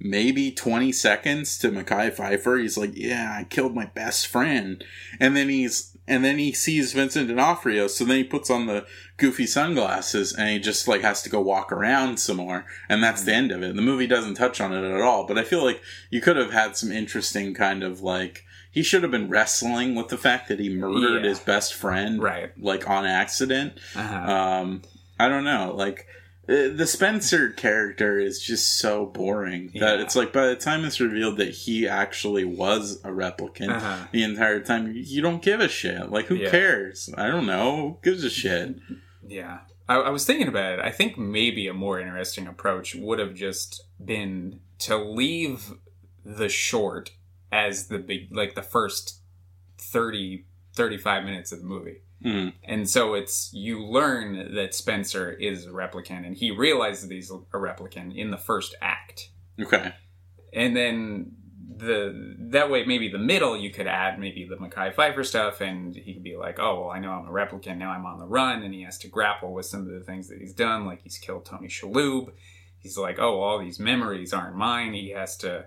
[0.00, 4.84] maybe 20 seconds to Mekhi Phifer he's like yeah I killed my best friend
[5.20, 8.86] and then he's and then he sees Vincent D'Onofrio so then he puts on the
[9.16, 13.22] goofy sunglasses and he just like has to go walk around some more and that's
[13.24, 15.64] the end of it the movie doesn't touch on it at all but I feel
[15.64, 19.94] like you could have had some interesting kind of like he should have been wrestling
[19.94, 21.28] with the fact that he murdered Yeah.
[21.28, 22.50] his best friend Right.
[22.60, 24.32] like on accident Uh-huh.
[24.32, 24.82] um
[25.18, 26.06] i don't know like
[26.46, 30.02] the spencer character is just so boring that Yeah.
[30.02, 34.06] it's like by the time it's revealed that he actually was a replicant Uh-huh.
[34.12, 36.50] the entire time you don't give a shit like who Yeah.
[36.50, 38.76] cares i don't know who gives a shit
[39.26, 39.60] Yeah.
[39.88, 40.80] I, I was thinking about it.
[40.82, 45.74] I think maybe a more interesting approach would have just been to leave
[46.24, 47.10] the short
[47.52, 49.20] as the big, like the first
[49.78, 51.98] 30, 35 minutes of the movie.
[52.24, 57.14] Mm, And so it's, you learn that Spencer is a replicant and he realizes that
[57.14, 59.30] he's a replicant in the first act.
[59.60, 59.92] okay
[60.52, 61.32] And then
[61.76, 65.94] the that way maybe the middle you could add maybe the Mekhi Phifer stuff and
[65.94, 68.26] he could be like, oh well I know I'm a replicant, now I'm on the
[68.26, 71.02] run and he has to grapple with some of the things that he's done, like
[71.02, 72.30] he's killed Tony Shalhoub.
[72.78, 74.94] He's like, oh all these memories aren't mine.
[74.94, 75.66] He has to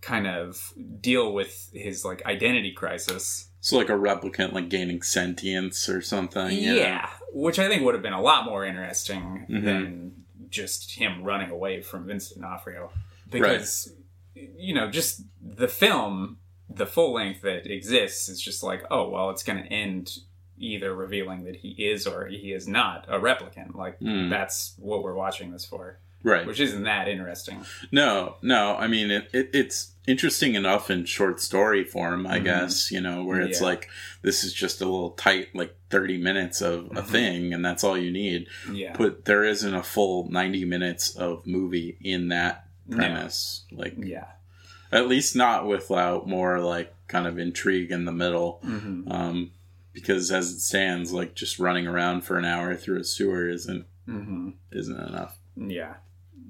[0.00, 3.48] kind of deal with his like identity crisis.
[3.64, 7.08] So like a replicant like gaining sentience or something yeah.
[7.32, 7.40] know?
[7.42, 9.64] Which I think would have been a lot more interesting Mhm.
[9.64, 12.92] than just him running away from Vincent D'Onofrio.
[13.30, 13.92] Because,
[14.34, 16.38] you know, just the film,
[16.68, 20.18] the full length that exists is just like, oh, well, it's going to end
[20.58, 23.74] either revealing that he is or he is not a replicant.
[23.74, 24.28] Like, Mm.
[24.30, 27.64] that's what we're watching this for, right which isn't that interesting.
[27.90, 28.76] No, no.
[28.76, 32.44] I mean, it, it, it's interesting enough in short story form, I Mhm.
[32.44, 33.66] guess, you know, where it's Yeah.
[33.66, 33.88] like,
[34.22, 37.06] this is just a little tight, like 30 minutes of a Mhm.
[37.06, 38.48] thing, and that's all you need.
[38.70, 38.94] Yeah.
[38.96, 42.96] But there isn't a full 90 minutes of movie in that No.
[42.96, 43.64] premise.
[43.72, 44.26] Like, Yeah.
[44.92, 48.60] at least not without more, like, kind of intrigue in the middle.
[48.62, 49.50] hmm Um,
[49.92, 53.86] because as it stands, like, just running around for an hour through a sewer isn't,
[54.06, 55.38] hmm isn't enough.
[55.56, 55.94] Yeah.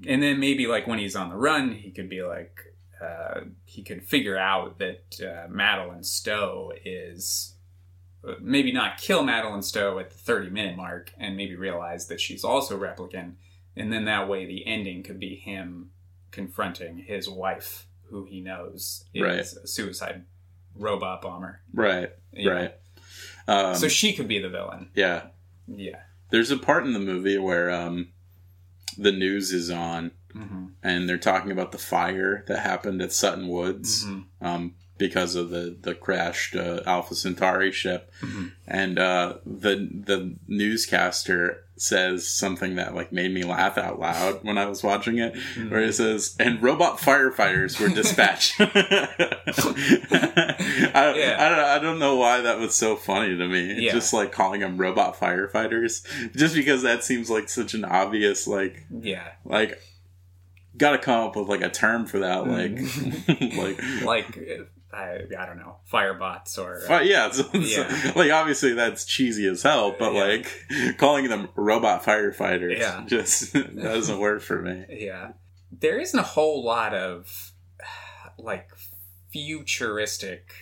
[0.07, 2.59] And then maybe like when he's on the run, he could be like,
[3.01, 7.55] uh, he could figure out that uh, Madeleine Stowe is
[8.27, 12.19] uh, maybe not kill Madeleine Stowe at the 30 minute mark and maybe realize that
[12.21, 13.33] she's also replicant.
[13.75, 15.91] And then that way the ending could be him
[16.31, 19.39] confronting his wife, who he knows is Right.
[19.39, 20.23] a suicide
[20.75, 21.61] robot bomber.
[21.73, 22.51] Right, Yeah.
[22.51, 22.73] right.
[23.47, 24.89] Um, So she could be the villain.
[24.95, 25.27] yeah.
[25.67, 26.01] Yeah.
[26.31, 28.09] There's a part in the movie where um,
[28.97, 33.47] the news is on hmm and they're talking about the fire that happened at Sutton
[33.47, 39.35] Woods hmm um, because of the the crashed uh, Alpha Centauri ship, hmm and uh,
[39.45, 44.81] the the newscaster says something that like made me laugh out loud when I was
[44.83, 45.69] watching it, Mm-hmm.
[45.69, 48.65] where it says, "And robot firefighters were dispatched." I,
[51.17, 51.35] Yeah.
[51.39, 53.83] I, don't, I don't know why that was so funny to me.
[53.85, 53.91] Yeah.
[53.91, 56.05] Just like calling them robot firefighters,
[56.35, 59.27] just because that seems like such an obvious like Yeah.
[59.43, 59.79] like
[60.77, 63.57] got to come up with like a term for that like Mm-hmm.
[64.03, 64.63] like like uh,
[64.95, 68.13] I, I don't know firebots or uh, Fi- yeah, it's, it's- Yeah.
[68.15, 70.21] like obviously that's cheesy as hell, but Yeah.
[70.23, 73.03] like calling them robot firefighters Yeah.
[73.07, 74.85] just doesn't work for me.
[74.89, 75.31] yeah
[75.77, 77.51] there isn't a whole lot of
[78.37, 78.69] like
[79.31, 80.53] futuristic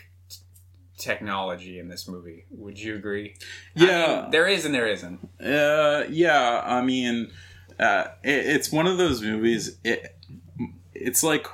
[0.97, 3.35] technology in this movie would you agree
[3.75, 4.21] I Yeah.
[4.23, 7.29] mean, there is and there isn't Uh, yeah, I mean,
[7.83, 9.77] uh, it, it's one of those movies.
[9.83, 10.15] It
[10.93, 11.47] it's like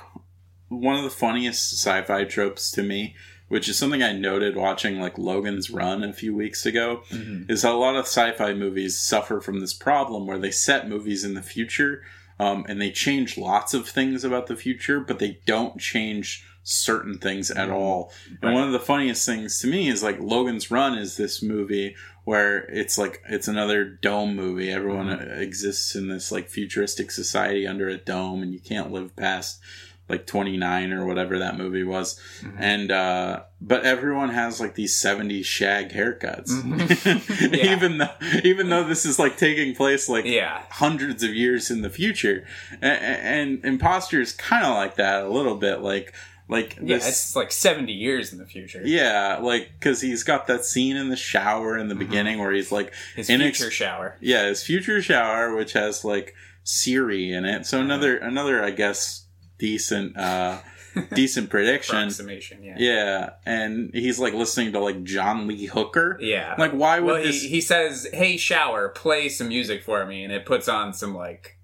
[0.68, 3.16] one of the funniest sci-fi tropes to me,
[3.48, 7.02] which is something I noted watching like Logan's Run a few weeks ago.
[7.50, 11.34] Is a lot of sci-fi movies suffer from this problem where they set movies in
[11.34, 12.02] the future,
[12.38, 17.18] um, and they change lots of things about the future, but they don't change certain
[17.18, 18.12] things at all.
[18.42, 21.96] And one of the funniest things to me is like Logan's Run is this movie
[22.24, 24.70] where it's like it's another dome movie.
[24.70, 29.60] Everyone exists in this like futuristic society under a dome, and you can't live past
[30.08, 32.56] like 29 or whatever that movie was Mhm.
[32.58, 37.52] and uh but everyone has like these 70s shag haircuts Mhm.
[37.56, 37.72] Yeah.
[37.76, 38.10] even though
[38.42, 42.44] even though this is like taking place like yeah hundreds of years in the future
[42.82, 46.12] and, and impostor is kind of like that a little bit like
[46.50, 50.46] like yeah this it's like 70 years in the future yeah like because he's got
[50.48, 54.16] that scene in the shower in the beginning where he's like his inex- future shower
[54.20, 59.26] yeah his future shower which has like siri in it so another another i guess
[59.58, 60.58] decent uh
[61.14, 61.96] decent prediction.
[61.96, 62.76] Approximation, yeah.
[62.78, 66.18] Yeah, and he's like listening to like John Lee Hooker.
[66.20, 66.54] Yeah.
[66.58, 67.42] Like, why would well, this?
[67.42, 71.14] he, he says, "Hey, shower, play some music for me," and it puts on some
[71.14, 71.58] like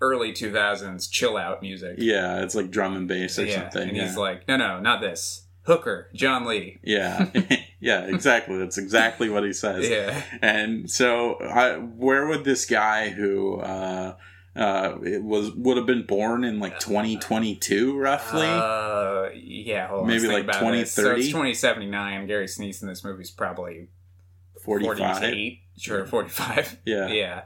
[0.00, 1.96] early two thousands chill out music.
[1.98, 3.88] yeah, it's like drum and bass or yeah, something.
[3.88, 4.06] and yeah.
[4.06, 6.78] he's like, "No, no, not this." Hooker, John Lee.
[6.84, 7.28] yeah,
[7.80, 8.56] yeah, exactly.
[8.56, 9.88] That's exactly what he says.
[9.90, 14.14] Yeah, And so, I, where would this guy who uh,
[14.54, 18.46] uh, it was would have been born in like 2022, roughly?
[18.46, 20.92] Uh, yeah, hold on, Maybe like about this.
[20.92, 21.20] So 2030?
[21.20, 22.26] it's 2079.
[22.28, 23.88] Gary Sinise in this movie is probably
[24.62, 24.98] 45.
[25.18, 25.60] 48.
[25.78, 26.78] Sure, 45.
[26.84, 27.08] Yeah.
[27.08, 27.42] Yeah.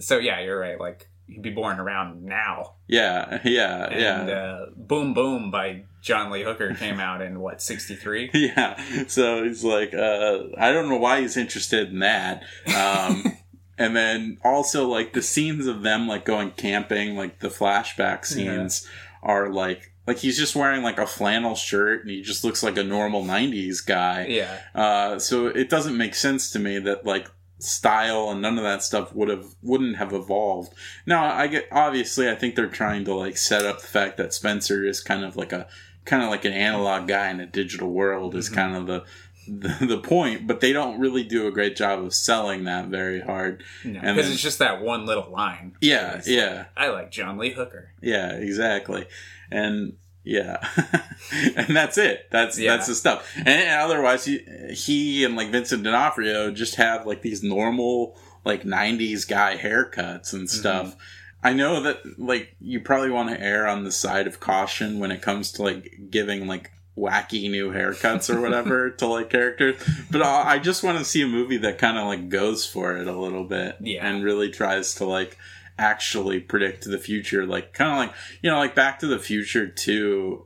[0.00, 0.80] So, yeah, you're right.
[0.80, 2.74] Like, he'd be born around now.
[2.86, 4.34] Yeah, yeah, And yeah.
[4.36, 8.30] uh, Boom Boom by John Lee Hooker came out in, what, 63?
[8.34, 12.42] Yeah, so he's like, uh, I don't know why he's interested in that.
[12.76, 13.24] Um,
[13.78, 18.86] and then also like the scenes of them like going camping, like the flashback scenes
[19.22, 22.76] are like like he's just wearing like a flannel shirt and he just looks like
[22.76, 24.26] a normal '90s guy.
[24.26, 24.58] Yeah.
[24.74, 27.28] Uh, so it doesn't make sense to me that like
[27.62, 30.72] style and none of that stuff would have wouldn't have evolved.
[31.06, 34.32] Now I get obviously I think they're trying to like set up the fact that
[34.34, 35.66] Spencer is kind of like a
[36.04, 38.54] kind of like an analog guy in a digital world is Mhm.
[38.54, 39.04] kind of the,
[39.48, 43.20] the the point, but they don't really do a great job of selling that very
[43.20, 43.62] hard.
[43.84, 45.76] No, And because it's just that one little line.
[45.80, 46.56] Yeah, yeah.
[46.56, 47.90] like, I like John Lee Hooker.
[48.00, 49.06] Yeah, exactly.
[49.50, 50.66] And yeah,
[51.56, 52.26] and that's it.
[52.30, 52.76] That's Yeah.
[52.76, 53.30] that's the stuff.
[53.36, 54.38] And, otherwise, he,
[54.72, 60.48] he and like Vincent D'Onofrio just have like these normal like '90s guy haircuts and
[60.48, 60.88] stuff.
[60.88, 60.98] Mm-hmm.
[61.42, 65.10] I know that like you probably want to err on the side of caution when
[65.10, 69.76] it comes to like giving like wacky new haircuts or whatever to like characters,
[70.10, 72.96] but I I just want to see a movie that kind of like goes for
[72.98, 74.06] it a little bit Yeah.
[74.06, 75.38] and really tries to like
[75.80, 78.12] actually predict the future like kind of like
[78.42, 80.44] you know like back to the future 2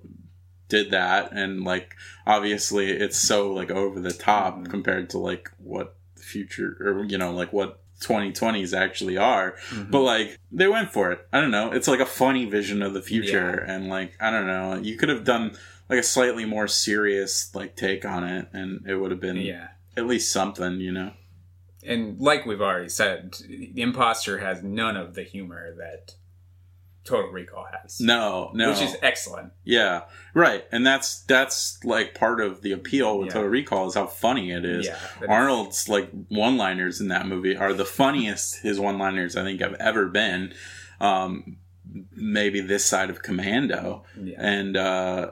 [0.68, 1.94] did that and like
[2.26, 4.70] obviously it's so like over the top Mhm.
[4.70, 9.90] compared to like what the future or you know like what 2020s actually are Mhm.
[9.90, 12.92] but like they went for it i don't know it's like a funny vision of
[12.94, 15.56] the future and like i don't know you could have done
[15.88, 19.68] like a slightly more serious like take on it and it would have been yeah.
[19.96, 21.12] at least something you know
[21.86, 26.14] And like we've already said, the impostor has none of the humor that
[27.04, 28.00] Total Recall has.
[28.00, 29.52] no no Which is excellent.
[29.64, 33.34] Yeah, right, and that's that's like part of the appeal with Yeah.
[33.34, 34.86] Total Recall is how funny it is.
[34.86, 34.98] Yeah.
[35.28, 40.06] Arnold's like one-liners in that movie are the funniest his one-liners I think I've ever
[40.08, 40.54] been.
[41.00, 41.58] Um,
[42.12, 44.36] maybe this side of Commando, Yeah.
[44.38, 45.30] and uh,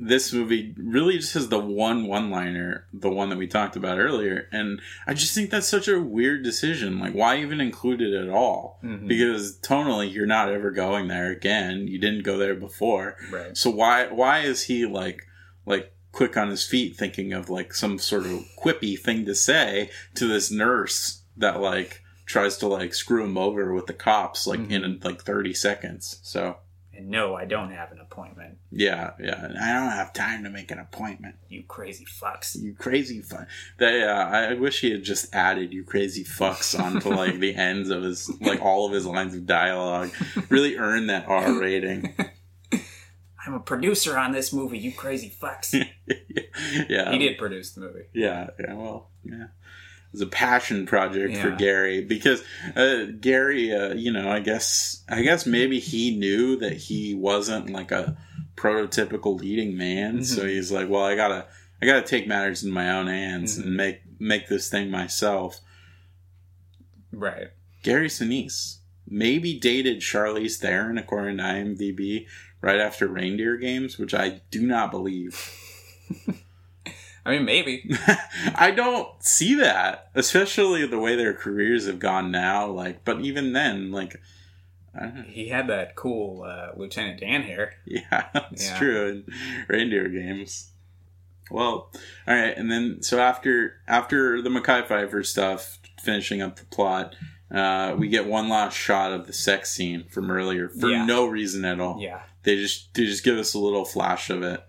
[0.00, 4.48] this movie really just has the one one-liner, the one that we talked about earlier,
[4.50, 6.98] and I just think that's such a weird decision.
[6.98, 8.80] Like, why even include it at all?
[8.82, 9.06] Mhm.
[9.06, 11.86] Because tonally, you're not ever going there again.
[11.86, 13.16] You didn't go there before.
[13.30, 13.56] right.
[13.56, 15.22] So why why is he like
[15.64, 19.90] like quick on his feet thinking of like some sort of quippy thing to say
[20.14, 24.70] to this nurse that like tries to like screw him over with the cops like
[24.70, 26.18] in like 30 seconds.
[26.22, 26.56] So
[26.96, 28.58] And no, I don't have an appointment.
[28.70, 29.48] yeah, yeah.
[29.60, 31.36] I don't have time to make an appointment.
[31.48, 32.60] You crazy fucks.
[32.60, 33.46] You crazy fuck.
[33.78, 37.90] They, uh, I wish he had just added "you crazy fucks" onto like the ends
[37.90, 40.10] of his like all of his lines of dialogue.
[40.48, 42.14] Really earn that R rating.
[43.46, 44.78] I'm a producer on this movie.
[44.78, 45.74] You crazy fucks.
[46.88, 48.04] yeah, he did produce the movie.
[48.14, 49.46] Yeah, yeah, well, yeah.
[50.14, 52.40] Was a passion project for Gary because
[52.76, 57.70] uh, Gary, uh, you know, I guess, I guess maybe he knew that he wasn't
[57.70, 58.16] like a
[58.54, 60.48] prototypical leading man, so Mhm.
[60.50, 61.48] he's like, well, I gotta,
[61.82, 63.64] I gotta take matters in my own hands Mhm.
[63.64, 65.60] and make make this thing myself.
[67.10, 67.48] Right.
[67.82, 68.78] Gary Sinise
[69.08, 72.26] maybe dated Charlize Theron according to IMDb
[72.60, 75.50] right after Reindeer Games, which I do not believe.
[77.26, 77.90] I mean, maybe.
[78.54, 82.66] I don't see that, especially the way their careers have gone now.
[82.68, 84.20] Like, but even then, like,
[84.94, 85.22] I don't know.
[85.22, 87.74] He had that cool uh, Lieutenant Dan hair.
[87.86, 88.78] yeah, it's Yeah.
[88.78, 89.08] true.
[89.08, 89.34] In
[89.68, 90.70] reindeer games.
[91.50, 91.90] Well,
[92.26, 97.14] all right, and then so after after the Mekhi Phifer stuff, finishing up the plot,
[97.50, 101.04] uh, we get one last shot of the sex scene from earlier for Yeah.
[101.04, 101.98] no reason at all.
[102.00, 102.22] Yeah.
[102.44, 104.62] They just they just give us a little flash of it,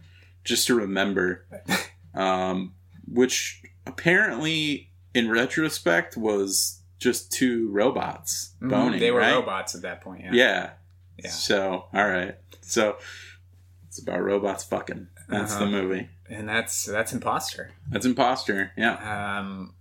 [0.44, 1.45] just to remember.
[2.15, 2.73] um,
[3.11, 8.93] which apparently, in retrospect, was just two robots boning.
[8.97, 9.33] Mhm, they were right?
[9.35, 10.21] robots at that point.
[10.23, 10.31] Yeah.
[10.33, 10.69] Yeah.
[11.23, 11.29] Yeah.
[11.29, 12.35] So, all right.
[12.61, 12.97] So,
[13.87, 15.07] it's about robots fucking.
[15.29, 15.65] That's Uh-huh.
[15.65, 16.09] the movie.
[16.29, 17.71] And that's that's impostor.
[17.89, 18.71] That's impostor.
[18.77, 19.37] Yeah.
[19.39, 19.75] Um.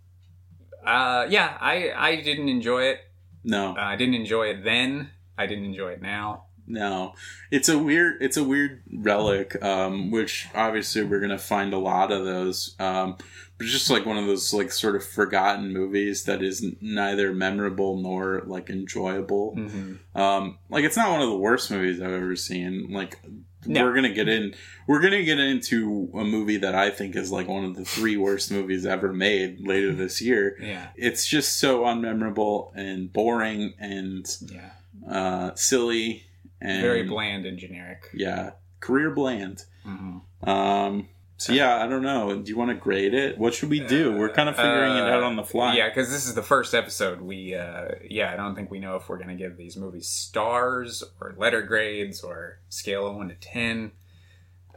[0.84, 1.26] Uh.
[1.28, 1.56] Yeah.
[1.60, 3.00] I I didn't enjoy it.
[3.42, 3.72] No.
[3.76, 5.10] Uh, I didn't enjoy it then.
[5.36, 6.46] I didn't enjoy it now.
[6.66, 7.12] No
[7.50, 12.10] it's a weird it's a weird relic um which obviously we're gonna find a lot
[12.12, 13.16] of those um
[13.58, 17.96] but just like one of those like sort of forgotten movies that is neither memorable
[18.00, 20.18] nor like enjoyable Mm-hmm.
[20.20, 23.18] um like it's not one of the worst movies i've ever seen like
[23.66, 23.84] No.
[23.84, 24.54] we're gonna get in
[24.86, 28.16] we're gonna get into a movie that i think is like one of the three
[28.16, 30.88] worst movies ever made later this year Yeah.
[30.96, 34.70] it's just so unmemorable and boring and Yeah.
[35.08, 36.24] uh, silly
[36.60, 38.08] and Very bland and generic.
[38.14, 39.64] Yeah, career bland.
[39.84, 40.18] hmm
[40.48, 42.40] Um, so yeah, I don't know.
[42.40, 43.36] Do you want to grade it?
[43.38, 44.16] What should we do?
[44.16, 45.72] We're kind of figuring it out on the fly.
[45.72, 47.20] Uh, Yeah, because this is the first episode.
[47.20, 50.06] We, uh, yeah, I don't think we know if we're going to give these movies
[50.08, 53.90] stars or letter grades or scale of one to ten.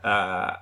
[0.03, 0.07] Uh,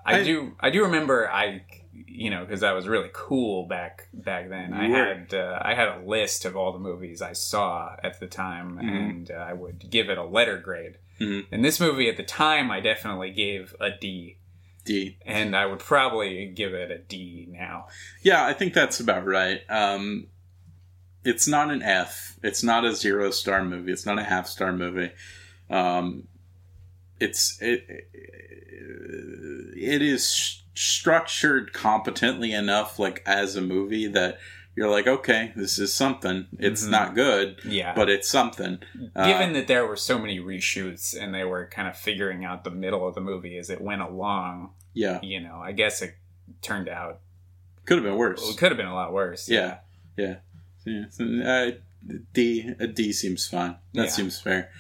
[0.06, 1.64] I, I- do, I do remember I,
[2.08, 4.74] you know, because that was really cool back back then.
[4.74, 8.28] I had, uh, I had a list of all the movies I saw at the
[8.28, 9.10] time, Mhm.
[9.10, 10.98] and uh, I would give it a letter grade.
[11.20, 11.46] Mhm.
[11.52, 14.38] And this movie at the time, I definitely gave a D,
[14.84, 15.18] D.
[15.26, 17.88] and I would probably give it a D now.
[18.22, 19.62] Yeah, I think that's about right.
[19.70, 20.28] Um,
[21.24, 22.38] it's not an F.
[22.44, 23.92] It's not a zero star movie.
[23.92, 25.12] It's not a half star movie.
[25.70, 26.28] Um,
[27.20, 28.10] it's it.
[29.78, 34.38] It is structured competently enough, like as a movie, that
[34.76, 36.48] you're like, okay, this is something.
[36.60, 36.90] It's Mhm.
[36.90, 38.80] not good, Yeah, but it's something.
[39.16, 42.64] Uh, given that there were so many reshoots and they were kind of figuring out
[42.64, 46.16] the middle of the movie as it went along, yeah, you know, I guess it
[46.62, 47.22] turned out
[47.86, 48.50] could have been worse.
[48.50, 49.48] it could have been a lot worse.
[49.50, 49.78] Yeah,
[50.18, 50.38] yeah,
[50.86, 51.06] yeah.
[51.10, 51.72] So, uh,
[52.34, 53.78] D a D seems fine.
[53.94, 54.10] That Yeah.
[54.10, 54.72] seems fair.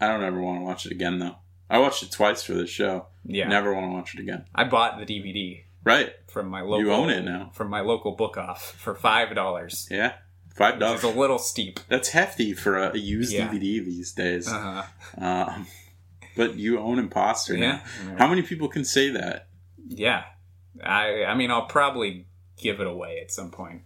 [0.00, 1.36] I don't ever want to watch it again though.
[1.68, 3.06] I watched it twice for this show.
[3.24, 3.46] yeah.
[3.48, 4.46] Never want to watch it again.
[4.54, 6.12] I bought the DVD Right?
[6.28, 6.80] from my local.
[6.80, 7.50] You own it now.
[7.54, 9.88] From my local book off for five dollars.
[9.90, 10.14] Yeah.
[10.54, 11.02] Five dollars.
[11.02, 11.80] a little steep.
[11.88, 13.48] That's hefty for a, used Yeah.
[13.48, 14.46] DVD these days.
[14.48, 14.84] Uh,
[15.16, 15.66] Um,
[16.36, 17.80] but you own Impostor yeah.
[18.06, 18.16] now.
[18.18, 19.48] How many people can say that?
[19.88, 20.24] Yeah.
[20.84, 22.26] I I mean I'll probably
[22.56, 23.82] give it away at some point.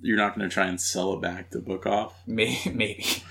[0.00, 2.14] You're not going to try and sell it back to book off.
[2.26, 3.22] Maybe maybe.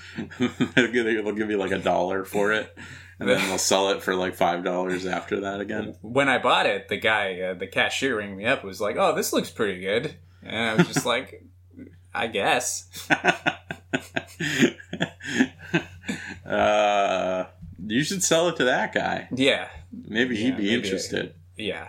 [0.74, 2.76] they'll give you like a dollar for it,
[3.18, 5.96] and then they'll sell it for like five dollars after that again.
[6.02, 9.14] when I bought it, the guy, uh, the cashier, ringing me up was like, "Oh,
[9.14, 11.42] this looks pretty good," and I was just like,
[12.14, 12.88] "I guess."
[16.46, 17.44] uh,
[17.86, 19.28] you should sell it to that guy.
[19.34, 20.74] Yeah, Maybe Yeah, he'd be maybe.
[20.74, 21.34] interested.
[21.56, 21.88] Yeah.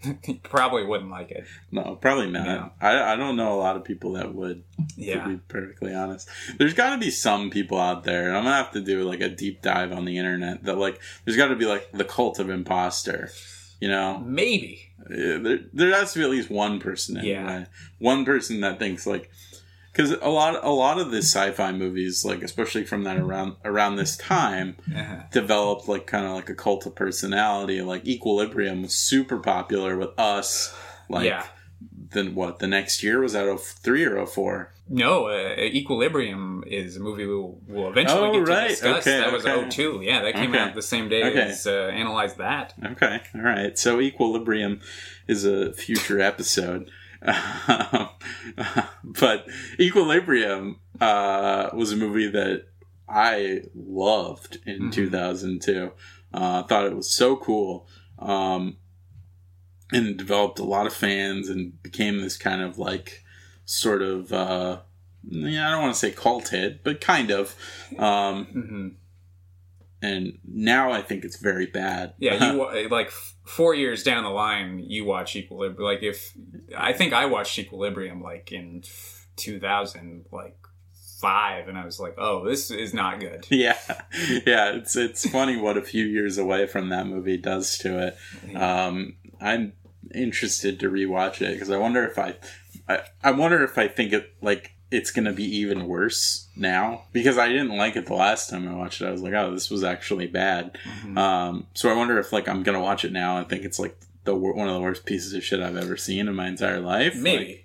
[0.42, 1.44] Probably wouldn't like it.
[1.70, 2.46] No, probably not.
[2.46, 2.68] Yeah.
[2.80, 4.64] I, I don't know a lot of people that would.
[4.96, 6.28] Yeah, To be perfectly honest,
[6.58, 9.20] there's got to be some people out there, and I'm gonna have to do like
[9.20, 10.64] a deep dive on the internet.
[10.64, 13.30] That like, there's got to be like the cult of impostor.
[13.80, 14.92] You know, maybe.
[15.10, 17.20] Yeah, there, there has to be at least one person.
[17.22, 17.66] Yeah.
[17.98, 19.30] One person that thinks like
[19.94, 23.96] because a lot a lot of the sci-fi movies, like especially from that around around
[23.96, 25.22] this time, Uh-huh.
[25.32, 27.80] developed like kind of like a cult of personality.
[27.80, 30.74] Like Equilibrium was super popular with us.
[31.08, 31.46] Like yeah.
[32.10, 32.58] then what?
[32.58, 34.72] The next year was out of 03 or 04?
[34.86, 38.68] No, uh, Equilibrium is a movie we'll, we'll eventually Oh, get to right.
[38.68, 38.98] discuss.
[39.06, 39.68] Okay, that was okay.
[39.70, 40.00] 02.
[40.02, 40.58] Yeah, that came Okay.
[40.58, 41.40] out the same day Okay.
[41.52, 42.74] as uh, Analyze That.
[42.92, 43.78] Okay, all right.
[43.78, 44.80] So Equilibrium
[45.26, 46.90] is a future episode.
[49.04, 49.46] But
[49.80, 52.66] Equilibrium uh, was a movie that
[53.08, 54.92] I loved in Mhm.
[54.92, 55.92] 2002.
[56.32, 57.86] Uh, I thought it was so cool.
[58.18, 58.76] Um,
[59.92, 63.22] and developed a lot of fans and became this kind of like
[63.64, 64.80] sort of uh,
[65.28, 67.54] yeah, I don't want to say cult hit, but kind of.
[67.98, 68.88] Um, hmm
[70.04, 72.14] and now I think it's very bad.
[72.18, 73.10] Yeah, you like
[73.44, 75.82] four years down the line, you watch Equilibrium.
[75.82, 76.32] Like if
[76.76, 78.82] I think I watched Equilibrium like in
[79.36, 80.56] 2000, like
[81.20, 83.46] five, and I was like, oh, this is not good.
[83.50, 83.78] Yeah,
[84.46, 84.72] yeah.
[84.74, 88.56] It's it's funny what a few years away from that movie does to it.
[88.56, 89.72] Um, I'm
[90.14, 92.34] interested to rewatch it because I wonder if I,
[92.88, 97.36] I, I wonder if I think it like it's gonna be even worse now because
[97.38, 99.06] I didn't like it the last time I watched it.
[99.06, 100.78] I was like, oh, this was actually bad.
[101.02, 101.18] Mhm.
[101.18, 103.96] Um, so I wonder if like I'm gonna watch it now and think it's like
[104.24, 107.14] the one of the worst pieces of shit I've ever seen in my entire life.
[107.14, 107.64] Like, Maybe.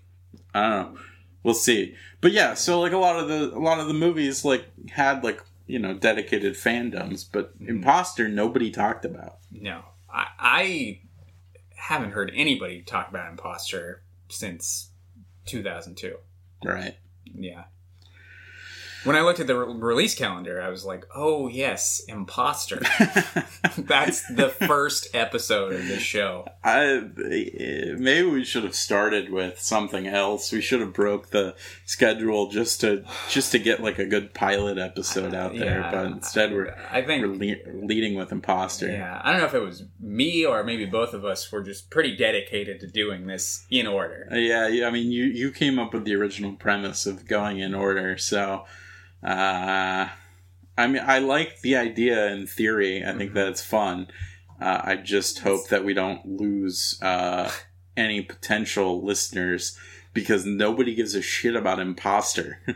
[0.53, 0.99] I don't know.
[1.43, 1.95] We'll see.
[2.22, 5.23] But yeah, so like a lot of the a lot of the movies like had
[5.23, 7.69] like you know dedicated fandoms, but Mhm.
[7.69, 9.38] Impostor nobody talked about.
[9.51, 10.99] No, I, I
[11.76, 14.89] haven't heard anybody talk about Impostor since
[15.45, 16.18] 2002.
[16.64, 16.97] Right.
[17.40, 17.64] Yeah.
[19.06, 22.78] When I looked at the re- release calendar, I was like, "Oh yes, Impostor."
[23.78, 26.46] That's the first episode of this show.
[26.64, 30.52] I maybe we should have started with something else.
[30.52, 31.56] We should have broke the
[31.86, 35.80] schedule just to just to get like a good pilot episode out there.
[35.80, 38.92] Yeah, but instead, we're I think we're le- leading with impostor.
[38.92, 41.90] Yeah, I don't know if it was me or maybe both of us were just
[41.90, 44.28] pretty dedicated to doing this in order.
[44.32, 47.74] Yeah, yeah, I mean, you you came up with the original premise of going in
[47.74, 48.66] order, so
[49.24, 50.08] uh,
[50.78, 53.04] I mean, I like the idea in theory.
[53.06, 53.36] I think Mhm.
[53.36, 54.08] that it's fun.
[54.62, 57.52] Uh, I just hope that we don't lose uh,
[57.98, 59.78] any potential listeners
[60.14, 62.60] because nobody gives a shit about impostor.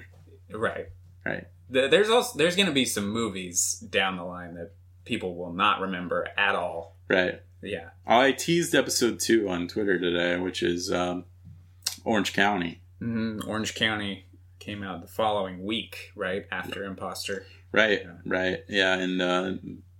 [0.56, 0.90] Right.
[1.26, 1.48] Right.
[1.68, 5.82] There's also there's going to be some movies down the line that people will not
[5.82, 6.95] remember at all.
[7.10, 7.41] right.
[7.64, 7.90] Yeah.
[8.06, 11.26] I teased episode two on Twitter today, which is um,
[12.06, 12.82] Orange County.
[12.99, 14.26] hmm Orange County
[14.64, 17.45] came out the following week, right after Impostor.
[17.72, 18.11] Right, Yeah.
[18.26, 18.95] right, yeah.
[18.95, 19.53] And uh,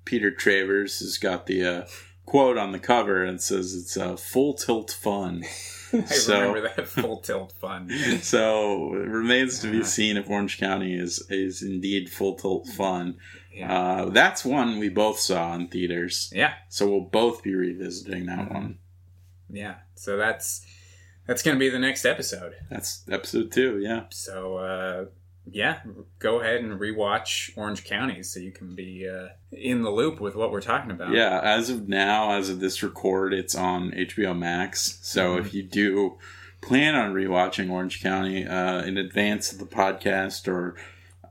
[0.06, 1.86] Peter Travers has got the uh,
[2.26, 5.44] quote on the cover and says it's uh, full tilt fun.
[5.94, 7.90] I So- remember that full tilt fun.
[8.22, 13.18] so it remains to be seen if Orange County is is indeed full tilt fun.
[13.54, 13.72] Yeah.
[13.72, 16.54] Uh, that's one we both saw in theaters, yeah.
[16.70, 18.54] so we'll both be revisiting that Mhm.
[18.54, 18.78] one.
[19.52, 19.76] Yeah.
[19.94, 20.66] So that's
[21.28, 22.54] that's going to be the next episode.
[22.70, 23.80] That's episode two.
[23.80, 25.06] Yeah, So uh,
[25.50, 25.80] yeah,
[26.20, 30.36] go ahead and rewatch Orange County so you can be uh, in the loop with
[30.36, 31.14] what we're talking about.
[31.14, 31.40] yeah.
[31.44, 35.00] As of now, as of this record, it's on HBO Max.
[35.02, 35.40] So Mhm.
[35.42, 36.18] if you do
[36.62, 40.76] plan on rewatching Orange County uh, in advance of the podcast or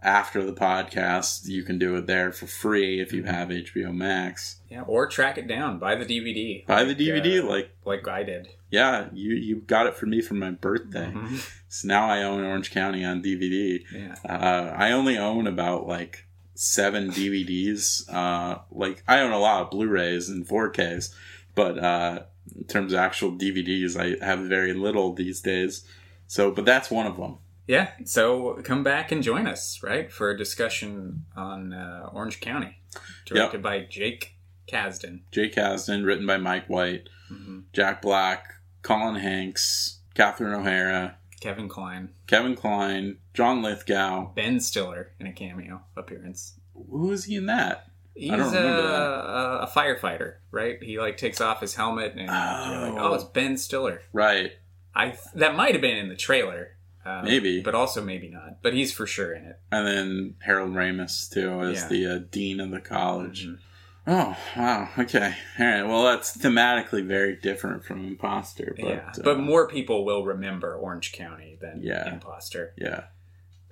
[0.02, 3.26] after the podcast, you can do it there for free if you Mhm.
[3.34, 4.56] have HBO Max.
[4.68, 5.78] Yeah, or track it down.
[5.78, 6.64] Buy the DVD.
[6.66, 8.48] Buy the DVD, uh, like like I did.
[8.70, 11.12] yeah, you you got it for me for my birthday.
[11.14, 11.48] Mhm.
[11.68, 13.84] So now I own Orange County on DVD.
[13.94, 14.14] Yeah.
[14.28, 18.08] Uh, I only own about like seven DVDs.
[18.12, 21.14] Uh, like I own a lot of Blu-rays and 4Ks,
[21.54, 22.22] but uh,
[22.56, 25.84] in terms of actual DVDs, I have very little these days.
[26.26, 27.36] So, but that's one of them.
[27.66, 27.90] Yeah.
[28.04, 32.78] So come back and join us, right, for a discussion on uh, Orange County,
[33.26, 34.34] directed by Jake
[34.70, 35.20] Kasdan.
[35.30, 42.10] jake Kasdan, written by Mike White, hmm Jack Black, Colin Hanks, Catherine O'Hara, Kevin Kline,
[42.26, 44.32] Kevin Kline, John Lithgow.
[44.34, 46.54] Ben Stiller in a cameo appearance.
[46.74, 47.86] who is he in that?
[48.14, 50.82] He's I don't remember a, a firefighter, right?
[50.82, 53.10] He like takes off his helmet and you're like, Oh.
[53.10, 54.02] oh, it's Ben Stiller.
[54.12, 54.52] Right.
[54.94, 57.60] I that might have been in the trailer, um, Maybe.
[57.60, 58.62] but also maybe not.
[58.62, 59.58] But he's for sure in it.
[59.70, 61.88] And then Harold Ramis too as Yeah.
[61.88, 63.46] the uh, dean of the college.
[63.46, 63.58] Mhm.
[64.04, 64.88] Oh wow!
[64.98, 65.82] Okay, all right.
[65.84, 70.74] Well, that's thematically very different from Impostor, but yeah, uh, but more people will remember
[70.74, 72.12] Orange County than Yeah.
[72.14, 72.74] Impostor.
[72.76, 73.04] yeah,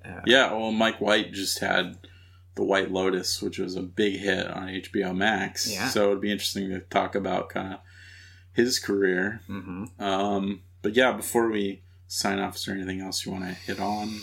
[0.04, 0.52] Uh, yeah.
[0.52, 1.98] Well, Mike White just had
[2.54, 5.68] the White Lotus, which was a big hit on HBO Max.
[5.68, 5.88] Yeah.
[5.88, 7.80] So it'd be interesting to talk about kind of
[8.52, 9.40] his career.
[9.48, 13.78] hmm Um, but yeah, before we sign off, is anything else you want to hit
[13.80, 14.20] on?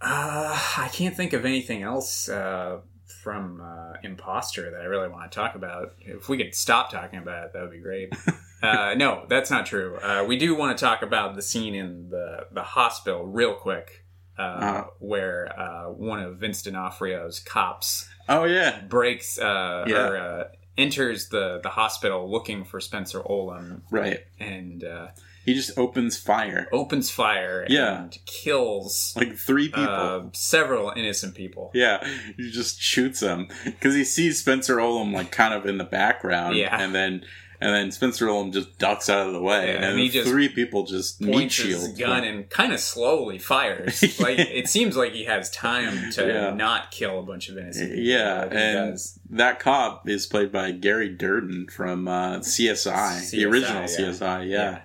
[0.00, 2.80] Uh, I can't think of anything else uh,
[3.22, 5.94] from uh, Impostor that I really want to talk about.
[6.00, 8.12] If we could stop talking about it, that would be great.
[8.62, 9.96] uh, no, that's not true.
[9.96, 14.04] Uh, we do want to talk about the scene in the, the hospital real quick,
[14.38, 14.84] uh, Uh-huh.
[14.98, 20.08] where uh, one of Vince D'Onofrio's cops Oh yeah, breaks uh, Yeah.
[20.08, 20.44] or uh,
[20.76, 24.20] enters the, the hospital looking for Spencer Olham right.
[24.38, 25.06] and uh,
[25.44, 28.02] He just opens fire, opens fire Yeah.
[28.04, 29.82] and kills like three people.
[29.84, 31.70] uh, several innocent people.
[31.74, 32.06] Yeah,
[32.36, 36.56] he just shoots him because he sees Spencer Olham like kind of in the background,
[36.56, 36.76] Yeah.
[36.80, 37.24] and then
[37.60, 40.14] and then Spencer Olham just ducks out of the way, Yeah, and, and he the
[40.14, 44.02] just three people just meat points his shield gun and kind of slowly fires.
[44.20, 46.54] Like it seems like he has time to Yeah.
[46.54, 48.04] not kill a bunch of innocent people.
[48.04, 49.18] Yeah, but he and does.
[49.30, 53.84] that cop is played by Gary Dourdan from uh, CSI, the original.
[53.84, 54.50] CSI.
[54.50, 54.80] Yeah.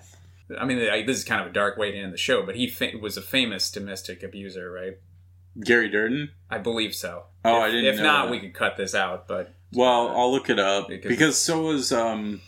[0.58, 2.56] I mean, I- this is kind of a dark way to end the show, but
[2.56, 4.98] he fa- was a famous domestic abuser, right?
[5.64, 6.32] Gary Dourdan.
[6.50, 7.24] I believe so.
[7.44, 8.32] Oh, if, I didn't If not, that.
[8.32, 9.28] we could cut this out.
[9.28, 12.42] But Well, uh, I'll look it up because- because, so was um,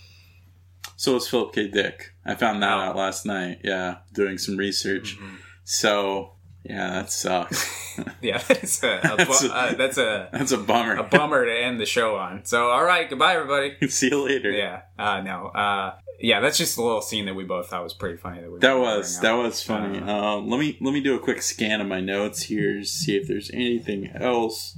[0.96, 1.68] so was Philip K.
[1.68, 2.14] Dick.
[2.26, 3.60] I found that out last night.
[3.64, 5.18] Yeah, doing some research.
[5.20, 5.38] Mhm.
[5.64, 6.34] So
[6.64, 7.98] yeah, that sucks.
[8.22, 10.96] yeah, that's a, a, That's bu- a- uh, that's a That's a bummer.
[10.96, 12.46] a bummer to end the show on.
[12.46, 13.76] So, all right, goodbye, everybody.
[13.90, 14.52] See you later.
[14.52, 17.94] Yeah, uh, no, uh, yeah, that's just a little scene that we both thought was
[17.94, 18.42] pretty funny.
[18.42, 20.00] That, we That was that was funny.
[20.00, 23.16] Uh, Um, let me let me do a quick scan of my notes here, see
[23.18, 24.78] if there's anything else.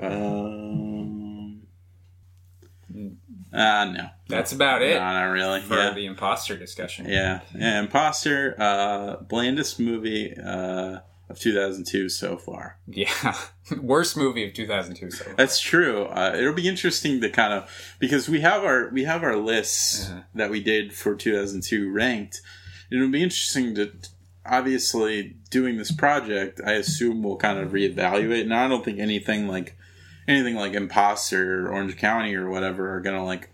[0.00, 1.62] Um,
[3.52, 5.60] ah, no, That's about it no, not really.
[5.60, 7.06] for Yeah, the impostor discussion.
[7.08, 7.80] yeah, yeah.
[7.80, 10.98] Impostor, uh, blandest movie uh,
[11.28, 12.78] of 2002 so far.
[12.86, 13.36] Yeah,
[13.80, 15.34] worst movie of 2002 so far.
[15.34, 16.04] That's true.
[16.06, 20.08] Uh, it'll be interesting to kind of because we have our we have our lists
[20.08, 20.20] Uh-huh.
[20.34, 22.40] that we did for 2002 ranked.
[22.90, 23.92] It'll be interesting to
[24.46, 26.60] obviously doing this project.
[26.64, 28.46] I assume we'll kind of reevaluate.
[28.46, 29.76] Now I don't think anything like
[30.26, 33.50] anything like Impostor or Orange County or whatever are gonna like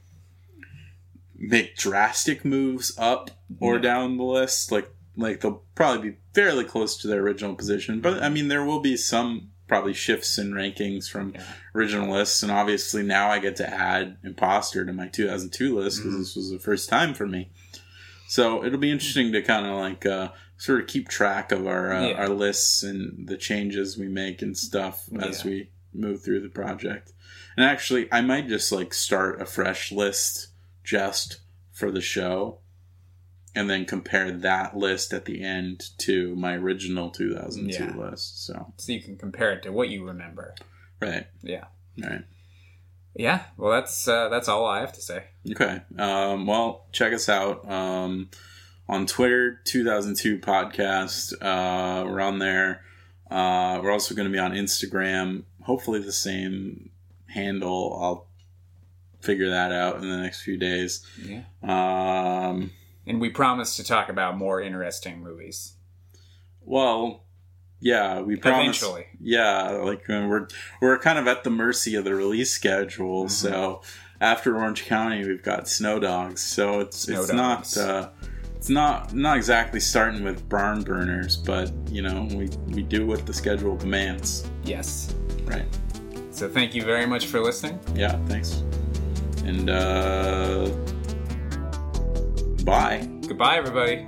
[1.36, 3.30] make drastic moves up
[3.60, 3.82] or Yeah.
[3.82, 4.70] down the list.
[4.70, 8.00] Like like they'll probably be fairly close to their original position.
[8.00, 11.42] But I mean there will be some probably shifts in rankings from Yeah.
[11.74, 16.14] original lists and obviously now I get to add Impostor to my 2002 list because
[16.14, 16.18] Mhm.
[16.18, 17.50] this was the first time for me.
[18.28, 21.92] So it'll be interesting to kind of like uh, sort of keep track of our
[21.92, 22.14] uh, Yeah.
[22.16, 25.50] our lists and the changes we make and stuff as Yeah.
[25.50, 27.12] we move through the project.
[27.56, 30.48] And actually, I might just like start a fresh list
[30.82, 31.38] just
[31.72, 32.58] for the show,
[33.54, 37.96] and then compare that list at the end to my original 2002 Yeah.
[37.96, 38.44] list.
[38.44, 40.54] So So you can compare it to what you remember.
[41.00, 41.64] right, Yeah.
[42.02, 42.24] right.
[43.16, 43.44] Yeah.
[43.56, 45.24] Well, that's uh, that's all I have to say.
[45.50, 45.82] Okay.
[45.98, 48.28] Um, well, check us out um,
[48.88, 51.32] on Twitter, 2002 Podcast.
[51.40, 52.82] Uh, we're on there.
[53.30, 55.44] Uh, we're also going to be on Instagram.
[55.62, 56.90] Hopefully, the same
[57.28, 57.96] handle.
[58.02, 58.26] I'll
[59.20, 61.06] figure that out in the next few days.
[61.24, 61.44] Yeah.
[61.62, 62.72] Um,
[63.06, 65.74] And we promise to talk about more interesting movies.
[66.60, 67.24] well,
[67.80, 68.78] yeah, we promise.
[68.82, 69.06] Eventually.
[69.20, 70.48] Yeah, like uh, we're
[70.80, 73.24] we're kind of at the mercy of the release schedule.
[73.24, 73.28] Mm-hmm.
[73.28, 73.82] So
[74.22, 76.40] after Orange County, we've got Snow Dogs.
[76.40, 77.76] So it's Snow it's Dogs.
[77.76, 78.10] not uh,
[78.56, 83.26] it's not not exactly starting with barn burners, but you know we we do what
[83.26, 84.48] the schedule demands.
[84.64, 85.14] Yes.
[85.44, 85.66] Right?
[86.30, 87.78] So thank you very much for listening.
[87.94, 88.18] Yeah.
[88.26, 88.62] Thanks.
[89.44, 90.70] And uh,
[92.64, 93.06] bye.
[93.26, 94.06] Goodbye, everybody.